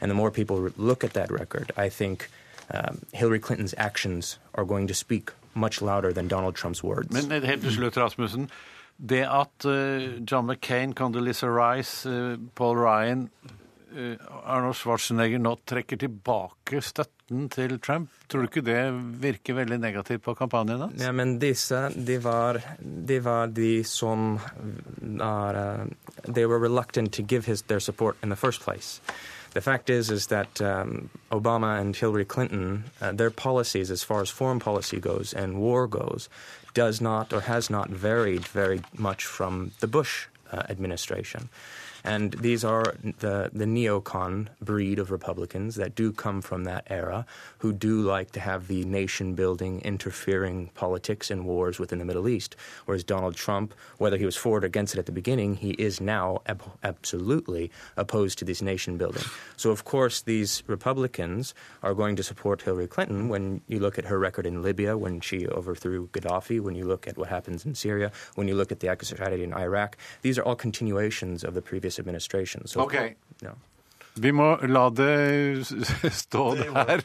and 0.00 0.10
the 0.10 0.14
more 0.14 0.30
people 0.30 0.70
look 0.76 1.04
at 1.04 1.12
that 1.12 1.30
record, 1.30 1.72
I 1.76 1.88
think 1.88 2.28
um, 2.70 3.02
Hillary 3.12 3.38
Clinton's 3.38 3.74
actions 3.76 4.38
are 4.54 4.64
going 4.64 4.86
to 4.88 4.94
speak 4.94 5.30
much 5.54 5.82
louder 5.82 6.12
than 6.12 6.28
Donald 6.28 6.54
Trump's 6.54 6.82
words. 6.82 7.12
Men 7.28 7.42
helt 7.42 7.62
til 7.62 7.72
slutt, 7.72 7.96
Rasmussen. 7.96 8.50
Det 9.08 9.22
at 9.22 9.64
eh, 9.64 10.20
John 10.30 10.46
McCain, 10.46 10.94
Condoleezza 10.94 11.46
Rice, 11.46 12.06
eh, 12.06 12.36
Paul 12.54 12.76
Ryan, 12.76 13.30
eh, 13.44 13.50
Arnold 13.92 14.76
Schwarzenegger 14.76 15.40
nå 15.42 15.54
trekker 15.68 16.00
tilbake 16.00 16.80
støtten 16.82 17.48
til 17.52 17.78
Trump, 17.80 18.10
tror 18.28 18.44
du 18.44 18.48
ikke 18.48 18.64
det 18.64 18.78
virker 19.22 19.56
veldig 19.58 19.78
negativt 19.82 20.24
på 20.24 20.34
kampanjen 20.38 20.86
hans? 20.86 21.02
Ja, 21.02 21.12
men 21.12 21.38
disse, 21.42 21.88
de 21.94 22.18
var, 22.24 22.60
de 22.80 23.18
var 23.24 23.52
de 23.52 23.84
som 23.84 24.38
are, 25.20 25.84
uh, 25.84 26.32
they 26.32 26.46
were 26.46 26.58
reluctant 26.58 27.12
to 27.12 27.22
give 27.22 27.44
his, 27.46 27.62
their 27.62 27.80
support 27.80 28.16
in 28.22 28.30
the 28.30 28.36
first 28.36 28.62
place. 28.62 29.00
The 29.52 29.60
fact 29.60 29.90
is, 29.90 30.10
is 30.10 30.28
that 30.28 30.60
um, 30.62 31.10
Obama 31.30 31.78
and 31.78 31.94
Hillary 31.94 32.24
Clinton, 32.24 32.84
uh, 33.02 33.12
their 33.12 33.30
policies 33.30 33.90
as 33.90 34.02
far 34.02 34.22
as 34.22 34.30
foreign 34.30 34.60
policy 34.60 34.98
goes 34.98 35.34
and 35.34 35.60
war 35.60 35.86
goes, 35.86 36.30
does 36.72 37.00
not 37.00 37.32
or 37.32 37.40
has 37.40 37.68
not 37.68 37.90
varied 37.90 38.46
very 38.46 38.80
much 38.96 39.26
from 39.26 39.72
the 39.80 39.86
Bush 39.86 40.26
uh, 40.50 40.62
administration. 40.70 41.50
And 42.04 42.32
these 42.32 42.64
are 42.64 42.94
the, 43.20 43.50
the 43.52 43.64
neocon 43.64 44.48
breed 44.60 44.98
of 44.98 45.10
Republicans 45.10 45.76
that 45.76 45.94
do 45.94 46.12
come 46.12 46.42
from 46.42 46.64
that 46.64 46.86
era, 46.88 47.26
who 47.58 47.72
do 47.72 48.00
like 48.00 48.32
to 48.32 48.40
have 48.40 48.68
the 48.68 48.84
nation 48.84 49.34
building, 49.34 49.80
interfering 49.82 50.70
politics 50.74 51.30
and 51.30 51.44
wars 51.44 51.78
within 51.78 51.98
the 51.98 52.04
Middle 52.04 52.28
East. 52.28 52.56
Whereas 52.86 53.04
Donald 53.04 53.36
Trump, 53.36 53.74
whether 53.98 54.16
he 54.16 54.24
was 54.24 54.36
for 54.36 54.58
it 54.58 54.64
or 54.64 54.66
against 54.66 54.94
it 54.94 54.98
at 54.98 55.06
the 55.06 55.12
beginning, 55.12 55.56
he 55.56 55.70
is 55.72 56.00
now 56.00 56.40
ab- 56.46 56.62
absolutely 56.82 57.70
opposed 57.96 58.38
to 58.38 58.44
this 58.44 58.62
nation 58.62 58.96
building. 58.96 59.24
So, 59.56 59.70
of 59.70 59.84
course, 59.84 60.22
these 60.22 60.62
Republicans 60.66 61.54
are 61.82 61.94
going 61.94 62.16
to 62.16 62.22
support 62.22 62.62
Hillary 62.62 62.88
Clinton 62.88 63.28
when 63.28 63.60
you 63.68 63.78
look 63.78 63.98
at 63.98 64.06
her 64.06 64.18
record 64.18 64.46
in 64.46 64.62
Libya, 64.62 64.96
when 64.96 65.20
she 65.20 65.46
overthrew 65.46 66.08
Gaddafi, 66.08 66.60
when 66.60 66.74
you 66.74 66.84
look 66.84 67.06
at 67.06 67.16
what 67.16 67.28
happens 67.28 67.64
in 67.64 67.74
Syria, 67.74 68.10
when 68.34 68.48
you 68.48 68.54
look 68.54 68.72
at 68.72 68.80
the 68.80 68.96
strategy 69.02 69.44
in 69.44 69.52
Iraq. 69.52 69.96
These 70.22 70.38
are 70.38 70.42
all 70.42 70.56
continuations 70.56 71.44
of 71.44 71.54
the 71.54 71.62
previous 71.62 71.91
administration. 71.98 72.66
So, 72.66 72.80
Okay. 72.80 73.14
Yeah. 73.42 73.54
Vi 74.20 74.28
må 74.36 74.44
la 74.68 74.82
det 74.92 75.64
stå 76.12 76.42
der. 76.58 77.00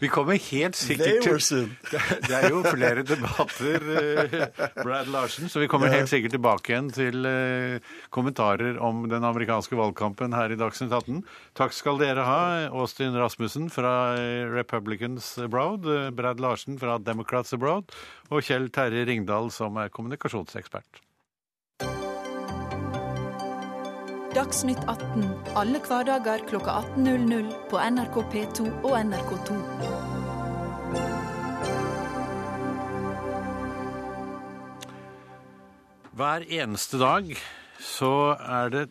Vi 0.00 0.10
kommer 0.12 0.36
helt 0.50 0.76
sikkert 0.76 1.24
til. 1.24 1.70
Det 2.28 2.36
er 2.36 2.50
jo 2.52 2.60
flere 2.66 3.04
debatter, 3.06 3.86
eh, 3.96 4.66
Brad 4.82 5.08
Larsen, 5.08 5.48
så 5.48 5.62
vi 5.62 5.70
kommer 5.72 5.88
helt 5.92 6.10
sikkert 6.12 6.36
tilbake 6.36 6.74
igjen 6.74 6.92
til 6.92 7.24
eh, 7.24 7.80
kommentarer 8.12 8.76
om 8.76 9.06
den 9.08 9.24
amerikanske 9.24 9.78
valgkampen 9.78 10.36
her 10.36 10.52
i 10.52 10.60
Dagsnytt 10.60 10.92
18. 10.92 11.24
Takk 11.56 11.76
skal 11.76 12.00
dere 12.02 12.28
ha, 12.28 12.40
Austin 12.68 13.16
Rasmussen 13.16 13.70
fra 13.72 14.18
eh, 14.20 14.44
Republicans 14.52 15.38
Abroad, 15.40 15.88
Brad 16.16 16.44
Larsen 16.44 16.76
fra 16.80 17.00
Democrats 17.00 17.56
Abroad 17.56 17.88
og 18.28 18.44
Kjell 18.44 18.68
Terje 18.74 19.08
Ringdal 19.08 19.48
som 19.54 19.80
er 19.80 19.88
kommunikasjonsekspert. 19.88 21.00
Dagsnytt 24.30 24.78
18 24.86 25.24
alle 25.58 25.80
hverdager 25.82 26.44
klokka 26.46 26.76
18.00 26.94 27.48
på 27.66 27.78
NRK 27.82 28.18
P2 28.30 28.66
og 28.86 28.92
NRK2. 28.94 29.56
Hver 36.14 36.46
eneste 36.46 37.00
dag 37.02 37.32
så 37.82 38.12
er 38.38 38.70
det 38.70 38.84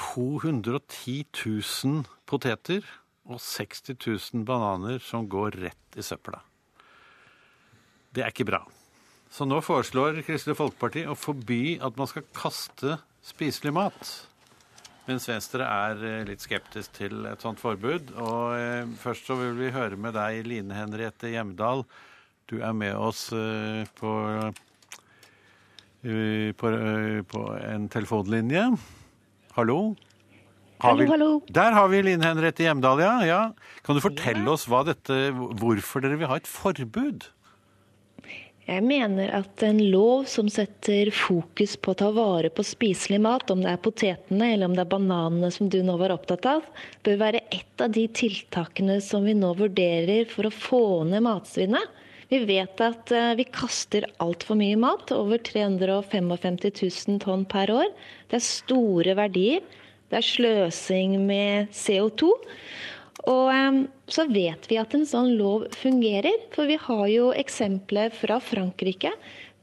210 0.00 1.14
000 1.30 2.02
poteter 2.26 2.82
og 3.22 3.38
60 3.38 3.94
000 4.02 4.42
bananer 4.50 4.98
som 4.98 5.30
går 5.30 5.60
rett 5.62 5.94
i 5.94 6.02
søpla. 6.02 6.42
Det 8.10 8.26
er 8.26 8.34
ikke 8.34 8.50
bra. 8.50 8.64
Så 9.30 9.46
nå 9.46 9.62
foreslår 9.62 10.24
Kristelig 10.26 10.58
Folkeparti 10.58 11.06
å 11.06 11.14
forby 11.14 11.78
at 11.78 11.94
man 11.94 12.10
skal 12.10 12.26
kaste 12.34 12.98
spiselig 13.22 13.78
mat. 13.78 14.31
Mens 15.08 15.26
Venstre 15.26 15.66
er 15.66 16.02
eh, 16.06 16.20
litt 16.28 16.44
skeptisk 16.44 16.92
til 17.00 17.24
et 17.26 17.42
sånt 17.42 17.58
forbud. 17.62 18.12
Og 18.22 18.52
eh, 18.54 18.84
først 19.02 19.26
så 19.26 19.36
vil 19.40 19.56
vi 19.58 19.72
høre 19.74 19.98
med 19.98 20.14
deg, 20.14 20.44
Line 20.46 20.76
Henriette 20.76 21.32
Hjemdal. 21.32 21.82
Du 22.50 22.60
er 22.62 22.74
med 22.76 22.94
oss 22.98 23.28
eh, 23.34 23.82
på 23.98 24.12
på, 26.02 26.70
på 27.30 27.40
en 27.62 27.84
telefonlinje. 27.86 28.64
Hallo? 29.54 29.76
Har 30.82 30.96
Hallo, 30.96 31.04
vi- 31.04 31.10
hallo. 31.12 31.28
Der 31.54 31.76
har 31.76 31.86
vi 31.92 32.00
Line 32.02 32.26
Henriette 32.26 32.64
Hjemdal, 32.66 32.98
ja. 33.04 33.12
ja. 33.22 33.42
Kan 33.86 33.94
du 33.94 34.02
fortelle 34.02 34.50
oss 34.50 34.66
dette, 34.66 35.30
hvorfor 35.60 36.02
dere 36.02 36.18
vil 36.18 36.26
ha 36.26 36.40
et 36.40 36.50
forbud? 36.50 37.28
Jeg 38.62 38.84
mener 38.86 39.32
at 39.34 39.62
en 39.66 39.80
lov 39.90 40.28
som 40.30 40.46
setter 40.52 41.08
fokus 41.10 41.74
på 41.82 41.92
å 41.92 41.98
ta 41.98 42.10
vare 42.14 42.46
på 42.54 42.62
spiselig 42.62 43.18
mat, 43.24 43.50
om 43.50 43.64
det 43.64 43.72
er 43.72 43.80
potetene 43.82 44.52
eller 44.54 44.70
om 44.70 44.76
det 44.76 44.84
er 44.84 44.92
bananene 44.92 45.50
som 45.50 45.66
du 45.72 45.80
nå 45.82 45.96
var 45.98 46.14
opptatt 46.14 46.46
av, 46.46 46.68
bør 47.02 47.18
være 47.24 47.42
et 47.50 47.82
av 47.82 47.90
de 47.90 48.06
tiltakene 48.14 49.00
som 49.02 49.26
vi 49.26 49.34
nå 49.34 49.50
vurderer 49.58 50.30
for 50.30 50.46
å 50.46 50.54
få 50.54 50.84
ned 51.10 51.26
matsvinnet. 51.26 51.98
Vi 52.30 52.38
vet 52.48 52.80
at 52.80 53.10
eh, 53.12 53.34
vi 53.36 53.44
kaster 53.50 54.06
altfor 54.22 54.56
mye 54.56 54.78
mat, 54.80 55.10
over 55.12 55.42
355 55.42 56.62
000 56.70 57.18
tonn 57.26 57.42
per 57.44 57.74
år. 57.74 57.90
Det 58.30 58.38
er 58.38 58.46
store 58.46 59.18
verdier. 59.18 59.66
Det 60.08 60.20
er 60.20 60.28
sløsing 60.28 61.18
med 61.26 61.74
CO2. 61.76 62.30
Og 63.30 63.86
så 64.10 64.26
vet 64.30 64.66
vi 64.70 64.80
at 64.80 64.94
en 64.96 65.06
sånn 65.06 65.36
lov 65.38 65.68
fungerer, 65.78 66.34
for 66.54 66.66
vi 66.66 66.78
har 66.80 67.06
jo 67.12 67.30
eksempler 67.38 68.10
fra 68.14 68.40
Frankrike 68.42 69.14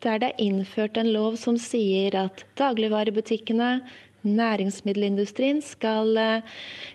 der 0.04 0.20
det 0.22 0.30
er 0.30 0.44
innført 0.44 0.98
en 1.00 1.10
lov 1.12 1.36
som 1.40 1.58
sier 1.60 2.16
at 2.16 2.46
dagligvarebutikkene, 2.60 3.80
næringsmiddelindustrien 4.28 5.62
skal 5.64 6.18
eh, 6.20 6.48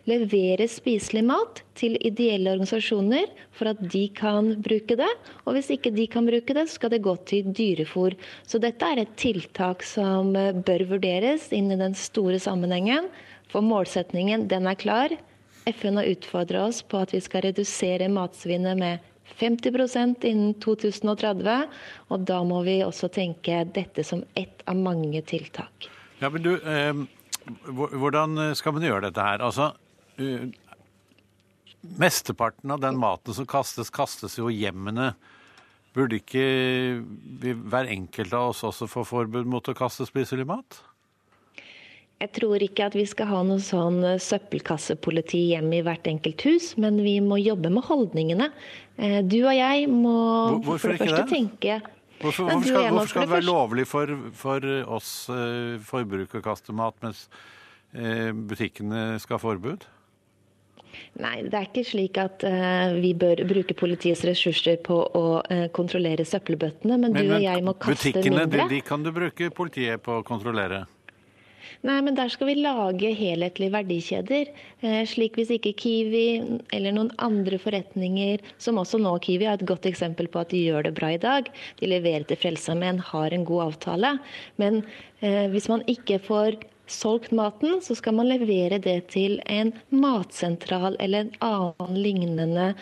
levere 0.04 0.66
spiselig 0.68 1.22
mat 1.24 1.62
til 1.78 1.96
ideelle 2.04 2.52
organisasjoner 2.52 3.30
for 3.56 3.70
at 3.72 3.80
de 3.80 4.02
kan 4.12 4.50
bruke 4.64 4.98
det. 5.00 5.08
Og 5.48 5.56
hvis 5.56 5.70
ikke 5.72 5.94
de 5.94 6.04
kan 6.10 6.28
bruke 6.28 6.52
det, 6.56 6.66
så 6.68 6.76
skal 6.76 6.92
det 6.92 7.00
gå 7.06 7.16
til 7.24 7.48
dyrefòr. 7.48 8.16
Så 8.44 8.60
dette 8.60 8.84
er 8.84 9.00
et 9.00 9.16
tiltak 9.20 9.86
som 9.88 10.34
eh, 10.36 10.52
bør 10.52 10.84
vurderes 10.92 11.48
inn 11.56 11.72
i 11.72 11.80
den 11.80 11.96
store 11.96 12.40
sammenhengen. 12.42 13.08
For 13.48 13.64
målsetningen, 13.64 14.44
den 14.52 14.68
er 14.68 14.76
klar. 14.76 15.16
FN 15.64 15.96
har 15.96 16.10
utfordra 16.12 16.64
oss 16.68 16.82
på 16.82 17.00
at 17.00 17.14
vi 17.14 17.20
skal 17.24 17.46
redusere 17.46 18.08
matsvinnet 18.12 18.78
med 18.78 19.10
50% 19.38 20.24
innen 20.28 20.54
2030. 20.60 21.68
Og 22.12 22.26
da 22.28 22.40
må 22.46 22.62
vi 22.66 22.80
også 22.84 23.08
tenke 23.12 23.62
dette 23.74 24.04
som 24.04 24.24
ett 24.38 24.64
av 24.68 24.76
mange 24.76 25.22
tiltak. 25.26 25.88
Ja, 26.20 26.30
men 26.30 26.44
du, 26.44 26.52
eh, 26.60 26.92
hvordan 27.70 28.54
skal 28.56 28.76
man 28.76 28.86
gjøre 28.86 29.08
dette 29.08 29.24
her? 29.24 29.42
Altså, 29.44 29.72
uh, 30.20 30.44
mesteparten 31.98 32.70
av 32.70 32.80
den 32.80 32.98
maten 33.00 33.34
som 33.36 33.46
kastes, 33.46 33.90
kastes 33.92 34.38
jo 34.38 34.48
i 34.50 34.60
hjemmene. 34.62 35.12
Burde 35.94 36.18
ikke 36.18 36.44
hver 37.70 37.90
enkelt 37.92 38.34
av 38.34 38.50
oss 38.50 38.64
også 38.66 38.88
få 38.90 39.04
forbud 39.06 39.46
mot 39.46 39.68
å 39.68 39.76
kaste 39.76 40.06
spiselig 40.08 40.46
mat? 40.48 40.80
Jeg 42.22 42.30
tror 42.38 42.62
ikke 42.62 42.86
at 42.86 42.94
vi 42.96 43.04
skal 43.10 43.28
ha 43.28 43.40
noe 43.46 43.62
sånn 43.62 43.98
eh, 44.06 44.20
søppelkassepoliti 44.22 45.40
hjemme 45.50 45.80
i 45.80 45.84
hvert 45.84 46.06
enkelt 46.08 46.44
hus, 46.46 46.70
men 46.80 47.00
vi 47.02 47.18
må 47.24 47.40
jobbe 47.42 47.72
med 47.74 47.84
holdningene. 47.88 48.50
Eh, 48.96 49.20
Du 49.22 49.40
og 49.42 49.54
jeg 49.54 49.88
må 49.90 50.14
Hvor- 50.14 50.62
hvorfor 50.64 50.78
for 50.78 50.92
det 50.92 51.00
første 51.02 51.24
det? 51.24 51.28
tenke 51.32 51.80
Hvorfor, 52.20 52.46
hvorfor, 52.48 52.68
skal, 52.68 52.90
hvorfor 52.90 53.08
skal 53.08 53.20
det 53.26 53.30
være 53.30 53.48
lovlig 53.50 53.86
for, 53.86 54.06
for 54.32 54.60
oss 54.86 55.28
eh, 55.28 55.76
forbrukere 55.82 56.40
å 56.40 56.46
kaste 56.46 56.72
mat, 56.72 56.94
mens 57.02 57.28
butikkene 57.94 59.20
skal 59.22 59.36
ha 59.36 59.38
forbud? 59.38 59.84
Nei, 61.22 61.42
det 61.46 61.54
er 61.54 61.68
ikke 61.68 61.84
slik 61.86 62.18
at 62.18 62.42
uh, 62.42 62.94
vi 62.98 63.12
bør 63.18 63.44
bruke 63.46 63.76
politiets 63.78 64.24
ressurser 64.26 64.80
på 64.82 64.96
å 64.98 65.24
uh, 65.46 65.66
kontrollere 65.74 66.26
søppelbøttene, 66.26 66.98
men, 66.98 67.14
du 67.14 67.22
og 67.36 67.42
jeg 67.42 67.62
må 67.66 67.76
kaste 67.78 68.10
butikkene, 68.10 68.44
mindre. 68.44 68.66
de, 68.66 68.80
de 68.80 68.80
kan 68.82 69.04
du 69.04 69.12
bruke 69.14 69.50
politiet 69.54 70.02
på 70.02 70.18
å 70.18 70.24
kontrollere. 70.26 70.84
Nei, 71.86 71.98
men 72.04 72.16
der 72.18 72.32
skal 72.32 72.50
vi 72.50 72.56
lage 72.58 73.12
helhetlige 73.16 73.74
verdikjeder. 73.74 74.50
Eh, 74.84 75.00
slik 75.08 75.38
hvis 75.38 75.52
ikke 75.56 75.74
Kiwi 75.78 76.26
eller 76.74 76.94
noen 76.96 77.12
andre 77.22 77.58
forretninger, 77.60 78.44
som 78.62 78.80
også 78.82 79.00
nå 79.02 79.16
Kiwi 79.24 79.48
er 79.48 79.58
et 79.58 79.66
godt 79.68 79.88
eksempel 79.90 80.30
på 80.30 80.42
at 80.42 80.52
de 80.54 80.64
gjør 80.66 80.88
det 80.88 80.94
bra 80.98 81.14
i 81.14 81.22
dag, 81.22 81.50
de 81.80 81.90
leverer 81.90 82.26
til 82.28 82.40
Frelsesarmeen, 82.40 83.02
har 83.12 83.34
en 83.34 83.48
god 83.48 83.70
avtale. 83.70 84.16
Men 84.62 84.82
eh, 85.20 85.46
hvis 85.52 85.68
man 85.72 85.84
ikke 85.90 86.20
får 86.22 86.60
solgt 86.90 87.32
maten, 87.32 87.78
så 87.82 87.96
skal 87.96 88.16
man 88.18 88.28
levere 88.28 88.78
det 88.82 88.98
til 89.14 89.38
en 89.50 89.72
matsentral 89.94 90.98
eller 91.00 91.24
en 91.24 91.32
annen 91.44 91.96
lignende 91.96 92.72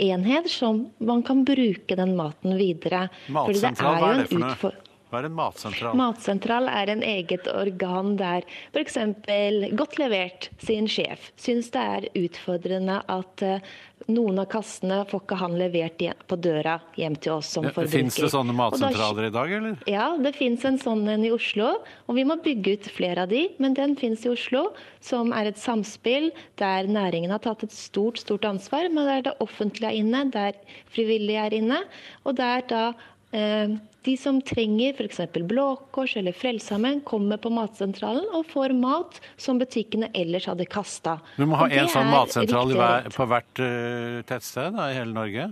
enhet, 0.00 0.48
som 0.50 0.86
man 0.98 1.22
kan 1.26 1.44
bruke 1.44 1.96
den 1.96 2.16
maten 2.16 2.56
videre. 2.60 3.08
Matsentral, 3.28 4.00
hva 4.00 4.14
er 4.14 4.22
det 4.22 4.30
for 4.32 4.46
noe? 4.46 4.72
Hva 5.10 5.20
er 5.20 5.26
en 5.26 5.34
matsentral? 5.34 5.96
Matsentral 5.98 6.70
er 6.70 6.92
en 6.92 7.02
eget 7.02 7.48
organ 7.50 8.14
der 8.20 8.46
f.eks. 8.70 8.98
Godt 9.74 9.98
levert 9.98 10.50
sin 10.62 10.86
sjef 10.90 11.32
syns 11.40 11.72
det 11.74 11.82
er 11.96 12.06
utfordrende 12.20 13.00
at 13.10 13.42
eh, 13.46 13.64
noen 14.10 14.38
av 14.40 14.46
kassene 14.52 15.00
får 15.10 15.24
ikke 15.24 15.38
han 15.40 15.56
levert 15.58 16.04
på 16.30 16.38
døra 16.40 16.76
hjem 16.98 17.16
til 17.20 17.34
oss 17.36 17.50
som 17.56 17.66
forbruker. 17.66 17.92
Fins 17.92 18.16
det 18.22 18.30
sånne 18.32 18.54
matsentraler 18.56 19.28
i 19.28 19.32
dag, 19.34 19.52
eller? 19.58 19.82
Ja, 19.90 20.06
det 20.22 20.32
fins 20.38 20.64
en 20.68 20.78
sånn 20.80 21.04
en 21.10 21.26
i 21.26 21.32
Oslo. 21.34 21.72
Og 22.06 22.16
vi 22.16 22.24
må 22.28 22.38
bygge 22.44 22.78
ut 22.78 22.90
flere 22.94 23.26
av 23.26 23.34
de, 23.34 23.44
men 23.62 23.76
den 23.76 23.96
fins 24.00 24.24
i 24.26 24.32
Oslo. 24.32 24.68
Som 25.04 25.34
er 25.36 25.50
et 25.50 25.60
samspill 25.60 26.30
der 26.60 26.88
næringen 26.90 27.34
har 27.34 27.42
tatt 27.44 27.66
et 27.66 27.74
stort, 27.74 28.22
stort 28.22 28.46
ansvar, 28.48 28.88
men 28.92 29.10
der 29.10 29.26
det 29.28 29.36
offentlige 29.44 29.90
er 29.90 30.00
inne, 30.00 30.26
der 30.32 30.58
frivillige 30.94 31.46
er 31.50 31.60
inne. 31.60 31.84
Og 32.24 32.38
der 32.40 32.64
da 32.70 32.84
eh, 33.36 33.78
de 34.06 34.16
som 34.16 34.40
trenger 34.42 34.94
f.eks. 34.96 35.20
Blå 35.48 35.66
Kors 35.94 36.16
eller 36.16 36.32
Frelsesarmeen, 36.36 37.00
kommer 37.06 37.40
på 37.40 37.52
Matsentralen 37.52 38.28
og 38.36 38.46
får 38.48 38.74
mat 38.76 39.20
som 39.40 39.60
butikkene 39.60 40.08
ellers 40.16 40.48
hadde 40.50 40.66
kasta. 40.70 41.18
Du 41.36 41.46
må 41.48 41.58
ha 41.60 41.68
en 41.68 41.90
sånn 41.92 42.08
matsentral 42.12 42.72
på 43.12 43.28
hvert 43.30 43.64
uh, 43.64 44.20
tettsted 44.28 44.78
da, 44.78 44.90
i 44.92 44.96
hele 45.00 45.12
Norge? 45.16 45.50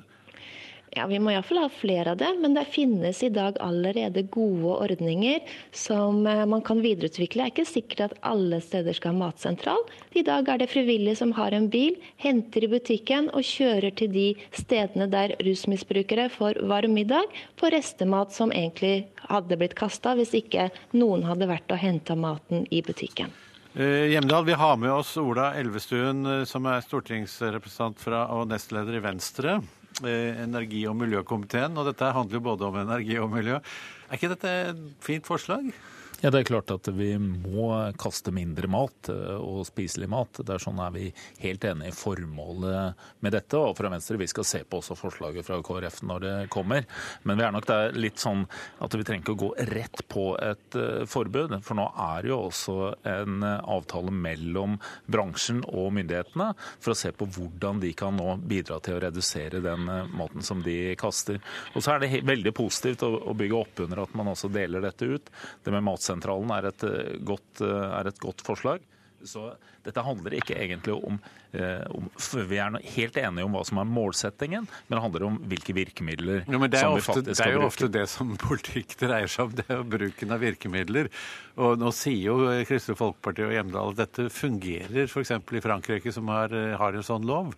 Ja, 0.96 1.06
Vi 1.06 1.18
må 1.20 1.32
iallfall 1.32 1.60
ha 1.60 1.68
flere 1.68 2.12
av 2.14 2.20
det, 2.20 2.30
men 2.40 2.54
det 2.56 2.64
finnes 2.72 3.20
i 3.22 3.28
dag 3.32 3.58
allerede 3.60 4.22
gode 4.32 4.76
ordninger 4.86 5.40
som 5.72 6.26
eh, 6.26 6.44
man 6.48 6.62
kan 6.64 6.80
videreutvikle. 6.84 7.42
Det 7.42 7.46
er 7.46 7.52
ikke 7.52 7.68
sikkert 7.68 8.04
at 8.06 8.16
alle 8.26 8.60
steder 8.64 8.96
skal 8.96 9.12
ha 9.12 9.26
matsentral. 9.26 9.84
I 10.16 10.24
dag 10.26 10.48
er 10.48 10.62
det 10.62 10.70
frivillige 10.72 11.20
som 11.20 11.34
har 11.36 11.54
en 11.56 11.68
bil, 11.72 11.98
henter 12.16 12.64
i 12.64 12.70
butikken 12.72 13.28
og 13.36 13.44
kjører 13.46 13.94
til 14.00 14.12
de 14.14 14.28
stedene 14.56 15.10
der 15.12 15.36
rusmisbrukere 15.44 16.28
får 16.32 16.62
varm 16.70 16.96
middag 16.96 17.28
på 17.60 17.72
restemat 17.74 18.32
som 18.34 18.54
egentlig 18.54 19.08
hadde 19.28 19.60
blitt 19.60 19.76
kasta 19.78 20.16
hvis 20.18 20.34
ikke 20.40 20.70
noen 20.96 21.26
hadde 21.28 21.50
vært 21.50 21.68
og 21.74 21.82
henta 21.82 22.16
maten 22.18 22.64
i 22.72 22.80
butikken. 22.84 23.34
Uh, 23.78 24.08
Hjemdal, 24.08 24.46
vi 24.48 24.56
har 24.58 24.78
med 24.80 24.90
oss 24.90 25.12
Ola 25.20 25.52
Elvestuen, 25.60 26.24
uh, 26.26 26.44
som 26.48 26.64
er 26.66 26.80
stortingsrepresentant 26.82 28.00
fra, 28.00 28.24
og 28.34 28.48
nestleder 28.50 28.96
i 28.96 29.02
Venstre. 29.04 29.58
Eh, 30.04 30.44
energi- 30.44 30.86
og 30.86 30.94
miljøkomiteen, 30.94 31.74
og 31.74 31.88
dette 31.88 32.12
handler 32.14 32.38
jo 32.38 32.44
både 32.44 32.66
om 32.68 32.76
energi 32.78 33.16
og 33.18 33.32
miljø. 33.32 33.56
Er 34.08 34.14
ikke 34.14 34.30
dette 34.30 34.50
et 34.70 34.82
fint 35.02 35.26
forslag? 35.26 35.72
Ja, 36.20 36.30
Det 36.30 36.38
er 36.40 36.48
klart 36.48 36.70
at 36.74 36.88
vi 36.98 37.12
må 37.14 37.68
kaste 37.94 38.32
mindre 38.34 38.66
mat 38.66 39.06
eh, 39.12 39.36
og 39.38 39.60
spiselig 39.68 40.08
mat. 40.10 40.40
Det 40.42 40.50
er 40.50 40.62
sånn 40.64 40.80
er 40.82 40.90
vi 40.90 41.04
helt 41.44 41.62
enig 41.62 41.92
i 41.92 41.94
formålet 41.94 43.04
med 43.22 43.36
dette. 43.36 43.54
Og 43.54 43.76
fra 43.78 43.86
Venstre 43.92 44.18
vi 44.18 44.26
skal 44.26 44.46
se 44.48 44.64
på 44.66 44.80
også 44.80 44.96
forslaget 44.98 45.46
fra 45.46 45.60
KrF 45.62 46.00
når 46.10 46.24
det 46.24 46.32
kommer. 46.50 46.88
Men 47.22 47.38
vi 47.38 47.44
er 47.46 47.54
nok 47.54 47.68
der 47.70 47.94
litt 47.94 48.18
sånn 48.18 48.42
at 48.82 48.96
vi 48.98 49.06
trenger 49.06 49.22
ikke 49.22 49.36
å 49.36 49.42
gå 49.44 49.50
rett 49.70 50.02
på 50.10 50.24
et 50.42 50.78
eh, 50.80 51.04
forbud. 51.06 51.54
For 51.62 51.78
nå 51.78 51.86
er 52.08 52.26
det 52.26 52.32
jo 52.32 52.40
også 52.48 52.76
en 53.12 53.46
avtale 53.46 54.10
mellom 54.10 54.74
bransjen 55.06 55.62
og 55.70 55.92
myndighetene 56.00 56.50
for 56.80 56.96
å 56.96 56.98
se 56.98 57.14
på 57.14 57.30
hvordan 57.30 57.78
de 57.84 57.92
kan 57.94 58.18
nå 58.18 58.40
bidra 58.42 58.80
til 58.82 58.98
å 58.98 59.04
redusere 59.06 59.62
den 59.62 59.86
eh, 59.86 60.10
maten 60.18 60.42
som 60.42 60.66
de 60.66 60.96
kaster. 60.98 61.38
Og 61.76 61.86
så 61.86 61.94
er 61.94 62.02
det 62.02 62.24
veldig 62.26 62.56
positivt 62.58 63.06
å 63.06 63.38
bygge 63.38 63.62
opp 63.62 63.86
under 63.86 64.02
at 64.02 64.18
man 64.18 64.34
også 64.34 64.50
deler 64.50 64.82
dette 64.82 65.06
ut. 65.14 65.34
Det 65.62 65.78
med 65.78 65.86
mat 65.86 66.07
Matsentralen 66.08 66.54
er 66.56 66.70
et 66.70 66.86
eh, 66.88 67.18
godt, 67.24 67.60
eh, 67.64 67.98
er 68.00 68.08
et 68.08 68.22
godt 68.22 68.44
forslag. 68.46 68.86
Så 69.26 69.48
dette 69.82 70.02
handler 70.06 70.36
ikke 70.38 70.54
egentlig 70.54 70.94
om, 70.94 71.16
eh, 71.50 71.82
om, 71.90 72.06
Vi 72.46 72.56
er 72.56 72.76
helt 72.94 73.16
enige 73.16 73.44
om 73.44 73.56
hva 73.56 73.64
som 73.66 73.80
er 73.82 73.88
målsettingen, 73.90 74.68
men 74.68 74.94
det 74.94 75.02
handler 75.02 75.24
om 75.26 75.38
hvilke 75.50 75.74
virkemidler 75.74 76.44
jo, 76.46 76.52
som 76.52 76.62
vi 76.62 76.68
ofte, 76.68 77.24
faktisk 77.24 77.34
skal 77.34 77.34
bruke. 77.34 77.34
Det 77.34 77.46
er 77.48 77.52
jo 77.52 77.66
ofte 77.66 77.88
det 77.98 78.06
som 78.08 78.36
politikk 78.48 78.94
dreier 79.00 79.26
seg 79.26 79.48
om, 79.48 79.58
det 79.58 79.66
er 79.68 79.82
bruken 79.82 80.32
av 80.32 80.40
virkemidler. 80.40 81.10
Og 81.58 81.82
nå 81.82 81.90
sier 81.90 82.30
jo 82.30 82.38
Kristelig 82.68 83.00
Folkeparti 83.00 83.48
og 83.48 83.54
Hjemdal 83.56 83.94
at 83.96 84.02
dette 84.04 84.30
fungerer 84.30 85.10
f.eks. 85.10 85.34
i 85.34 85.66
Frankrike, 85.66 86.14
som 86.14 86.30
har, 86.30 86.54
har 86.78 86.94
en 86.94 87.10
sånn 87.10 87.26
lov. 87.26 87.56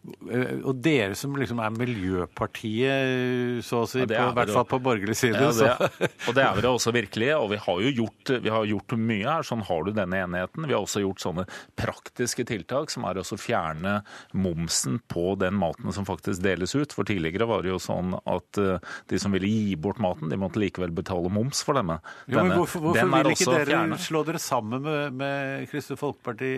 Eh, 0.00 0.60
og 0.64 0.78
dere 0.80 1.16
som 1.18 1.34
liksom 1.36 1.58
er 1.60 1.74
miljøpartiet, 1.76 3.60
så 3.66 3.82
å 3.84 3.88
si, 3.88 4.00
ja, 4.06 4.30
på, 4.30 4.36
hvert 4.38 4.52
fall 4.54 4.66
på 4.70 4.78
borgerlig 4.82 5.16
side. 5.18 5.36
Ja, 5.36 5.50
det, 5.52 6.08
og 6.24 6.36
det 6.36 6.44
er 6.44 6.56
vi 6.56 6.64
da 6.64 6.72
også 6.72 6.94
virkelig. 6.96 7.28
Og 7.36 7.50
vi 7.52 7.58
har 7.60 7.82
jo 7.84 7.92
gjort, 8.02 8.32
har 8.56 8.68
gjort, 8.70 8.96
mye 9.00 9.26
her. 9.26 9.46
Sånn 9.46 9.64
har 9.68 9.84
du 9.84 9.92
denne 9.96 10.22
enigheten. 10.24 10.66
Vi 10.66 10.76
har 10.76 10.80
også 10.80 11.04
gjort 11.04 11.22
sånne 11.22 11.44
praktiske 11.78 12.46
tiltak, 12.48 12.92
som 12.92 13.04
er 13.08 13.20
å 13.20 13.26
fjerne 13.40 14.00
momsen 14.32 14.98
på 15.10 15.34
den 15.40 15.58
maten 15.60 15.92
som 15.94 16.08
faktisk 16.08 16.42
deles 16.44 16.74
ut. 16.74 16.96
For 16.96 17.08
tidligere 17.08 17.48
var 17.50 17.64
det 17.64 17.74
jo 17.74 17.80
sånn 17.82 18.16
at 18.24 18.60
eh, 18.60 18.80
de 19.12 19.20
som 19.20 19.36
ville 19.36 19.50
gi 19.50 19.76
bort 19.80 20.00
maten, 20.02 20.32
de 20.32 20.40
måtte 20.40 20.62
likevel 20.62 20.94
betale 20.96 21.30
moms 21.32 21.60
for 21.66 21.76
denne. 21.76 22.00
Jo, 22.24 22.40
men 22.40 22.56
hvorfor, 22.56 22.86
hvorfor 22.88 23.12
vil 23.18 23.32
ikke 23.34 23.50
dere 23.52 23.68
fjerne. 23.68 24.00
slå 24.00 24.24
dere 24.28 24.40
sammen 24.42 24.84
med, 24.84 25.20
med 25.20 25.68
Kristelig 25.70 26.00
Folkeparti 26.00 26.50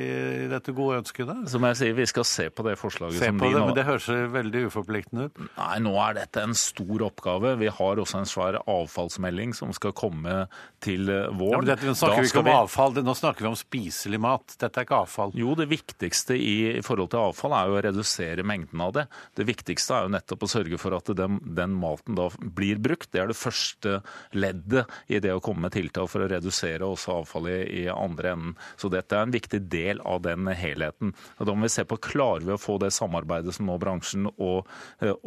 i 0.47 0.49
dette 0.53 0.75
gode 0.77 1.03
ønsket? 1.03 1.35
Som 1.51 1.67
jeg 1.67 1.81
sier, 1.83 1.99
vi 1.99 2.07
skal 2.09 2.27
se 2.29 2.49
på 2.53 2.67
det 2.67 2.79
forslaget. 2.81 3.19
Se 3.23 3.32
på 3.41 3.49
det, 3.49 3.59
nå... 3.59 3.67
men 3.69 3.77
det 3.77 3.87
høres 3.89 4.09
veldig 4.33 4.65
uforpliktende 4.69 5.29
ut. 5.29 5.43
Nei, 5.57 5.77
nå 5.85 5.95
er 6.05 6.19
dette 6.21 6.45
en 6.45 6.55
stor 6.59 7.07
oppgave. 7.09 7.55
Vi 7.61 7.71
har 7.73 8.03
også 8.03 8.23
en 8.23 8.29
svær 8.29 8.59
avfallsmelding 8.63 9.55
som 9.57 9.73
skal 9.77 9.95
komme 9.97 10.47
til 10.83 11.11
eh, 11.13 11.29
våren. 11.39 11.69
Ja, 11.69 11.77
nå 11.79 11.95
snakker 11.99 12.25
vi 12.25 12.31
ikke 12.31 12.43
om 12.43 12.51
vi... 12.51 12.57
avfall, 12.57 13.01
nå 13.05 13.15
snakker 13.19 13.47
vi 13.47 13.51
om 13.53 13.59
spiselig 13.59 14.21
mat. 14.23 14.57
Dette 14.61 14.83
er 14.83 14.87
ikke 14.87 15.03
avfall. 15.05 15.35
Jo, 15.39 15.55
det 15.59 15.69
viktigste 15.71 16.37
i, 16.39 16.57
forhold 16.85 17.13
til 17.13 17.23
avfall 17.23 17.57
er 17.57 17.71
jo 17.71 17.79
å 17.79 17.85
redusere 17.89 18.47
mengden 18.47 18.85
av 18.85 18.95
det. 18.99 19.07
Det 19.39 19.47
viktigste 19.49 19.97
er 19.97 20.07
jo 20.07 20.15
nettopp 20.17 20.47
å 20.47 20.51
sørge 20.51 20.81
for 20.81 20.99
at 20.99 21.13
den, 21.19 21.41
den 21.57 21.77
maten 21.79 22.19
da 22.19 22.29
blir 22.43 22.81
brukt. 22.83 23.11
Det 23.13 23.23
er 23.23 23.33
det 23.33 23.39
første 23.39 24.01
leddet 24.37 24.91
i 25.13 25.21
det 25.23 25.35
å 25.35 25.43
komme 25.45 25.67
med 25.67 25.77
tiltak 25.77 26.11
for 26.11 26.25
å 26.25 26.31
redusere 26.31 26.87
også 26.87 27.21
avfallet 27.23 27.63
i, 27.63 27.85
i 27.85 27.89
andre 27.93 28.35
enden. 28.35 28.57
Så 28.77 28.91
dette 28.93 29.17
er 29.17 29.27
en 29.27 29.35
viktig 29.35 29.63
del 29.73 30.03
av 30.09 30.23
den 30.25 30.49
helheten. 30.57 31.15
Og 31.39 31.49
da 31.49 31.55
må 31.55 31.67
vi 31.69 31.75
se 31.75 31.87
på 31.89 32.01
klarer 32.03 32.47
vi 32.47 32.57
å 32.57 32.61
få 32.61 32.79
det 32.83 32.93
samarbeidet 32.95 33.22
som 33.57 33.69
nå 33.69 33.77
bransjen 33.83 34.29
og, 34.33 34.69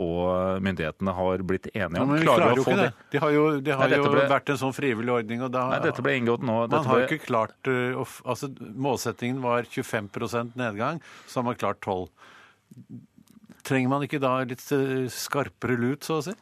og 0.01 0.61
myndighetene 0.65 1.15
har 1.17 1.43
blitt 1.47 1.69
enige 1.73 2.01
om. 2.01 2.13
Ja, 2.15 2.19
vi 2.19 2.27
klarer, 2.27 2.59
jo 2.59 2.65
ikke 2.65 2.77
det. 2.79 2.89
Det 3.13 3.21
har 3.23 3.35
jo, 3.35 3.45
de 3.61 3.75
har 3.75 3.91
Nei, 3.91 3.99
jo 4.01 4.11
ble... 4.13 4.27
vært 4.31 4.51
en 4.53 4.61
sånn 4.61 4.75
frivillig 4.75 5.15
ordning. 5.15 5.43
da... 5.47 5.65
Nei, 5.73 5.81
dette 5.85 6.05
ble 6.05 6.15
inngått 6.19 6.45
nå. 6.45 6.57
Man 6.71 6.89
har 6.89 7.01
ble... 7.01 7.07
ikke 7.09 7.27
klart 7.27 7.71
uh, 7.71 8.15
altså 8.25 8.51
Målsettingen 8.59 9.41
var 9.43 9.67
25 9.69 10.55
nedgang, 10.59 11.01
så 11.27 11.41
har 11.41 11.49
man 11.49 11.59
klart 11.59 11.81
12 11.83 12.07
Trenger 13.65 13.89
man 13.89 14.03
ikke 14.05 14.21
da 14.21 14.37
litt 14.45 14.61
uh, 14.75 15.05
skarpere 15.09 15.77
lut, 15.79 16.05
så 16.05 16.19
å 16.19 16.25
si? 16.25 16.35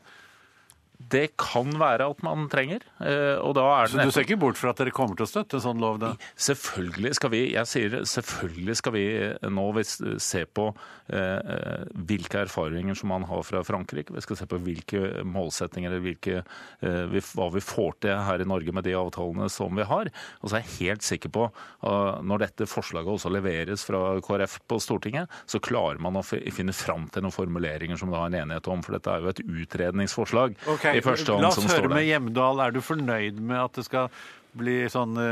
Det 1.12 1.34
kan 1.40 1.74
være 1.80 2.08
at 2.14 2.22
man 2.26 2.48
trenger. 2.52 2.84
Eh, 3.04 3.36
og 3.42 3.56
da 3.58 3.66
er 3.76 3.90
det 3.90 3.96
Så 3.96 4.06
du 4.08 4.14
ser 4.16 4.26
ikke 4.28 4.40
bort 4.40 4.60
fra 4.60 4.72
at 4.74 4.80
dere 4.80 4.94
kommer 4.96 5.18
til 5.18 5.26
å 5.26 5.30
støtte 5.30 5.60
en 5.60 5.66
sånn 5.66 5.82
lov? 5.82 6.00
da? 6.02 6.14
Selvfølgelig 6.40 7.14
skal 7.18 7.34
vi 7.34 7.42
jeg 7.54 7.70
sier, 7.70 7.98
selvfølgelig 8.10 8.76
skal 8.80 8.96
vi 8.96 9.06
nå 9.54 9.66
se 9.84 10.44
på 10.46 10.68
eh, 11.10 11.84
hvilke 12.08 12.44
erfaringer 12.46 12.98
som 12.98 13.12
man 13.14 13.28
har 13.30 13.44
fra 13.48 13.64
Frankrike. 13.68 14.14
Vi 14.16 14.24
skal 14.24 14.40
se 14.40 14.48
på 14.50 14.60
hvilke 14.64 15.24
målsettinger 15.28 15.92
eller 15.92 16.04
hvilke, 16.06 16.44
eh, 16.86 17.18
hva 17.34 17.50
vi 17.54 17.64
får 17.64 18.00
til 18.06 18.24
her 18.30 18.44
i 18.44 18.48
Norge 18.50 18.76
med 18.76 18.88
de 18.88 18.96
avtalene 18.98 19.50
som 19.52 19.76
vi 19.76 19.88
har. 19.90 20.12
Og 20.42 20.50
så 20.50 20.60
er 20.60 20.66
jeg 20.66 20.80
helt 20.80 21.08
sikker 21.08 21.34
på 21.34 21.50
når 21.84 22.46
dette 22.46 22.68
forslaget 22.70 23.12
også 23.12 23.32
leveres 23.34 23.84
fra 23.86 24.16
KrF 24.24 24.60
på 24.70 24.78
Stortinget, 24.82 25.32
så 25.50 25.60
klarer 25.64 26.00
man 26.02 26.18
å 26.20 26.24
finne 26.24 26.76
fram 26.76 27.10
til 27.12 27.26
noen 27.26 27.36
formuleringer 27.36 28.00
som 28.00 28.12
det 28.12 28.20
har 28.20 28.32
en 28.32 28.38
enighet 28.44 28.70
om. 28.72 28.84
For 28.86 28.96
dette 28.96 29.12
er 29.12 29.24
jo 29.24 29.32
et 29.34 29.42
utredningsforslag. 29.44 30.56
Okay 30.76 30.93
i 30.98 31.04
første 31.06 31.36
hånd 31.36 31.50
som 31.52 31.66
står 31.66 31.68
der. 31.68 31.68
La 31.68 31.74
oss 31.74 31.78
høre 31.78 31.92
med 31.94 32.08
Hjemdal. 32.08 32.64
Er 32.66 32.76
du 32.76 32.82
fornøyd 32.86 33.40
med 33.42 33.60
at 33.62 33.80
det 33.80 33.86
skal 33.88 34.10
bli 34.54 34.84
sånne 34.92 35.26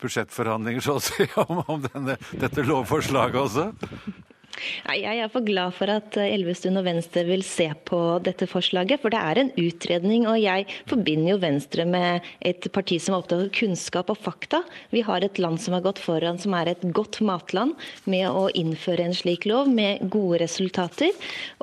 budsjettforhandlinger 0.00 0.84
så 0.84 0.96
å 0.96 1.02
si, 1.04 1.26
om, 1.44 1.60
om 1.66 1.84
denne, 1.90 2.16
dette 2.40 2.64
lovforslaget 2.66 3.42
også? 3.42 3.68
Jeg 4.96 5.20
er 5.20 5.30
for 5.32 5.44
glad 5.44 5.74
for 5.76 5.90
at 5.92 6.16
eh, 6.20 6.32
Elvestuen 6.34 6.78
og 6.80 6.86
Venstre 6.86 7.24
vil 7.28 7.42
se 7.46 7.68
på 7.88 7.98
dette 8.24 8.48
forslaget, 8.48 9.02
for 9.02 9.12
det 9.12 9.20
er 9.20 9.40
en 9.40 9.52
utredning. 9.60 10.26
Og 10.30 10.38
jeg 10.40 10.66
forbinder 10.88 11.34
jo 11.34 11.40
Venstre 11.42 11.86
med 11.88 12.26
et 12.40 12.68
parti 12.74 12.98
som 13.02 13.14
er 13.14 13.22
opptatt 13.22 13.44
av 13.44 13.52
kunnskap 13.56 14.12
og 14.12 14.20
fakta. 14.22 14.62
Vi 14.94 15.04
har 15.06 15.24
et 15.24 15.40
land 15.42 15.60
som 15.62 15.76
har 15.76 15.84
gått 15.84 16.00
foran, 16.02 16.40
som 16.40 16.56
er 16.56 16.72
et 16.72 16.86
godt 16.96 17.20
matland, 17.26 17.76
med 18.08 18.28
å 18.30 18.46
innføre 18.56 19.06
en 19.06 19.16
slik 19.16 19.46
lov 19.48 19.70
med 19.72 20.06
gode 20.12 20.40
resultater. 20.44 21.12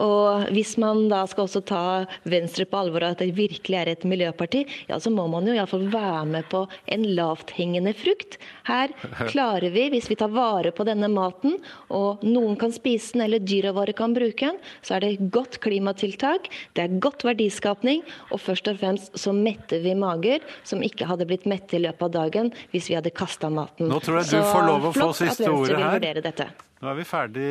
Og 0.04 0.50
hvis 0.54 0.76
man 0.82 1.08
da 1.12 1.24
skal 1.30 1.48
også 1.48 1.64
ta 1.68 1.84
Venstre 2.30 2.68
på 2.70 2.84
alvor, 2.84 3.08
at 3.08 3.24
det 3.24 3.34
virkelig 3.38 3.80
er 3.80 3.94
et 3.94 4.08
miljøparti, 4.08 4.66
ja, 4.90 5.00
så 5.02 5.12
må 5.14 5.26
man 5.32 5.48
jo 5.48 5.56
iallfall 5.56 5.90
være 5.94 6.26
med 6.30 6.50
på 6.52 6.66
en 6.94 7.08
lavthengende 7.18 7.96
frukt. 7.98 8.38
Her 8.70 8.94
klarer 9.34 9.74
vi, 9.74 9.90
hvis 9.94 10.10
vi 10.12 10.20
tar 10.20 10.34
vare 10.34 10.74
på 10.76 10.86
denne 10.88 11.10
maten, 11.12 11.58
og 11.94 12.24
noen 12.26 12.58
kan 12.60 12.74
spise 12.84 13.16
den, 13.16 13.26
eller 13.28 13.40
dyra 13.40 13.72
våre 13.76 13.96
kan 13.96 14.14
bruke 14.16 14.52
den, 14.52 14.60
så 14.84 14.98
er 14.98 15.06
det 15.06 15.32
godt 15.34 15.60
klimatiltak, 15.64 16.50
det 16.76 16.86
er 16.86 17.00
godt 17.04 17.24
verdiskapning, 17.24 18.04
og 18.32 18.44
først 18.44 18.68
og 18.72 18.82
fremst 18.82 19.16
så 19.20 19.34
metter 19.36 19.84
vi 19.84 19.96
mager 19.96 20.44
som 20.68 20.84
ikke 20.84 21.08
hadde 21.08 21.28
blitt 21.30 21.48
mette 21.50 21.80
i 21.80 21.84
løpet 21.84 22.10
av 22.10 22.14
dagen 22.20 22.52
hvis 22.74 22.92
vi 22.92 23.00
hadde 23.00 23.14
kasta 23.16 23.50
maten. 23.54 23.88
Nå 23.88 24.04
tror 24.04 24.22
jeg 24.22 24.36
du 24.36 24.52
får 24.52 24.68
lov 24.68 24.92
å 24.92 24.94
få 24.96 25.10
siste 25.24 25.50
ordet 25.50 25.80
her. 25.80 26.22
dette. 26.24 26.52
Nå 26.84 26.90
er 26.92 26.98
vi 26.98 27.06
ferdig 27.08 27.44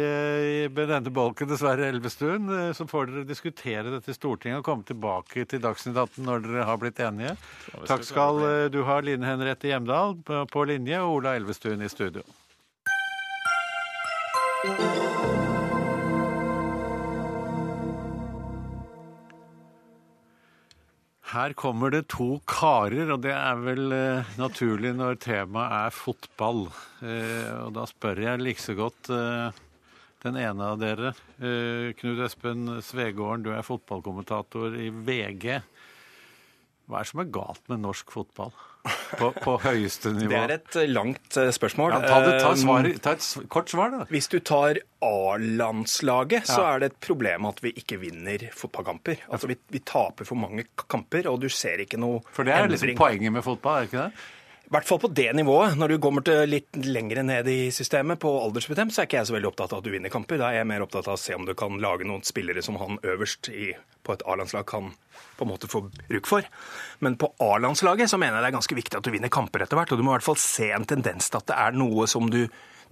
med 0.76 0.90
denne 0.90 1.12
bolken, 1.14 1.48
dessverre, 1.48 1.86
Elvestuen. 1.88 2.50
Så 2.76 2.84
får 2.84 3.08
dere 3.08 3.24
diskutere 3.24 3.94
dette 3.94 4.12
i 4.12 4.16
Stortinget 4.16 4.60
og 4.60 4.66
komme 4.66 4.84
tilbake 4.84 5.46
til 5.48 5.62
Dagsnytt 5.64 5.96
18 5.96 6.26
når 6.26 6.44
dere 6.44 6.66
har 6.68 6.82
blitt 6.82 7.00
enige. 7.00 7.32
Takk 7.88 8.04
skal 8.04 8.44
eh, 8.44 8.66
du 8.68 8.82
ha, 8.84 9.00
Line 9.00 9.24
Henriette 9.24 9.72
Hjemdal 9.72 10.18
på 10.28 10.68
linje 10.68 11.00
og 11.00 11.22
Ola 11.22 11.32
Elvestuen 11.40 11.80
i 11.80 11.88
studio. 11.88 12.26
Her 14.62 14.70
kommer 21.58 21.90
det 21.90 22.04
to 22.12 22.36
karer, 22.46 23.10
og 23.10 23.24
det 23.24 23.32
er 23.34 23.58
vel 23.58 23.90
eh, 23.90 24.30
naturlig 24.38 24.92
når 24.94 25.18
temaet 25.18 25.74
er 25.80 25.96
fotball. 25.96 26.70
Eh, 27.02 27.50
og 27.64 27.74
da 27.74 27.88
spør 27.90 28.22
jeg 28.22 28.38
like 28.38 28.62
så 28.62 28.78
godt 28.78 29.10
eh, 29.10 29.50
den 30.22 30.38
ene 30.38 30.62
av 30.62 30.78
dere, 30.78 31.10
eh, 31.42 31.90
Knut 31.98 32.22
Espen 32.22 32.78
Svegården, 32.86 33.42
du 33.42 33.50
er 33.50 33.66
fotballkommentator 33.66 34.78
i 34.78 34.94
VG. 34.94 35.58
Hva 36.86 37.00
er 37.00 37.02
det 37.02 37.10
som 37.10 37.26
er 37.26 37.34
galt 37.34 37.66
med 37.66 37.82
norsk 37.82 38.14
fotball 38.14 38.54
på, 38.82 39.28
på 39.44 39.52
høyeste 39.62 40.10
nivå? 40.16 40.30
Det 40.32 40.38
er 40.40 40.52
et 40.56 40.76
eh, 40.82 40.88
langt 40.90 41.36
eh, 41.38 41.50
spørsmål. 41.54 41.92
Ja, 41.94 42.00
ta, 42.08 42.16
det, 42.26 42.32
ta, 42.42 42.50
Um, 42.52 42.60
svar, 42.62 42.88
ta 43.04 43.12
et 43.14 43.48
kort 43.52 43.70
svar, 43.70 43.92
da. 43.94 44.06
Hvis 44.10 44.28
du 44.32 44.38
tar 44.40 44.80
A-landslaget, 45.02 46.46
så 46.50 46.58
Ja. 46.60 46.74
er 46.74 46.78
det 46.80 46.92
et 46.92 47.00
problem 47.00 47.46
at 47.46 47.60
vi 47.62 47.72
ikke 47.78 47.98
vinner 48.02 48.48
fotballkamper. 48.54 49.16
Altså, 49.30 49.46
vi, 49.50 49.56
vi 49.70 49.78
taper 49.78 50.24
for 50.28 50.34
mange 50.36 50.64
kamper, 50.88 51.28
og 51.30 51.40
du 51.40 51.48
ser 51.48 51.78
ikke 51.84 51.98
noe 52.00 52.22
For 52.32 52.44
det 52.44 52.54
er 52.54 52.68
liksom 52.68 52.94
poenget 52.98 53.32
med 53.32 53.42
fotball, 53.46 53.76
er 53.76 53.86
det 53.86 53.92
ikke 53.92 54.06
det? 54.08 54.12
I 54.72 54.74
hvert 54.78 54.88
fall 54.88 55.00
på 55.02 55.08
det 55.12 55.26
nivået. 55.36 55.74
Når 55.76 55.90
du 55.92 55.94
kommer 56.00 56.24
til 56.24 56.46
litt 56.48 56.78
lenger 56.80 57.18
ned 57.28 57.48
i 57.52 57.66
systemet, 57.76 58.16
på 58.22 58.30
aldersbestemt, 58.40 58.94
så 58.94 59.02
er 59.02 59.08
ikke 59.10 59.18
jeg 59.18 59.28
så 59.28 59.34
veldig 59.34 59.50
opptatt 59.50 59.74
av 59.74 59.82
at 59.82 59.84
du 59.84 59.90
vinner 59.92 60.08
kamper. 60.08 60.38
Da 60.40 60.48
er 60.48 60.62
jeg 60.62 60.68
mer 60.70 60.84
opptatt 60.86 61.10
av 61.10 61.18
å 61.18 61.20
se 61.20 61.36
om 61.36 61.44
du 61.44 61.52
kan 61.60 61.76
lage 61.76 62.08
noen 62.08 62.24
spillere 62.24 62.64
som 62.64 62.78
han 62.80 62.96
øverst 63.04 63.50
i, 63.52 63.74
på 64.00 64.16
et 64.16 64.24
A-landslag 64.24 64.64
kan 64.72 64.88
på 65.36 65.44
en 65.44 65.50
måte 65.50 65.68
få 65.68 65.82
bruk 65.90 66.30
for. 66.30 66.48
Men 67.04 67.20
på 67.20 67.28
A-landslaget 67.44 68.08
så 68.08 68.16
mener 68.16 68.38
jeg 68.38 68.46
det 68.46 68.52
er 68.54 68.56
ganske 68.56 68.80
viktig 68.80 68.96
at 68.96 69.04
du 69.04 69.12
vinner 69.12 69.36
kamper 69.36 69.66
etter 69.66 69.76
hvert. 69.76 69.92
Og 69.92 70.00
du 70.00 70.06
må 70.08 70.14
i 70.14 70.16
hvert 70.16 70.30
fall 70.30 70.40
se 70.40 70.72
en 70.72 70.88
tendens 70.88 71.28
til 71.28 71.42
at 71.42 71.52
det 71.52 71.60
er 71.68 71.76
noe 71.76 72.08
som 72.08 72.32
du 72.32 72.46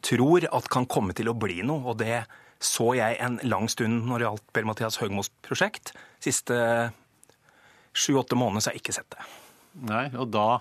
tror 0.05 0.51
at 0.53 0.69
kan 0.77 0.85
komme 0.85 1.17
til 1.17 1.33
å 1.33 1.39
bli 1.49 1.63
noe. 1.65 1.81
Og 1.95 2.03
det 2.05 2.27
så 2.61 2.93
jeg 3.01 3.23
en 3.25 3.41
lang 3.49 3.73
stund 3.73 4.05
når 4.05 4.21
det 4.21 4.29
gjaldt 4.29 4.51
Per-Mathias 4.53 5.01
Høgmos 5.01 5.33
prosjekt. 5.49 5.95
Siste 6.21 6.61
sju-åtte 7.97 8.37
måneder 8.37 8.61
så 8.61 8.69
har 8.69 8.77
jeg 8.77 8.85
ikke 8.85 9.01
sett 9.01 9.17
det. 9.17 9.31
Nei, 9.89 10.11
og 10.13 10.29
da 10.35 10.59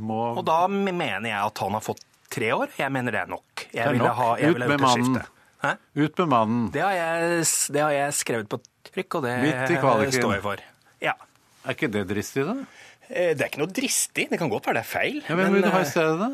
må 0.00 0.20
Og 0.38 0.44
da 0.48 0.62
mener 0.70 1.28
jeg 1.28 1.38
at 1.40 1.58
han 1.64 1.76
har 1.76 1.84
fått 1.84 2.02
tre 2.30 2.50
år. 2.56 2.68
Jeg 2.78 2.92
mener 2.94 3.14
det 3.14 3.20
er 3.24 3.30
nok. 3.30 3.66
Jeg 3.66 3.72
Det 3.72 3.84
er 3.86 3.92
ville 3.96 4.08
nok. 4.08 4.16
ha, 4.20 4.28
jeg 4.40 4.50
Ut 4.50 4.58
ville 4.58 4.68
med 4.72 4.80
mannen. 4.84 5.22
Hæ? 5.60 5.72
Ut 6.00 6.18
med 6.22 6.28
mannen. 6.32 6.68
Det 6.72 6.80
har, 6.84 6.92
jeg, 6.96 7.46
det 7.74 7.80
har 7.84 7.90
jeg 7.96 8.12
skrevet 8.16 8.48
på 8.48 8.60
trykk, 8.90 9.14
og 9.18 9.26
det 9.26 10.12
står 10.16 10.36
jeg 10.36 10.44
for. 10.44 10.62
Ja. 11.04 11.14
Er 11.66 11.74
ikke 11.76 11.90
det 11.92 12.06
dristig, 12.08 12.46
da? 12.48 12.54
Eh, 13.10 13.34
Det 13.36 13.42
er 13.44 13.48
ikke 13.50 13.60
noe 13.64 13.74
dristig. 13.76 14.28
Det 14.30 14.38
kan 14.40 14.48
godt 14.48 14.66
være 14.70 14.78
det 14.80 14.86
er 14.86 14.92
feil. 14.92 15.18
Ja, 15.28 15.34
Hvem 15.36 15.58
vil 15.58 15.66
du 15.66 15.70
ha 15.74 15.82
i 15.82 15.84
eh, 15.84 15.90
stedet, 15.90 16.18
da? 16.22 16.30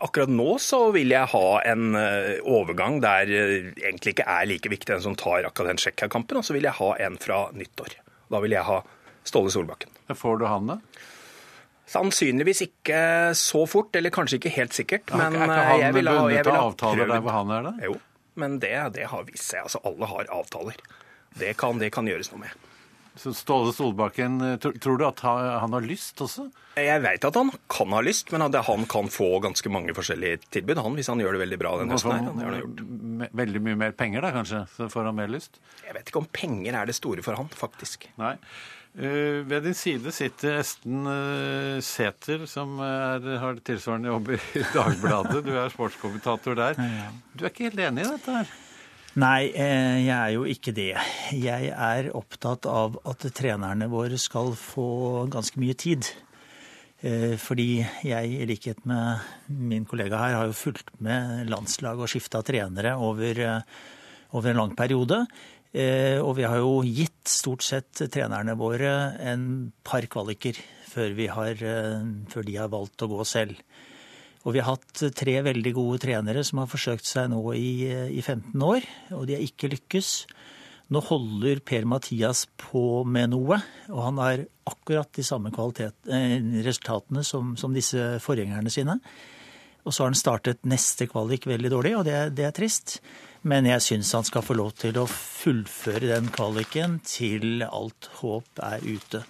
akkurat 0.00 0.30
nå 0.32 0.54
så 0.62 0.78
vil 0.94 1.10
jeg 1.12 1.28
ha 1.32 1.46
en 1.68 1.94
eh, 1.98 2.38
overgang 2.48 3.00
der 3.02 3.28
eh, 3.28 3.70
egentlig 3.82 4.14
ikke 4.14 4.26
er 4.28 4.46
like 4.48 4.70
viktig 4.72 4.94
en 4.96 5.02
som 5.04 5.16
tar 5.18 5.44
akkurat 5.48 5.72
den 5.74 5.80
Tsjekkia-kampen, 5.80 6.38
og 6.40 6.46
så 6.46 6.54
vil 6.56 6.64
jeg 6.68 6.76
ha 6.78 6.90
en 7.06 7.18
fra 7.20 7.42
nyttår. 7.56 7.96
Da 8.32 8.40
vil 8.44 8.54
jeg 8.56 8.64
ha 8.66 8.80
Ståle 9.26 9.52
Solbakken. 9.52 9.90
Får 10.16 10.38
du 10.40 10.46
han, 10.48 10.70
da? 10.70 10.78
Sannsynligvis 11.90 12.62
ikke 12.68 13.00
så 13.38 13.64
fort, 13.66 13.96
eller 13.98 14.14
kanskje 14.14 14.38
ikke 14.38 14.52
helt 14.54 14.76
sikkert. 14.76 15.10
Er 15.10 15.18
Men 15.18 15.34
er 15.34 15.42
ikke 15.48 15.58
eh, 15.58 15.70
han 15.72 15.84
jeg 15.84 15.96
vil 15.98 16.10
ha, 16.10 16.16
bundet 16.20 16.36
jeg 16.36 16.46
vil 16.46 16.54
av 16.54 16.60
ha 16.60 16.70
avtaler 16.70 17.10
der 17.10 17.22
hvor 17.24 17.38
han 17.40 17.54
er 17.56 17.66
da? 17.66 17.72
Jo, 17.88 17.96
men 18.38 18.58
det, 18.62 18.74
det 18.94 19.06
har 19.10 19.26
vist 19.26 19.48
seg. 19.50 19.64
Altså, 19.66 19.82
alle 19.90 20.10
har 20.12 20.34
avtaler. 20.40 20.82
Det 21.40 21.56
kan, 21.58 21.80
det 21.82 21.90
kan 21.94 22.06
gjøres 22.10 22.30
noe 22.32 22.44
med. 22.44 22.66
Så 23.18 23.32
Ståle 23.34 23.72
Solbakken, 23.74 24.38
eh, 24.46 24.56
tror 24.62 24.98
du 25.00 25.04
at 25.04 25.20
han 25.26 25.74
har 25.74 25.82
lyst 25.84 26.22
også? 26.22 26.46
Jeg 26.78 27.02
vet 27.02 27.26
at 27.26 27.36
han 27.36 27.50
kan 27.68 27.92
ha 27.92 28.00
lyst, 28.06 28.30
men 28.32 28.46
at 28.46 28.54
han 28.70 28.86
kan 28.88 29.10
få 29.10 29.32
ganske 29.42 29.72
mange 29.72 29.92
forskjellige 29.96 30.44
tilbud 30.54 30.78
han, 30.78 30.94
hvis 30.96 31.10
han 31.10 31.20
gjør 31.20 31.36
det 31.36 31.42
veldig 31.42 31.58
bra 31.60 31.74
denne 31.82 31.98
høsten. 31.98 32.14
her. 32.14 32.30
Det 32.38 32.46
han 32.46 32.60
gjort. 32.62 33.34
Veldig 33.42 33.62
mye 33.66 33.80
mer 33.82 33.96
penger, 33.98 34.22
da, 34.24 34.30
kanskje? 34.38 34.62
Så 34.76 34.88
får 34.94 35.10
han 35.10 35.18
mer 35.18 35.32
lyst? 35.34 35.58
Jeg 35.82 35.98
vet 35.98 36.12
ikke 36.12 36.22
om 36.22 36.30
penger 36.32 36.78
er 36.78 36.86
det 36.88 36.96
store 36.96 37.26
for 37.26 37.36
han, 37.40 37.50
faktisk. 37.50 38.06
Nei. 38.20 38.36
Eh, 38.98 39.42
ved 39.46 39.62
din 39.68 39.76
side 39.78 40.10
sitter 40.12 40.58
Esten 40.58 41.04
uh, 41.06 41.78
Sæther, 41.84 42.42
som 42.50 42.80
er, 42.82 43.28
har 43.38 43.60
tilsvarende 43.62 44.10
jobb 44.10 44.32
i 44.34 44.40
Dagbladet. 44.74 45.44
Du 45.46 45.52
er 45.54 45.70
sportskommentator 45.70 46.58
der. 46.58 46.80
Du 47.36 47.44
er 47.44 47.52
ikke 47.52 47.68
helt 47.70 47.84
enig 47.86 48.06
i 48.06 48.10
dette 48.16 48.40
her? 48.40 48.50
Nei, 49.18 49.50
eh, 49.58 50.06
jeg 50.06 50.14
er 50.14 50.32
jo 50.36 50.44
ikke 50.46 50.70
det. 50.74 50.92
Jeg 51.34 51.70
er 51.74 52.10
opptatt 52.14 52.66
av 52.70 52.94
at 53.10 53.24
trenerne 53.34 53.88
våre 53.90 54.18
skal 54.22 54.52
få 54.54 55.26
ganske 55.30 55.58
mye 55.58 55.74
tid. 55.74 56.06
Eh, 57.02 57.34
Fordi 57.40 57.80
jeg, 58.06 58.30
i 58.30 58.46
likhet 58.46 58.84
med 58.86 59.18
min 59.48 59.86
kollega 59.88 60.20
her, 60.20 60.36
har 60.38 60.50
jo 60.50 60.54
fulgt 60.54 60.92
med 61.02 61.50
landslag 61.50 61.98
og 61.98 62.10
skifta 62.12 62.42
trenere 62.46 62.94
over, 63.02 63.40
eh, 63.40 63.62
over 64.30 64.50
en 64.50 64.62
lang 64.62 64.76
periode. 64.78 65.24
Eh, 65.70 66.18
Og 66.18 66.34
vi 66.36 66.42
har 66.42 66.58
jo 66.58 66.82
gitt 66.82 67.30
stort 67.30 67.62
sett 67.62 68.02
trenerne 68.10 68.56
våre 68.58 69.14
en 69.22 69.72
par 69.86 70.02
kvaliker 70.02 70.58
før, 70.90 71.14
har, 71.30 71.54
eh, 71.62 72.02
før 72.26 72.44
de 72.44 72.56
har 72.56 72.68
valgt 72.68 72.98
å 73.02 73.08
gå 73.08 73.24
selv. 73.24 73.56
Og 74.44 74.54
vi 74.54 74.58
har 74.58 74.76
hatt 74.76 75.14
tre 75.14 75.42
veldig 75.42 75.74
gode 75.74 76.00
trenere 76.00 76.42
som 76.42 76.58
har 76.58 76.66
forsøkt 76.66 77.04
seg 77.04 77.28
nå 77.30 77.54
i, 77.54 77.86
i 78.16 78.20
15 78.20 78.56
år, 78.56 78.82
og 79.12 79.26
de 79.26 79.36
har 79.36 79.44
ikke 79.44 79.70
lykkes. 79.70 80.26
Nå 80.90 81.02
holder 81.06 81.60
Per-Mathias 81.60 82.46
på 82.58 83.04
med 83.06 83.30
noe, 83.30 83.60
og 83.92 84.00
han 84.02 84.16
har 84.18 84.46
akkurat 84.66 85.12
de 85.12 85.22
samme 85.22 85.52
kvalitet, 85.52 85.94
eh, 86.08 86.40
resultatene 86.64 87.22
som, 87.22 87.54
som 87.56 87.76
disse 87.76 88.18
forgjengerne 88.24 88.72
sine. 88.72 88.98
Og 89.84 89.92
så 89.92 90.02
har 90.02 90.10
han 90.10 90.18
startet 90.18 90.66
neste 90.68 91.06
kvalik 91.06 91.46
veldig 91.46 91.70
dårlig, 91.70 91.94
og 91.96 92.04
det, 92.08 92.34
det 92.34 92.48
er 92.48 92.56
trist. 92.56 92.98
Men 93.48 93.64
jeg 93.64 93.80
syns 93.80 94.10
han 94.12 94.26
skal 94.26 94.44
få 94.44 94.56
lov 94.58 94.74
til 94.76 94.98
å 95.00 95.06
fullføre 95.08 96.10
den 96.10 96.28
kvaliken 96.34 96.98
til 97.08 97.64
alt 97.64 98.10
håp 98.18 98.60
er 98.66 98.84
ute. 98.84 99.22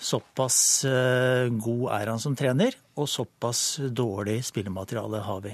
Såpass 0.00 0.58
eh, 0.88 1.50
god 1.52 1.84
er 1.96 2.12
han 2.12 2.22
som 2.22 2.36
trener, 2.36 2.76
og 2.96 3.08
såpass 3.08 3.82
dårlig 3.92 4.38
spillemateriale 4.48 5.20
har 5.26 5.44
vi. 5.44 5.52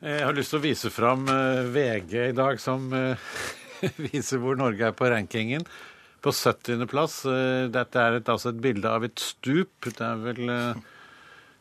Jeg 0.00 0.24
har 0.24 0.36
lyst 0.36 0.52
til 0.52 0.60
å 0.60 0.64
vise 0.64 0.92
fram 0.92 1.24
eh, 1.28 1.62
VG 1.72 2.14
i 2.30 2.36
dag, 2.36 2.60
som 2.60 2.92
eh, 2.96 3.32
viser 4.10 4.40
hvor 4.40 4.60
Norge 4.60 4.92
er 4.92 4.96
på 4.96 5.08
rankingen. 5.08 5.64
På 6.20 6.34
70.-plass. 6.36 7.22
Dette 7.72 8.00
er 8.00 8.18
et, 8.18 8.28
altså 8.28 8.50
et 8.52 8.60
bilde 8.60 8.88
av 8.92 9.06
et 9.08 9.22
stup. 9.24 9.88
Det 9.88 10.04
er 10.04 10.18
vel 10.20 10.50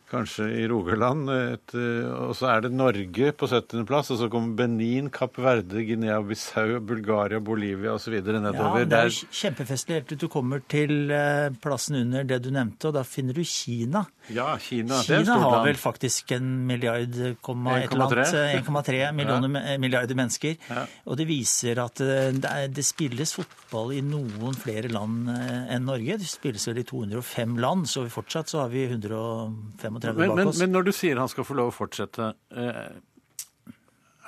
kanskje 0.09 0.47
i 0.57 0.67
Rogaland. 0.67 1.29
Et, 1.29 1.73
eh, 1.77 2.07
og 2.09 2.33
så 2.37 2.49
er 2.53 2.65
det 2.65 2.71
Norge 2.73 3.31
på 3.37 3.49
70.-plass, 3.49 4.11
og 4.13 4.21
så 4.21 4.29
kommer 4.31 4.55
Benin, 4.57 5.09
Kapp 5.13 5.37
Verde, 5.41 5.83
Guinea-Bissau, 5.85 6.79
Bulgaria, 6.85 7.39
Bolivia 7.39 7.93
osv. 7.93 8.17
nedover. 8.19 8.83
Ja, 8.83 8.89
det 8.89 9.01
er 9.05 9.13
kjempefestlig 9.41 9.99
helt 9.99 10.09
til 10.11 10.21
du 10.23 10.27
kommer 10.31 10.63
til 10.69 11.11
eh, 11.13 11.49
plassen 11.61 11.99
under 12.01 12.25
det 12.27 12.41
du 12.45 12.51
nevnte, 12.55 12.89
og 12.89 12.97
da 12.97 13.05
finner 13.07 13.37
du 13.37 13.43
Kina. 13.45 14.05
Ja, 14.33 14.51
Kina. 14.61 15.01
Kina 15.05 15.37
har 15.41 15.63
vel 15.65 15.79
faktisk 15.79 16.33
en 16.37 16.49
milliard, 16.69 17.15
komma 17.45 17.79
et 17.79 17.93
eller 17.93 18.09
1,3. 18.09 18.25
annet, 18.25 18.57
eh, 18.57 19.11
1,3 19.13 19.13
millioner, 19.17 19.61
ja. 19.61 19.77
milliarder 19.81 20.17
mennesker. 20.17 20.57
Ja. 20.69 20.85
Og 21.05 21.19
det 21.19 21.29
viser 21.29 21.83
at 21.85 22.01
det, 22.01 22.49
er, 22.49 22.69
det 22.73 22.85
spilles 22.85 23.33
fotball 23.37 23.93
i 23.97 24.01
noen 24.05 24.57
flere 24.57 24.89
land 24.91 25.29
enn 25.29 25.85
Norge. 25.85 26.17
Det 26.21 26.29
spilles 26.29 26.65
vel 26.69 26.81
i 26.81 26.87
205 26.87 27.57
land, 27.61 27.87
så 27.89 28.05
fortsatt 28.09 28.49
så 28.51 28.63
har 28.63 28.73
vi 28.73 28.85
135 28.89 29.98
Men, 30.07 30.17
bak 30.17 30.35
men, 30.37 30.47
oss. 30.47 30.59
men 30.61 30.71
når 30.71 30.87
du 30.87 30.91
sier 30.95 31.19
han 31.19 31.31
skal 31.31 31.47
få 31.47 31.57
lov 31.59 31.71
å 31.71 31.75
fortsette, 31.75 32.33
eh, 32.55 33.73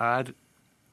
er 0.01 0.31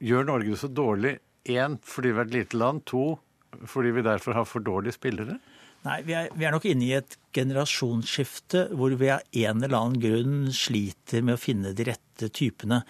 gjør 0.04 0.28
Norge 0.28 0.54
det 0.54 0.60
så 0.60 0.70
dårlig? 0.70 1.18
Én, 1.48 1.78
fordi 1.82 2.12
vi 2.12 2.20
er 2.20 2.28
et 2.28 2.34
lite 2.34 2.58
land. 2.60 2.84
To, 2.90 3.18
fordi 3.66 3.94
vi 3.96 4.04
derfor 4.06 4.36
har 4.36 4.48
for 4.48 4.64
dårlige 4.64 4.98
spillere? 4.98 5.38
Nei, 5.86 6.00
vi 6.04 6.14
er, 6.18 6.28
vi 6.34 6.44
er, 6.44 6.52
nok 6.52 6.66
inne 6.68 6.84
i 6.88 6.96
et 6.98 7.14
generasjonsskifte 7.36 8.66
hvor 8.76 8.92
vi 8.98 9.12
av 9.14 9.22
en 9.22 9.62
eller 9.62 9.78
annen 9.78 10.02
grunn 10.02 10.38
sliter 10.54 11.22
med 11.24 11.38
å 11.38 11.40
finne 11.40 11.72
de 11.76 11.86
rette 11.88 12.28
typene. 12.34 12.82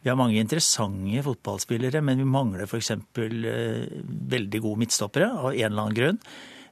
Vi 0.00 0.08
har 0.08 0.16
mange 0.16 0.40
interessante 0.40 1.22
fotballspillere, 1.26 2.00
men 2.02 2.22
vi 2.22 2.28
mangler 2.28 2.64
f.eks. 2.64 2.94
Eh, 2.96 3.90
veldig 4.32 4.62
gode 4.64 4.80
midtstoppere 4.80 5.28
av 5.28 5.52
en 5.52 5.60
eller 5.60 5.82
annen 5.84 5.98
grunn. 5.98 6.22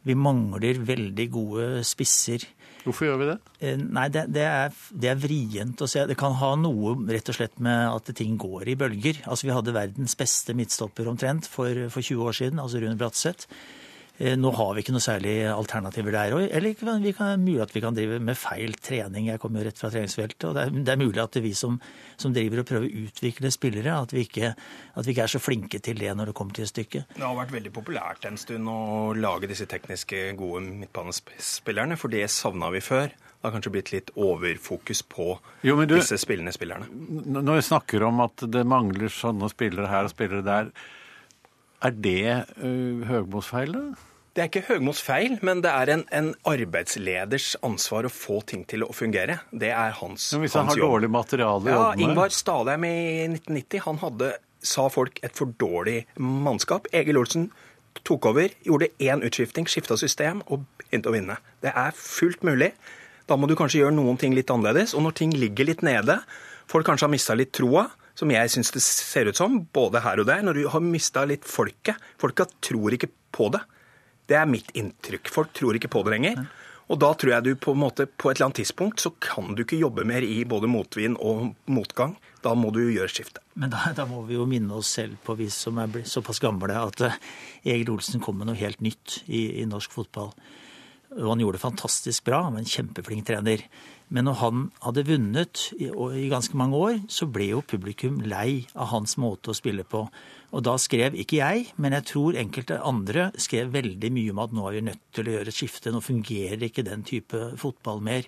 Vi 0.08 0.16
mangler 0.16 0.80
veldig 0.88 1.26
gode 1.34 1.66
spisser. 1.84 2.46
Hvorfor 2.84 3.08
gjør 3.08 3.18
vi 3.20 3.28
det? 3.28 3.36
Eh, 3.60 3.80
nei, 3.80 4.06
det, 4.14 4.24
det, 4.34 4.44
er, 4.46 4.76
det, 4.92 5.10
er, 5.10 5.18
vrient 5.20 5.82
å 5.82 5.88
se. 5.90 6.04
Det 6.08 6.16
kan 6.18 6.36
ha 6.40 6.52
noe 6.60 6.94
rett 7.10 7.30
og 7.32 7.36
slett 7.36 7.58
med 7.64 7.90
at 7.90 8.12
ting 8.16 8.38
går 8.40 8.70
i 8.70 8.76
bølger. 8.78 9.22
Altså, 9.26 9.48
Vi 9.48 9.56
hadde 9.56 9.76
verdens 9.76 10.16
beste 10.18 10.54
midtstopper 10.56 11.10
omtrent 11.10 11.48
for, 11.50 11.88
for 11.92 12.04
20 12.04 12.30
år 12.30 12.38
siden, 12.40 12.62
altså 12.62 12.82
Rune 12.82 12.98
Bratseth. 13.00 13.50
Eh, 14.18 14.34
nå 14.34 14.50
har 14.50 14.72
vi 14.74 14.82
ikke 14.82 14.92
noe 14.96 15.02
særlig 15.02 15.32
alternativer 15.46 16.14
der. 16.14 16.32
Eller 16.48 16.72
vi 16.74 17.12
kan, 17.14 17.38
mulig 17.38 17.60
at 17.62 17.74
vi 17.74 17.82
kan 17.84 17.94
drive 17.94 18.18
med 18.18 18.38
feil 18.38 18.74
trening. 18.82 19.28
Jeg 19.30 19.38
kommer 19.38 19.62
jo 19.62 19.68
rett 19.68 19.78
fra 19.78 19.92
treningsfeltet. 19.94 20.48
og 20.48 20.56
Det 20.56 20.64
er, 20.64 20.72
det 20.88 20.94
er 20.94 20.98
mulig 20.98 21.22
at 21.22 21.38
vi 21.44 21.52
som, 21.54 21.76
som, 22.16 22.34
driver 22.34 22.64
og 22.64 22.66
prøver 22.66 22.88
å 22.88 23.04
utvikle 23.04 23.52
spillere, 23.54 23.94
at 23.94 24.14
vi, 24.14 24.26
ikke, 24.26 24.50
at 24.58 25.06
vi, 25.06 25.14
ikke, 25.14 25.28
er 25.28 25.34
så 25.36 25.42
flinke 25.42 25.78
til 25.78 26.02
det 26.02 26.10
når 26.18 26.32
det 26.32 26.34
kommer 26.40 26.58
til 26.58 26.66
et 26.66 26.72
stykke. 26.72 27.04
Det 27.14 27.22
har 27.22 27.38
vært 27.38 27.54
veldig 27.54 27.72
populært 27.78 28.26
en 28.26 28.40
stund 28.42 28.72
å 28.72 29.14
lage 29.14 29.50
disse 29.50 29.68
tekniske, 29.70 30.32
gode 30.38 30.64
midtbanespillerne, 30.66 32.00
for 32.00 32.10
det 32.10 32.26
savna 32.34 32.72
vi 32.74 32.82
før. 32.82 33.14
Det 33.14 33.46
har 33.46 33.54
kanskje 33.54 33.70
blitt 33.70 33.94
litt 33.94 34.10
overfokus 34.18 35.04
på 35.06 35.30
jo, 35.62 35.78
du, 35.78 35.94
disse 35.94 36.18
spillende 36.18 36.50
spillerne. 36.50 36.90
Når 37.38 37.60
vi 37.60 37.66
snakker 37.70 38.02
om 38.08 38.24
at 38.26 38.42
det 38.50 38.66
mangler 38.66 39.14
sånne 39.14 39.46
spillere 39.52 39.86
her 39.92 40.08
og 40.08 40.10
spillere 40.10 40.42
der, 40.42 40.72
er 41.86 41.94
det 41.94 42.22
uh, 42.58 43.06
Høgmos 43.06 43.46
feil, 43.54 43.76
da? 43.76 44.07
Det 44.38 44.44
er 44.44 44.50
ikke 44.52 44.68
Høgmos 44.68 45.00
feil, 45.02 45.32
men 45.42 45.64
det 45.64 45.70
er 45.74 45.90
en, 45.90 46.02
en, 46.14 46.28
arbeidsleders 46.46 47.56
ansvar 47.66 48.06
å 48.06 48.10
få 48.12 48.36
ting 48.46 48.60
til 48.70 48.84
å 48.86 48.92
fungere. 48.94 49.40
Det 49.50 49.72
er 49.74 49.96
hans, 49.98 50.28
men 50.30 50.44
hvis 50.44 50.52
han 50.54 50.68
har 50.68 50.78
jobb. 50.78 50.92
dårlig 50.92 51.08
materiale 51.10 51.72
Ja, 51.74 51.86
Ingvar 51.98 52.30
Stalheim 52.30 52.84
i 52.86 52.92
1990 53.32 53.82
han 53.88 53.96
hadde, 53.98 54.28
sa 54.62 54.84
folk, 54.94 55.18
et 55.26 55.34
for 55.34 55.50
dårlig 55.58 56.04
mannskap. 56.22 56.86
Egil 56.94 57.18
Olsen 57.18 57.48
tok 58.06 58.28
over, 58.30 58.54
gjorde 58.62 58.92
én 59.02 59.24
utskifting, 59.26 59.66
skifta 59.66 59.96
system 59.98 60.44
og 60.46 60.68
begynte 60.84 61.10
å 61.10 61.14
vinne. 61.16 61.40
Det 61.66 61.72
er 61.74 61.98
fullt 61.98 62.46
mulig. 62.46 62.68
Da 63.26 63.34
må 63.34 63.48
du 63.50 63.56
kanskje 63.58 63.80
gjøre 63.80 63.96
noen 63.96 64.20
ting 64.22 64.36
litt 64.38 64.52
annerledes. 64.54 64.94
Og 64.94 65.02
når 65.02 65.16
ting 65.18 65.34
ligger 65.34 65.66
litt 65.66 65.82
nede, 65.82 66.20
folk 66.70 66.86
kanskje 66.86 67.08
har 67.08 67.12
mista 67.16 67.34
litt 67.34 67.50
troa, 67.58 67.88
som 68.14 68.30
jeg 68.30 68.54
syns 68.54 68.70
det 68.74 68.84
ser 68.86 69.32
ut 69.32 69.42
som, 69.42 69.58
både 69.74 70.04
her 70.06 70.22
og 70.22 70.30
der, 70.30 70.46
når 70.46 70.62
du 70.62 70.70
har 70.70 70.86
mista 70.86 71.26
litt 71.26 71.42
folket 71.46 71.98
Folka 72.22 72.46
tror 72.62 72.94
ikke 72.94 73.10
på 73.34 73.50
det. 73.58 73.64
Det 74.28 74.36
er 74.36 74.48
mitt 74.48 74.70
inntrykk. 74.76 75.30
Folk 75.32 75.54
tror 75.56 75.78
ikke 75.78 75.90
på 75.92 76.04
det 76.06 76.16
lenger. 76.16 76.46
Og 76.88 76.96
da 77.00 77.10
tror 77.16 77.34
jeg 77.34 77.44
du 77.44 77.50
på 77.60 77.74
måte, 77.76 78.06
på 78.08 78.30
et 78.30 78.38
eller 78.38 78.48
annet 78.48 78.62
tidspunkt 78.62 79.02
så 79.02 79.12
kan 79.20 79.52
du 79.52 79.60
ikke 79.64 79.80
jobbe 79.80 80.06
mer 80.08 80.24
i 80.24 80.40
både 80.48 80.70
motvind 80.72 81.18
og 81.20 81.50
motgang. 81.68 82.14
Da 82.44 82.54
må 82.56 82.70
du 82.72 82.80
gjøre 82.86 83.10
skifte. 83.12 83.42
Men 83.60 83.74
da, 83.74 83.90
da, 83.96 84.06
må 84.08 84.22
vi 84.28 84.38
jo 84.38 84.46
minne 84.48 84.78
oss 84.78 84.94
selv 84.96 85.18
på, 85.24 85.36
vi 85.36 85.50
som 85.52 85.80
er 85.82 86.00
såpass 86.08 86.40
gamle, 86.40 86.72
at 86.72 87.04
uh, 87.04 87.18
Egil 87.66 87.92
Olsen 87.92 88.24
kom 88.24 88.40
med 88.40 88.48
noe 88.48 88.60
helt 88.60 88.80
nytt 88.84 89.20
i, 89.26 89.60
i 89.60 89.66
norsk 89.68 89.92
fotball. 89.98 90.32
Og 91.18 91.28
han 91.32 91.42
gjorde 91.42 91.58
det 91.58 91.64
fantastisk 91.64 92.24
bra, 92.28 92.44
han 92.46 92.56
var 92.56 92.64
en 92.64 92.72
kjempeflink 92.72 93.28
trener. 93.28 93.64
Men 94.08 94.28
når 94.28 94.40
han 94.40 94.66
hadde 94.84 95.06
vunnet 95.08 95.66
i, 95.76 95.90
i 95.90 96.28
ganske 96.32 96.56
mange 96.56 96.78
år, 96.78 97.00
så 97.12 97.28
ble 97.28 97.50
jo 97.50 97.64
publikum 97.64 98.22
lei 98.24 98.64
av 98.72 98.94
hans 98.94 99.18
måte 99.20 99.52
å 99.52 99.56
spille 99.56 99.84
på. 99.84 100.06
Og 100.56 100.64
da 100.64 100.78
skrev 100.80 101.16
ikke 101.18 101.42
jeg, 101.42 101.66
men 101.76 101.92
jeg 101.98 102.06
tror 102.08 102.38
enkelte 102.40 102.78
andre 102.80 103.28
skrev 103.40 103.72
veldig 103.74 104.10
mye 104.14 104.32
om 104.32 104.40
at 104.44 104.54
nå 104.56 104.68
er 104.68 104.78
vi 104.78 104.86
nødt 104.86 105.02
til 105.12 105.28
å 105.28 105.34
gjøre 105.34 105.52
et 105.52 105.58
skifte, 105.58 105.92
nå 105.92 106.00
fungerer 106.04 106.64
ikke 106.64 106.86
den 106.86 107.04
type 107.06 107.42
fotball 107.60 108.00
mer. 108.04 108.24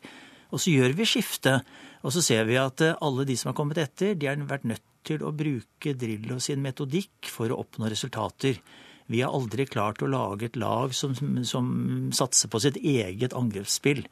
Og 0.52 0.60
så 0.60 0.74
gjør 0.74 0.92
vi 0.98 1.06
skifte, 1.08 1.60
og 2.04 2.12
så 2.12 2.22
ser 2.24 2.44
vi 2.48 2.58
at 2.60 2.82
eh, 2.84 2.98
alle 3.00 3.24
de 3.28 3.36
som 3.38 3.52
har 3.52 3.56
kommet 3.56 3.80
etter, 3.80 4.16
de 4.18 4.28
har 4.28 4.40
vært 4.50 4.68
nødt 4.68 4.84
til 5.06 5.24
å 5.24 5.32
bruke 5.32 5.94
Drillo 5.96 6.36
sin 6.42 6.60
metodikk 6.60 7.30
for 7.32 7.48
å 7.48 7.62
oppnå 7.62 7.88
resultater. 7.88 8.60
Vi 9.10 9.22
har 9.24 9.32
aldri 9.34 9.64
klart 9.66 10.02
å 10.04 10.10
lage 10.10 10.50
et 10.50 10.58
lag 10.60 10.92
som, 10.94 11.16
som 11.46 11.70
satser 12.14 12.50
på 12.52 12.60
sitt 12.62 12.76
eget 12.76 13.34
angrepsspill. 13.34 14.04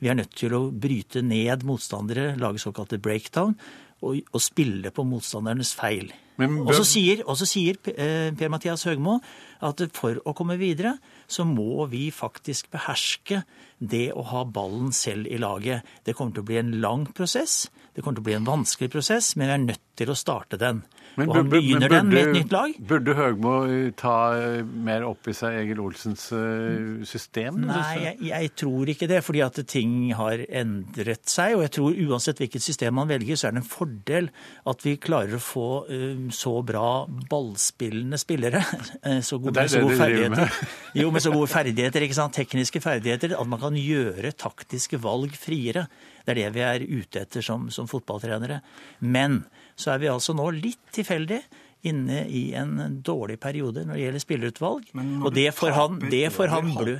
Vi 0.00 0.08
er 0.08 0.16
nødt 0.16 0.32
til 0.38 0.56
å 0.56 0.62
bryte 0.72 1.20
ned 1.22 1.66
motstandere, 1.68 2.32
lage 2.40 2.62
såkalte 2.62 2.98
breakdown, 3.02 3.58
og, 4.00 4.18
å 4.32 4.40
spille 4.42 4.92
på 4.94 5.04
motstandernes 5.06 5.72
feil. 5.76 6.10
Og 6.40 6.72
så 6.72 6.84
sier, 6.88 7.20
sier 7.44 7.76
eh, 7.92 8.30
Per-Mathias 8.36 8.86
Høgmo 8.88 9.18
at 9.66 9.82
for 9.96 10.22
å 10.24 10.32
komme 10.36 10.56
videre, 10.60 10.94
så 11.28 11.44
må 11.44 11.84
vi 11.92 12.06
faktisk 12.14 12.70
beherske 12.72 13.42
det 13.76 14.08
å 14.16 14.24
ha 14.30 14.46
ballen 14.48 14.88
selv 14.96 15.28
i 15.28 15.40
laget. 15.40 15.84
Det 16.06 16.16
kommer 16.16 16.32
til 16.32 16.44
å 16.46 16.48
bli 16.48 16.60
en 16.62 16.72
lang 16.80 17.04
prosess, 17.16 17.66
det 17.92 18.00
kommer 18.00 18.20
til 18.20 18.24
å 18.24 18.30
bli 18.30 18.38
en 18.38 18.48
vanskelig 18.48 18.88
prosess, 18.94 19.34
men 19.36 19.50
vi 19.50 19.56
er 19.58 19.64
nødt 19.66 19.86
til 20.00 20.12
å 20.12 20.16
starte 20.16 20.60
den. 20.60 20.80
Men, 21.18 21.30
og 21.30 21.36
han 21.36 21.50
begynner 21.50 21.88
burde, 21.88 21.96
den 21.96 22.10
med 22.12 22.20
et 22.20 22.36
nytt 22.38 22.54
lag. 22.54 22.74
Burde 22.90 23.14
Høgmo 23.18 23.54
ta 23.98 24.14
eh, 24.38 24.60
mer 24.62 25.06
opp 25.08 25.28
i 25.30 25.34
seg 25.36 25.58
Egil 25.62 25.82
Olsens 25.82 26.28
uh, 26.34 27.00
system? 27.08 27.62
Nei, 27.66 27.86
jeg, 28.04 28.18
jeg, 28.28 28.52
tror 28.62 28.92
ikke 28.92 29.08
det, 29.10 29.22
fordi 29.26 29.42
at 29.44 29.60
ting 29.70 29.94
har 30.18 30.44
endret 30.46 31.26
seg. 31.30 31.56
Og 31.58 31.64
jeg 31.66 31.74
tror 31.78 31.98
uansett 32.06 32.42
hvilket 32.42 32.64
system 32.64 32.96
man 33.00 33.10
velger, 33.10 33.38
så 33.38 33.48
er 33.48 33.56
det 33.56 33.64
en 33.64 33.70
fordel 33.70 34.30
at 34.70 34.86
vi 34.86 34.96
klarer 35.02 35.38
å 35.38 35.42
få 35.42 35.68
uh, 35.90 36.28
så 36.34 36.54
bra 36.66 36.92
ballspillende 37.30 38.20
spillere. 38.20 38.62
så 39.28 39.40
gode, 39.40 39.56
det 39.56 39.66
er 39.66 39.70
det 39.70 39.74
så 39.74 39.84
gode 39.86 40.00
ferdigheter. 40.00 40.60
Jo, 41.00 41.10
med 41.14 41.22
så 41.22 41.30
gode 41.30 41.46
ferdigheter, 41.50 42.02
ikke 42.02 42.18
sant? 42.18 42.34
tekniske 42.34 42.80
ferdigheter, 42.82 43.36
at 43.38 43.48
man 43.48 43.60
kan 43.62 43.76
gjøre 43.78 44.32
taktiske 44.38 44.98
valg 45.02 45.36
friere. 45.38 45.86
Det 46.30 46.44
er 46.46 46.52
det 46.52 46.52
vi 46.54 46.62
er 46.66 46.84
ute 46.86 47.24
etter 47.24 47.44
som, 47.44 47.66
som 47.74 47.88
fotballtrenere. 47.90 48.60
Men 49.00 49.42
så 49.76 49.94
er 49.94 50.02
vi 50.02 50.12
altså 50.12 50.36
nå 50.36 50.46
litt 50.54 50.82
tilfeldig 50.94 51.40
inne 51.88 52.24
i 52.28 52.50
en 52.58 53.00
dårlig 53.04 53.38
periode 53.40 53.86
når 53.88 53.96
det 53.96 54.02
gjelder 54.04 54.22
spillerutvalg. 54.24 54.90
og 55.24 55.30
det 55.34 55.48
får 55.56 55.76
han, 55.76 56.00
det 56.12 56.26
får 56.34 56.52
han 56.52 56.74
blø. 56.76 56.96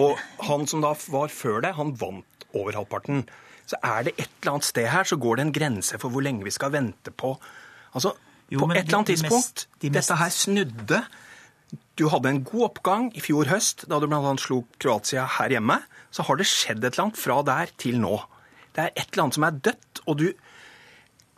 Og 0.00 0.22
han 0.48 0.66
som 0.70 0.84
da 0.84 0.94
var 1.12 1.32
før 1.32 1.60
det, 1.66 1.74
han 1.76 1.92
vant 2.00 2.46
over 2.54 2.78
halvparten. 2.78 3.26
Så 3.68 3.80
er 3.84 4.08
det 4.08 4.14
et 4.16 4.28
eller 4.28 4.54
annet 4.54 4.68
sted 4.68 4.88
her, 4.92 5.04
så 5.08 5.16
går 5.20 5.36
det 5.36 5.46
en 5.46 5.52
grense 5.56 6.00
for 6.00 6.12
hvor 6.12 6.24
lenge 6.24 6.44
vi 6.44 6.54
skal 6.54 6.72
vente 6.74 7.12
på 7.12 7.36
Altså, 7.94 8.10
jo, 8.50 8.58
på 8.58 8.72
et 8.72 8.80
eller 8.80 8.96
annet 8.98 9.12
tidspunkt 9.12 9.30
de 9.30 9.38
mest, 9.38 9.68
de 9.78 9.90
mest... 9.94 10.08
Dette 10.08 10.16
her 10.18 10.32
snudde. 10.34 10.98
Du 11.94 12.08
hadde 12.10 12.32
en 12.32 12.40
god 12.42 12.64
oppgang 12.66 13.04
i 13.14 13.22
fjor 13.22 13.46
høst, 13.46 13.84
da 13.86 14.00
du 14.02 14.08
bl.a. 14.10 14.32
slo 14.42 14.64
Kroatia 14.82 15.28
her 15.36 15.54
hjemme. 15.54 15.76
Så 16.14 16.26
har 16.26 16.38
det 16.38 16.46
skjedd 16.46 16.84
et 16.84 16.92
eller 16.92 17.08
annet 17.08 17.20
fra 17.20 17.40
der 17.46 17.72
til 17.80 17.98
nå. 18.02 18.16
Det 18.74 18.86
er 18.86 18.92
et 18.94 19.08
eller 19.10 19.26
annet 19.26 19.38
som 19.38 19.48
er 19.48 19.62
dødt. 19.70 20.04
og 20.06 20.20
du 20.20 20.28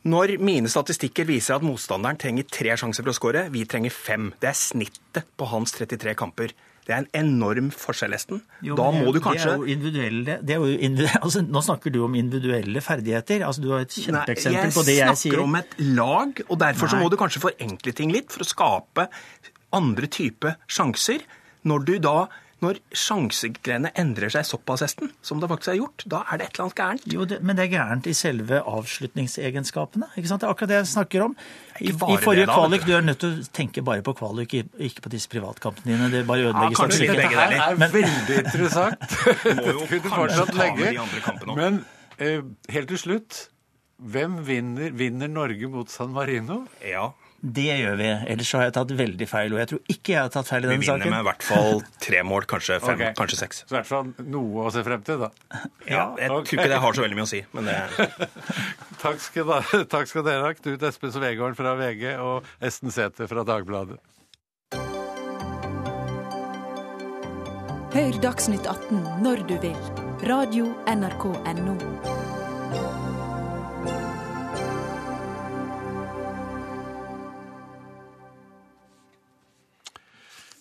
når 0.07 0.37
mine 0.39 0.71
statistikker 0.71 1.27
viser 1.27 1.57
at 1.57 1.65
motstanderen 1.67 2.19
trenger 2.21 2.47
tre 2.47 2.77
sjanser 2.79 3.03
for 3.03 3.11
å 3.11 3.17
skåre, 3.17 3.41
vi 3.51 3.65
trenger 3.67 3.91
fem. 3.91 4.29
Det 4.39 4.53
er 4.53 4.55
snittet 4.55 5.27
på 5.35 5.49
hans 5.51 5.75
33 5.75 6.15
kamper. 6.19 6.53
Det 6.87 6.95
er 6.95 7.01
en 7.01 7.09
enorm 7.19 7.73
forskjell, 7.75 8.15
Esten. 8.15 8.39
Jo, 8.63 8.77
da 8.79 8.87
må 8.95 9.11
du 9.11 9.19
kanskje 9.19 9.49
Det 9.49 9.57
er 9.57 9.59
jo 9.59 9.73
individuelle, 9.75 10.37
er 10.39 10.61
jo 10.63 11.09
altså, 11.25 11.43
Nå 11.43 11.63
snakker 11.67 11.91
du 11.91 11.99
om 12.07 12.15
individuelle 12.15 12.83
ferdigheter. 12.85 13.43
Altså, 13.49 13.65
du 13.65 13.73
har 13.75 13.83
et 13.83 13.97
kjempeeksempel 13.97 14.77
på 14.77 14.87
det 14.87 14.95
jeg 15.01 15.03
sier. 15.03 15.11
Jeg 15.11 15.23
snakker 15.25 15.43
om 15.43 15.59
et 15.59 15.75
lag, 15.99 16.45
og 16.47 16.61
derfor 16.63 16.93
så 16.93 17.01
må 17.03 17.11
du 17.11 17.19
kanskje 17.19 17.43
forenkle 17.49 17.97
ting 17.99 18.15
litt 18.15 18.31
for 18.31 18.47
å 18.47 18.51
skape 18.53 19.09
andre 19.75 20.11
type 20.13 20.55
sjanser. 20.71 21.27
Når 21.67 21.89
du 21.89 21.95
da 22.07 22.19
når 22.65 22.79
sjansegreiene 22.97 23.91
endrer 24.01 24.33
seg 24.33 24.47
såpass, 24.49 24.81
Esten, 24.87 25.11
som 25.25 25.41
det 25.43 25.49
faktisk 25.51 25.75
har 25.75 25.77
gjort, 25.77 26.05
da 26.09 26.23
er 26.25 26.41
det 26.41 26.47
et 26.47 26.55
eller 26.55 26.65
annet 26.65 26.79
gærent. 26.81 27.09
Jo, 27.13 27.27
det, 27.29 27.39
Men 27.45 27.59
det 27.59 27.67
er 27.67 27.73
gærent 27.75 28.07
i 28.09 28.15
selve 28.17 28.61
avslutningsegenskapene. 28.65 30.09
ikke 30.17 30.31
sant? 30.31 30.41
Det 30.41 30.49
er 30.49 30.55
akkurat 30.55 30.73
det 30.73 30.79
jeg 30.79 30.89
snakker 30.95 31.25
om. 31.27 31.35
I, 31.81 31.91
i 31.91 31.93
forrige 31.99 32.47
kvalik, 32.49 32.87
du 32.89 32.95
er 32.97 33.05
nødt 33.05 33.21
til 33.21 33.35
å 33.37 33.51
tenke 33.53 33.85
bare 33.85 34.05
på 34.07 34.17
kvalik, 34.17 34.55
ikke, 34.57 34.87
ikke 34.89 35.05
på 35.05 35.13
disse 35.13 35.29
privatkampene 35.33 35.93
dine. 35.93 36.09
Det 36.15 36.25
bare 36.29 36.49
ødelegger 36.49 36.73
ja, 36.73 36.81
statistikken. 36.81 37.21
Det 37.21 37.29
her 37.35 37.59
er 37.59 37.77
men, 37.83 37.93
veldig 37.93 38.41
interessant. 38.45 39.05
Det 39.67 39.77
kunne 39.77 40.15
fortsatt 40.17 40.57
legge. 40.57 40.97
Men 41.53 41.83
eh, 42.17 42.41
helt 42.73 42.89
til 42.95 43.03
slutt, 43.05 43.43
hvem 44.01 44.41
vinner, 44.49 44.97
vinner 44.97 45.29
Norge 45.29 45.69
mot 45.73 45.93
San 45.93 46.17
Marino? 46.17 46.63
Ja, 46.81 47.11
det 47.47 47.67
gjør 47.79 47.99
vi. 48.01 48.09
Ellers 48.33 48.51
har 48.57 48.65
jeg 48.67 48.75
tatt 48.75 48.93
veldig 48.99 49.29
feil. 49.31 49.55
Og 49.55 49.61
jeg 49.61 49.71
tror 49.71 49.93
ikke 49.93 50.15
jeg 50.15 50.19
har 50.19 50.33
tatt 50.35 50.49
feil 50.49 50.65
i 50.65 50.71
denne 50.71 50.83
saken. 50.83 51.03
Vi 51.03 51.07
vinner 51.07 51.15
med 51.15 51.23
i 51.23 51.29
hvert 51.29 51.47
fall 51.47 51.83
tre 52.03 52.23
mål, 52.27 52.47
kanskje 52.51 52.79
fem, 52.83 52.99
okay. 52.99 53.15
kanskje 53.19 53.39
seks. 53.39 53.63
Så 53.67 53.75
i 53.75 53.79
hvert 53.79 53.91
fall 53.91 54.11
noe 54.27 54.67
å 54.67 54.73
se 54.75 54.83
frem 54.87 55.05
til, 55.07 55.23
da. 55.23 55.31
Ja, 55.87 56.09
jeg 56.19 56.33
okay. 56.33 56.49
tror 56.51 56.61
ikke 56.65 56.73
det 56.73 56.83
har 56.83 56.99
så 56.99 57.05
veldig 57.05 57.19
mye 57.21 57.29
å 57.29 57.31
si, 57.31 57.43
men 57.55 57.71
det 57.71 57.77
takk, 59.05 59.21
skal 59.23 59.47
da, 59.53 59.61
takk 59.93 60.11
skal 60.11 60.27
dere 60.27 60.49
ha, 60.49 60.57
Knut 60.59 60.89
Espen 60.89 61.15
Svegården 61.15 61.59
fra 61.59 61.77
VG 61.79 62.05
og 62.19 62.49
Esten 62.59 62.95
Sæther 62.95 63.31
fra 63.31 63.47
Dagbladet. 63.47 64.01
Hør 67.97 68.21
Dagsnytt 68.21 68.67
18 68.69 69.23
når 69.25 69.47
du 69.49 69.57
vil. 69.63 69.79
Radio 70.27 70.73
NRK 70.91 71.31
Radio.nrk.no. 71.47 72.16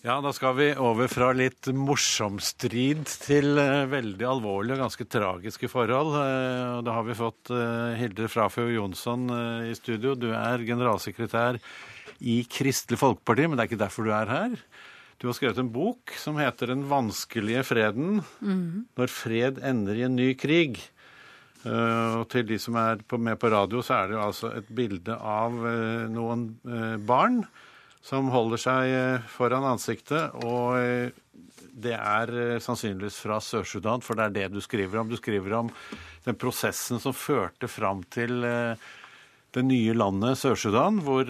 Ja, 0.06 0.20
da 0.22 0.30
skal 0.30 0.52
vi 0.54 0.66
over 0.78 1.08
fra 1.10 1.32
litt 1.34 1.66
morsom 1.74 2.36
strid 2.38 3.08
til 3.24 3.58
uh, 3.58 3.88
veldig 3.90 4.28
alvorlige 4.36 4.76
og 4.76 4.84
ganske 4.84 5.06
tragiske 5.10 5.66
forhold. 5.66 6.12
Og 6.14 6.84
da 6.86 6.94
har 6.94 7.08
vi 7.08 7.16
fått 7.18 7.50
uh, 7.50 7.90
Hilde 7.98 8.28
Frafjord 8.30 8.70
Jonsson 8.70 9.26
i 9.66 9.74
studio. 9.74 10.14
Du 10.14 10.28
er 10.30 10.62
generalsekretær 10.62 11.58
i 12.22 12.36
Kristelig 12.46 13.00
Folkeparti, 13.02 13.48
men 13.48 13.58
det 13.58 13.64
er 13.64 13.72
ikke 13.72 13.82
derfor 13.82 14.06
du 14.06 14.14
er 14.14 14.30
her. 14.30 14.56
Du 15.18 15.26
har 15.26 15.34
skrevet 15.40 15.58
en 15.58 15.74
bok 15.74 16.14
som 16.22 16.38
heter 16.38 16.70
'Den 16.70 16.86
vanskelige 16.86 17.66
freden'. 17.66 18.22
Mm. 18.38 18.86
Når 18.94 19.10
fred 19.10 19.58
ender 19.58 19.94
i 19.98 20.06
en 20.06 20.14
ny 20.14 20.36
krig. 20.38 20.78
Og 21.66 22.28
til 22.30 22.46
de 22.46 22.62
som 22.62 22.78
er 22.78 23.02
med 23.18 23.40
på 23.42 23.50
radio, 23.50 23.82
så 23.82 24.04
er 24.04 24.06
det 24.06 24.14
jo 24.14 24.26
altså 24.30 24.54
et 24.54 24.68
bilde 24.70 25.18
av 25.18 25.50
noen 26.14 26.52
barn 27.02 27.42
som 28.06 28.30
holder 28.30 28.60
seg 28.60 28.92
eh, 28.94 29.30
foran 29.30 29.66
ansiktet. 29.66 30.34
Og 30.46 30.76
eh, 30.78 31.14
det 31.76 31.96
er 31.96 32.32
eh, 32.32 32.58
sannsynligvis 32.62 33.18
fra 33.24 33.40
Sør-Sudan, 33.42 34.04
for 34.04 34.18
det 34.18 34.28
er 34.28 34.36
det 34.36 34.52
du 34.54 34.60
skriver 34.64 35.02
om. 35.02 35.10
Du 35.10 35.18
skriver 35.18 35.58
om 35.58 35.72
den 36.26 36.38
prosessen 36.38 37.02
som 37.02 37.16
førte 37.16 37.70
fram 37.70 38.04
til 38.12 38.40
det 39.56 39.62
nye 39.64 39.94
landet 39.94 40.38
Sør-Sudan, 40.40 41.00
hvor 41.06 41.28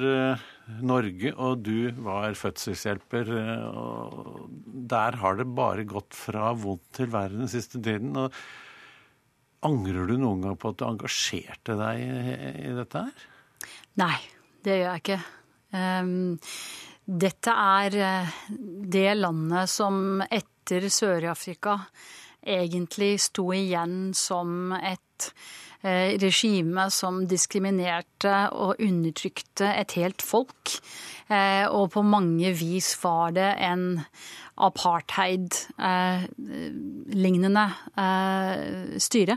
Norge 0.83 1.33
og 1.35 1.61
du 1.67 1.91
var 2.03 2.37
fødselshjelper. 2.39 3.33
Og 3.69 4.47
der 4.89 5.19
har 5.21 5.37
det 5.39 5.49
bare 5.57 5.85
gått 5.89 6.17
fra 6.17 6.51
vondt 6.57 6.87
til 6.97 7.13
verre 7.13 7.37
den 7.37 7.53
siste 7.53 7.81
tiden. 7.81 8.17
Og 8.17 9.69
angrer 9.69 10.09
du 10.09 10.17
noen 10.17 10.49
gang 10.49 10.61
på 10.61 10.73
at 10.73 10.81
du 10.81 10.89
engasjerte 10.89 11.77
deg 11.77 12.05
i 12.65 12.77
dette 12.81 13.05
her? 13.05 13.27
Nei, 14.01 14.17
det 14.65 14.81
gjør 14.81 14.95
jeg 14.95 15.05
ikke. 15.05 15.21
Ehm, 15.77 16.39
dette 17.07 17.53
er 17.55 17.95
eh, 18.03 18.27
det 18.97 19.13
landet 19.15 19.71
som 19.71 20.19
etter 20.27 20.89
Sør-Afrika 20.91 21.79
egentlig 22.47 23.19
sto 23.23 23.53
igjen 23.55 24.15
som 24.15 24.73
et 24.75 25.35
eh, 25.83 26.19
regime 26.23 26.91
som 26.95 27.27
diskriminerte 27.31 28.51
og 28.55 28.77
undertrykte 28.83 29.67
et 29.71 29.93
helt 30.01 30.23
folk. 30.23 30.71
Eh, 31.31 31.67
og 31.71 31.91
på 31.95 32.03
mange 32.07 32.53
vis 32.59 33.03
var 33.03 33.31
det 33.39 33.55
en 33.69 34.01
apartheid-lignende 34.67 37.67
styre. 39.05 39.37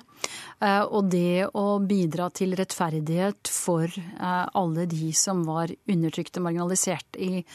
Eh, 0.60 0.82
og 0.84 1.08
det 1.12 1.50
å 1.56 1.80
bidra 1.80 2.30
til 2.36 2.56
rettferdighet 2.60 3.52
for 3.52 3.88
eh, 3.88 4.46
alle 4.60 4.88
de 4.92 5.14
som 5.16 5.46
var 5.48 5.72
undertrykt 5.88 6.40
og 6.40 6.46
marginalisert 6.50 7.20
i, 7.20 7.46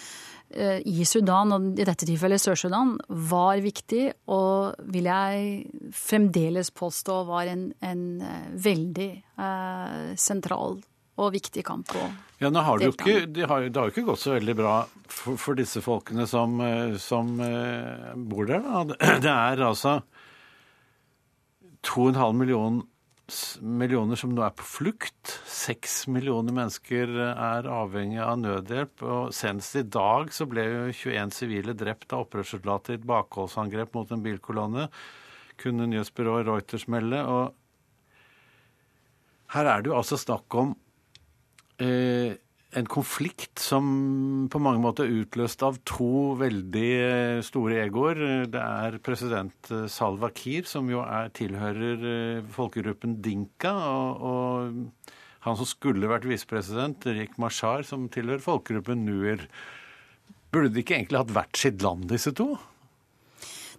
i 0.55 1.05
Sudan, 1.09 1.50
og 1.57 1.80
i 1.80 1.86
dette 1.88 2.07
tilfellet 2.07 2.38
Sør-Sudan, 2.38 2.92
var 3.09 3.59
viktig 3.64 4.05
og 4.30 4.76
vil 4.92 5.09
jeg 5.09 5.94
fremdeles 5.98 6.70
påstå 6.70 7.16
var 7.26 7.50
en, 7.50 7.64
en 7.82 8.05
veldig 8.62 9.09
sentral 10.20 10.78
og 11.14 11.32
viktig 11.34 11.64
kamp 11.66 11.90
å 11.98 12.05
ja, 12.42 12.50
nå 12.52 12.62
har 12.66 12.78
det, 12.78 12.90
jo 12.90 12.94
ikke, 12.94 13.46
har, 13.48 13.66
det 13.70 13.78
har 13.78 13.88
jo 13.88 13.92
ikke 13.94 14.07
gått 14.09 14.20
så 14.20 14.34
veldig 14.34 14.55
bra 14.59 14.72
for, 15.07 15.38
for 15.40 15.59
disse 15.59 15.80
folkene 15.84 16.26
som, 16.28 16.59
eh, 16.61 16.96
som 17.00 17.30
bor 18.28 18.48
der. 18.50 18.64
Da. 18.64 18.82
Det 19.24 19.30
er 19.30 19.62
altså 19.64 19.94
2,5 21.86 22.36
million, 22.36 22.82
millioner 23.61 24.18
som 24.20 24.35
nå 24.35 24.43
er 24.45 24.53
på 24.57 24.66
flukt. 24.66 25.35
Seks 25.49 26.05
millioner 26.12 26.53
mennesker 26.57 27.09
er 27.33 27.68
avhengig 27.70 28.20
av 28.25 28.39
nødhjelp. 28.43 29.03
Og 29.03 29.35
senest 29.37 29.77
i 29.81 29.85
dag 29.87 30.33
så 30.35 30.47
ble 30.51 30.64
jo 30.68 30.85
21 30.93 31.35
sivile 31.37 31.75
drept 31.79 32.12
av 32.12 32.27
opprørssoldater 32.27 32.95
i 32.95 33.01
et 33.01 33.09
bakholdsangrep 33.09 33.95
mot 33.97 34.12
en 34.12 34.25
bilkolonne, 34.25 34.89
kunne 35.61 35.89
nyhetsbyrået 35.91 36.49
Reuters 36.51 36.89
melde. 36.91 37.20
Og 37.25 37.55
her 39.55 39.64
er 39.70 39.79
det 39.83 39.93
jo 39.93 39.99
altså 40.01 40.16
snakk 40.20 40.61
om 40.61 40.75
Eh, 41.83 42.37
en 42.79 42.89
konflikt 42.91 43.61
som 43.62 43.87
på 44.51 44.61
mange 44.62 44.83
måter 44.83 45.07
er 45.07 45.22
utløst 45.22 45.62
av 45.66 45.79
to 45.87 46.35
veldig 46.41 46.91
eh, 46.99 47.43
store 47.47 47.81
egoer. 47.85 48.20
Det 48.51 48.61
er 48.61 48.99
president 49.05 49.70
eh, 49.70 49.87
Salva 49.93 50.31
Kiir, 50.35 50.66
som 50.68 50.91
jo 50.91 51.03
er, 51.05 51.31
tilhører 51.37 52.43
folkegruppen 52.55 53.20
Dinka, 53.25 53.72
og, 53.72 54.27
og, 54.27 55.14
han 55.45 55.59
som 55.61 55.68
skulle 55.68 56.09
vært 56.09 56.25
visepresident, 56.25 57.05
Rik 57.05 57.35
Mashar, 57.41 57.85
som 57.85 58.09
tilhører 58.09 58.41
folkegruppen 58.43 59.05
Nuer. 59.05 59.45
Burde 60.55 60.72
de 60.72 60.81
ikke 60.81 60.97
egentlig 60.97 61.20
hatt 61.20 61.35
hvert 61.37 61.61
sitt 61.61 61.85
land, 61.85 62.09
disse 62.09 62.33
to? 62.37 62.55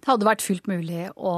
Det 0.06 0.12
hadde 0.12 0.26
vært 0.28 0.42
fullt 0.46 0.68
mulig 0.70 1.08
å 1.18 1.30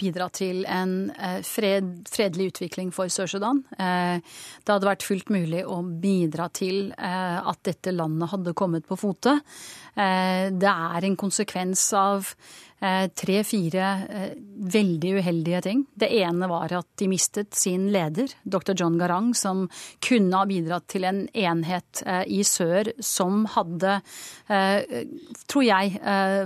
bidra 0.00 0.30
til 0.32 0.62
en 0.72 1.10
eh, 1.12 1.42
fred, 1.44 1.90
fredelig 2.08 2.46
utvikling 2.54 2.88
for 2.96 3.12
Sør-Sudan. 3.12 3.60
Eh, 3.76 4.24
det 4.64 4.72
hadde 4.72 4.88
vært 4.88 5.04
fullt 5.04 5.28
mulig 5.34 5.60
å 5.68 5.82
bidra 5.84 6.46
til 6.48 6.94
eh, 6.96 7.36
at 7.36 7.60
dette 7.68 7.92
landet 7.92 8.32
hadde 8.32 8.56
kommet 8.56 8.88
på 8.88 8.96
fote. 8.96 9.36
Det 9.96 10.72
er 10.72 11.04
en 11.08 11.14
konsekvens 11.16 11.82
av 11.96 12.32
tre-fire 12.76 13.84
eh, 14.10 14.32
veldig 14.68 15.12
uheldige 15.16 15.60
ting. 15.64 15.82
Det 15.96 16.10
ene 16.12 16.48
var 16.50 16.72
at 16.76 16.88
de 17.00 17.08
mistet 17.08 17.54
sin 17.56 17.86
leder, 17.92 18.28
dr. 18.44 18.74
John 18.76 18.98
Garang, 19.00 19.30
som 19.34 19.64
kunne 20.04 20.36
ha 20.36 20.44
bidratt 20.48 20.84
til 20.92 21.06
en 21.08 21.22
enhet 21.32 22.02
eh, 22.04 22.24
i 22.28 22.42
sør 22.44 22.92
som 23.00 23.46
hadde, 23.54 23.96
tror 24.46 25.64
jeg, 25.64 25.92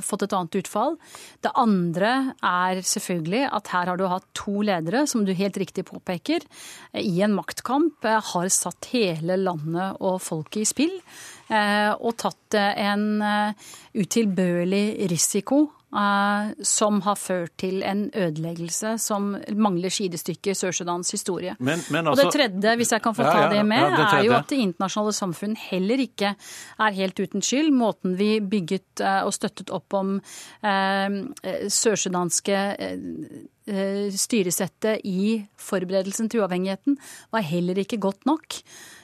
fått 0.04 0.22
et 0.24 0.34
annet 0.36 0.56
utfall. 0.60 0.94
Det 1.42 1.50
andre 1.58 2.10
er 2.46 2.80
selvfølgelig 2.86 3.42
at 3.58 3.70
her 3.74 3.90
har 3.90 4.00
du 4.00 4.06
hatt 4.10 4.26
to 4.36 4.62
ledere, 4.64 5.02
som 5.10 5.24
du 5.26 5.32
helt 5.36 5.58
riktig 5.60 5.84
påpeker, 5.88 6.44
i 6.96 7.20
en 7.24 7.34
maktkamp 7.36 8.06
har 8.06 8.48
satt 8.54 8.90
hele 8.94 9.36
landet 9.40 10.00
og 10.00 10.20
folket 10.24 10.62
i 10.62 10.68
spill. 10.68 10.96
Og 11.50 12.16
tatt 12.20 12.56
en 12.60 13.22
utilbørlig 13.98 15.10
risiko 15.12 15.66
som 15.90 17.00
har 17.02 17.16
ført 17.18 17.56
til 17.58 17.80
en 17.82 18.04
ødeleggelse 18.14 18.92
som 19.02 19.32
mangler 19.58 19.90
sidestykke 19.90 20.52
i 20.52 20.54
Sør-Sudans 20.54 21.10
historie. 21.10 21.56
Men, 21.58 21.82
men 21.90 22.06
altså, 22.06 22.12
og 22.12 22.16
det 22.16 22.26
altså- 22.26 22.38
tredje, 22.38 22.76
hvis 22.78 22.92
jeg 22.94 23.02
kan 23.02 23.16
få 23.16 23.26
ta 23.26 23.32
ja, 23.34 23.46
ja, 23.48 23.48
det 23.56 23.64
med, 23.66 23.82
ja, 23.82 23.96
det 23.96 24.04
er 24.20 24.26
jo 24.28 24.36
at 24.36 24.52
det 24.52 24.60
internasjonale 24.62 25.16
samfunn 25.18 25.56
heller 25.58 26.04
ikke 26.06 26.34
er 26.78 26.98
helt 27.00 27.20
uten 27.20 27.42
skyld. 27.42 27.72
Måten 27.74 28.14
vi 28.20 28.30
bygget 28.40 29.02
uh, 29.02 29.26
og 29.26 29.34
støttet 29.34 29.70
opp 29.74 29.98
om 29.98 30.14
eh, 30.62 31.18
sørsudanske 31.70 32.58
styresettet 34.18 35.04
i 35.06 35.36
forberedelsen 35.60 36.30
til 36.30 36.42
uavhengigheten, 36.42 36.96
var 37.30 37.44
heller 37.46 37.78
ikke 37.78 38.00
godt 38.02 38.26
nok. 38.26 38.56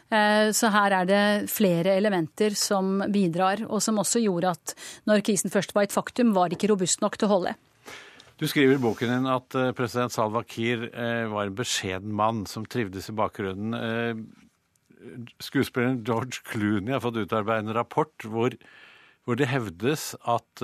Eh, 0.07 0.53
så 0.55 0.71
her 0.71 0.95
er 1.01 1.09
det 1.09 1.23
flere 1.51 1.97
elementer 1.99 2.55
som 2.59 3.01
bidrar, 3.13 3.65
og 3.67 3.83
som 3.83 3.99
også 3.99 4.23
gjorde 4.23 4.55
at 4.55 4.75
når 5.09 5.25
krisen 5.27 5.53
først 5.53 5.75
var 5.75 5.89
et 5.89 5.95
faktum, 5.95 6.35
var 6.37 6.49
det 6.49 6.61
ikke 6.61 6.71
robust 6.75 7.03
nok 7.03 7.19
til 7.19 7.29
å 7.29 7.33
holde. 7.35 7.57
Du 8.37 8.45
skriver 8.47 8.77
i 8.77 8.83
boken 8.83 9.15
din 9.15 9.29
at 9.33 9.59
eh, 9.59 9.73
president 9.77 10.15
Salwa 10.15 10.45
Kiir 10.47 10.89
eh, 10.93 11.27
var 11.33 11.49
en 11.49 11.59
beskjeden 11.59 12.15
mann 12.15 12.45
som 12.51 12.67
trivdes 12.69 13.11
i 13.11 13.17
bakgrunnen. 13.17 14.27
Skuespilleren 15.43 16.03
George 16.07 16.43
Clooney 16.47 16.95
har 16.95 17.03
fått 17.03 17.19
utarbeidet 17.21 17.67
en 17.67 17.77
rapport 17.77 18.27
hvor, 18.27 18.55
hvor 19.27 19.39
det 19.39 19.49
hevdes 19.51 20.15
at 20.27 20.63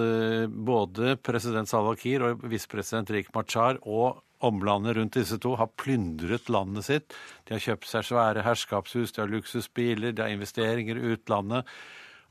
både 0.50 1.14
president 1.22 1.70
Salwa 1.70 1.92
Kiir 2.00 2.24
og 2.26 2.42
visepresident 2.50 3.12
Rik 3.14 3.30
Machar 3.36 3.78
og 3.82 4.22
omlandet 4.46 4.96
rundt 4.98 5.16
disse 5.18 5.38
to 5.42 5.54
har 5.60 5.70
plyndret 5.80 6.50
landet 6.52 6.88
sitt. 6.88 7.16
De 7.46 7.56
har 7.56 7.64
kjøpt 7.64 7.88
seg 7.88 8.06
svære 8.08 8.46
herskapshus, 8.46 9.14
de 9.14 9.22
har 9.22 9.32
luksusbiler, 9.32 10.12
de 10.12 10.24
har 10.24 10.34
investeringer 10.34 10.98
i 10.98 11.14
utlandet. 11.16 11.68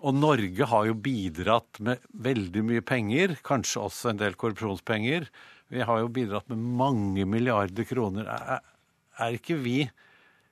Og 0.02 0.18
Norge 0.18 0.66
har 0.66 0.88
jo 0.90 0.98
bidratt 0.98 1.80
med 1.84 2.02
veldig 2.26 2.64
mye 2.66 2.84
penger, 2.86 3.36
kanskje 3.46 3.84
også 3.86 4.12
en 4.12 4.22
del 4.22 4.38
korrupsjonspenger. 4.40 5.28
Vi 5.72 5.86
har 5.86 6.02
jo 6.02 6.10
bidratt 6.12 6.50
med 6.50 6.64
mange 6.80 7.26
milliarder 7.30 7.86
kroner. 7.88 8.26
Er, 8.28 9.36
ikke 9.38 9.60
vi 9.62 9.84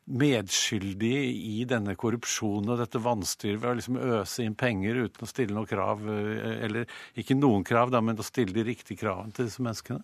medskyldige 0.09 1.25
i 1.33 1.65
denne 1.69 1.95
korrupsjonen 1.97 2.71
og 2.73 2.79
dette 2.81 3.01
vanstyret 3.01 3.59
ved 3.61 3.71
å 3.71 3.75
liksom 3.77 3.99
øse 4.19 4.45
inn 4.45 4.57
penger 4.57 5.03
uten 5.05 5.25
å 5.25 5.29
stille 5.29 5.53
noen 5.53 5.69
krav, 5.69 6.05
eh, 6.13 6.63
eller 6.65 6.89
ikke 7.17 7.37
noen 7.37 7.65
krav, 7.65 7.91
da, 7.93 8.01
men 8.01 8.21
å 8.21 8.25
stille 8.25 8.55
de 8.55 8.65
riktige 8.69 9.01
kravene 9.01 9.33
til 9.33 9.49
disse 9.49 9.65
menneskene? 9.65 10.01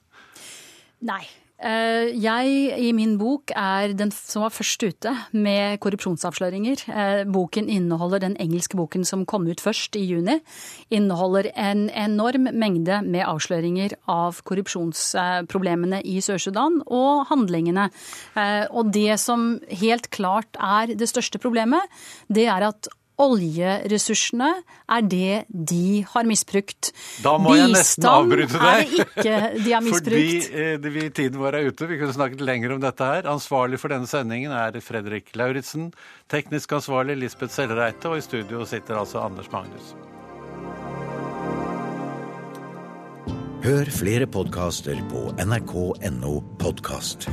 Nei, 1.05 1.23
jeg 1.55 2.79
i 2.83 2.91
min 2.91 3.15
bok 3.17 3.51
er 3.55 3.93
den 3.95 4.11
som 4.11 4.43
var 4.43 4.51
først 4.51 4.83
ute 4.83 5.13
med 5.31 5.79
korrupsjonsavsløringer. 5.79 6.81
Eh, 6.91 7.23
boken 7.31 7.69
inneholder 7.71 8.19
den 8.19 8.35
engelske 8.43 8.75
boken 8.75 9.05
som 9.07 9.25
kom 9.25 9.47
ut 9.47 9.63
først 9.63 9.95
i 9.95 10.03
juni. 10.03 10.41
Inneholder 10.91 11.51
en 11.55 11.89
enorm 11.89 12.49
mengde 12.51 12.99
med 13.07 13.23
avsløringer 13.23 13.95
av 14.11 14.41
korrupsjonsproblemene 14.43 16.01
i 16.03 16.19
Sør-Sudan 16.19 16.81
og 16.85 17.25
handlingene. 17.31 17.87
Eh, 18.35 18.67
og 18.69 18.91
det 18.91 19.15
som 19.23 19.55
helt 19.71 20.11
klart 20.11 20.59
er 20.59 20.91
det 20.91 21.09
største 21.09 21.39
problemet, 21.39 21.87
det 22.27 22.49
er 22.51 22.67
at 22.67 22.91
oljeressursene 23.21 24.49
er 24.91 25.05
det 25.07 25.45
de 25.49 26.03
har 26.09 26.27
misbrukt. 26.27 26.91
Da 27.23 27.35
må 27.41 27.55
jeg 27.57 27.71
nesten 27.73 28.07
avbryte 28.09 28.59
deg. 28.59 28.65
er 28.65 28.81
det 28.81 29.05
ikke 29.05 29.37
de 29.65 29.75
har 29.75 29.85
misbrukt. 29.87 30.49
Fordi 30.49 30.63
eh, 30.65 30.89
vi, 30.97 31.05
tiden 31.09 31.41
vår 31.41 31.59
er 31.59 31.69
ute. 31.69 31.89
Vi 31.91 31.99
kunne 32.01 32.15
snakket 32.15 32.43
lenger 32.45 32.75
om 32.75 32.83
dette 32.83 33.11
her. 33.11 33.29
Ansvarlig 33.31 33.79
for 33.81 33.93
denne 33.93 34.09
sendingen 34.09 34.55
er 34.55 34.79
Fredrik 34.83 35.31
Lauritzen. 35.39 35.91
Teknisk 36.31 36.75
ansvarlig 36.79 37.17
Lisbeth 37.21 37.55
Sellereite. 37.55 38.11
Og 38.11 38.19
i 38.19 38.25
studio 38.25 38.65
sitter 38.69 38.99
altså 38.99 39.23
Anders 39.25 39.51
Magnus. 39.53 39.95
Hør 43.65 43.89
flere 43.89 44.27
podkaster 44.29 44.99
på 45.09 45.31
nrk.no 45.41 46.35
podkast. 46.61 47.25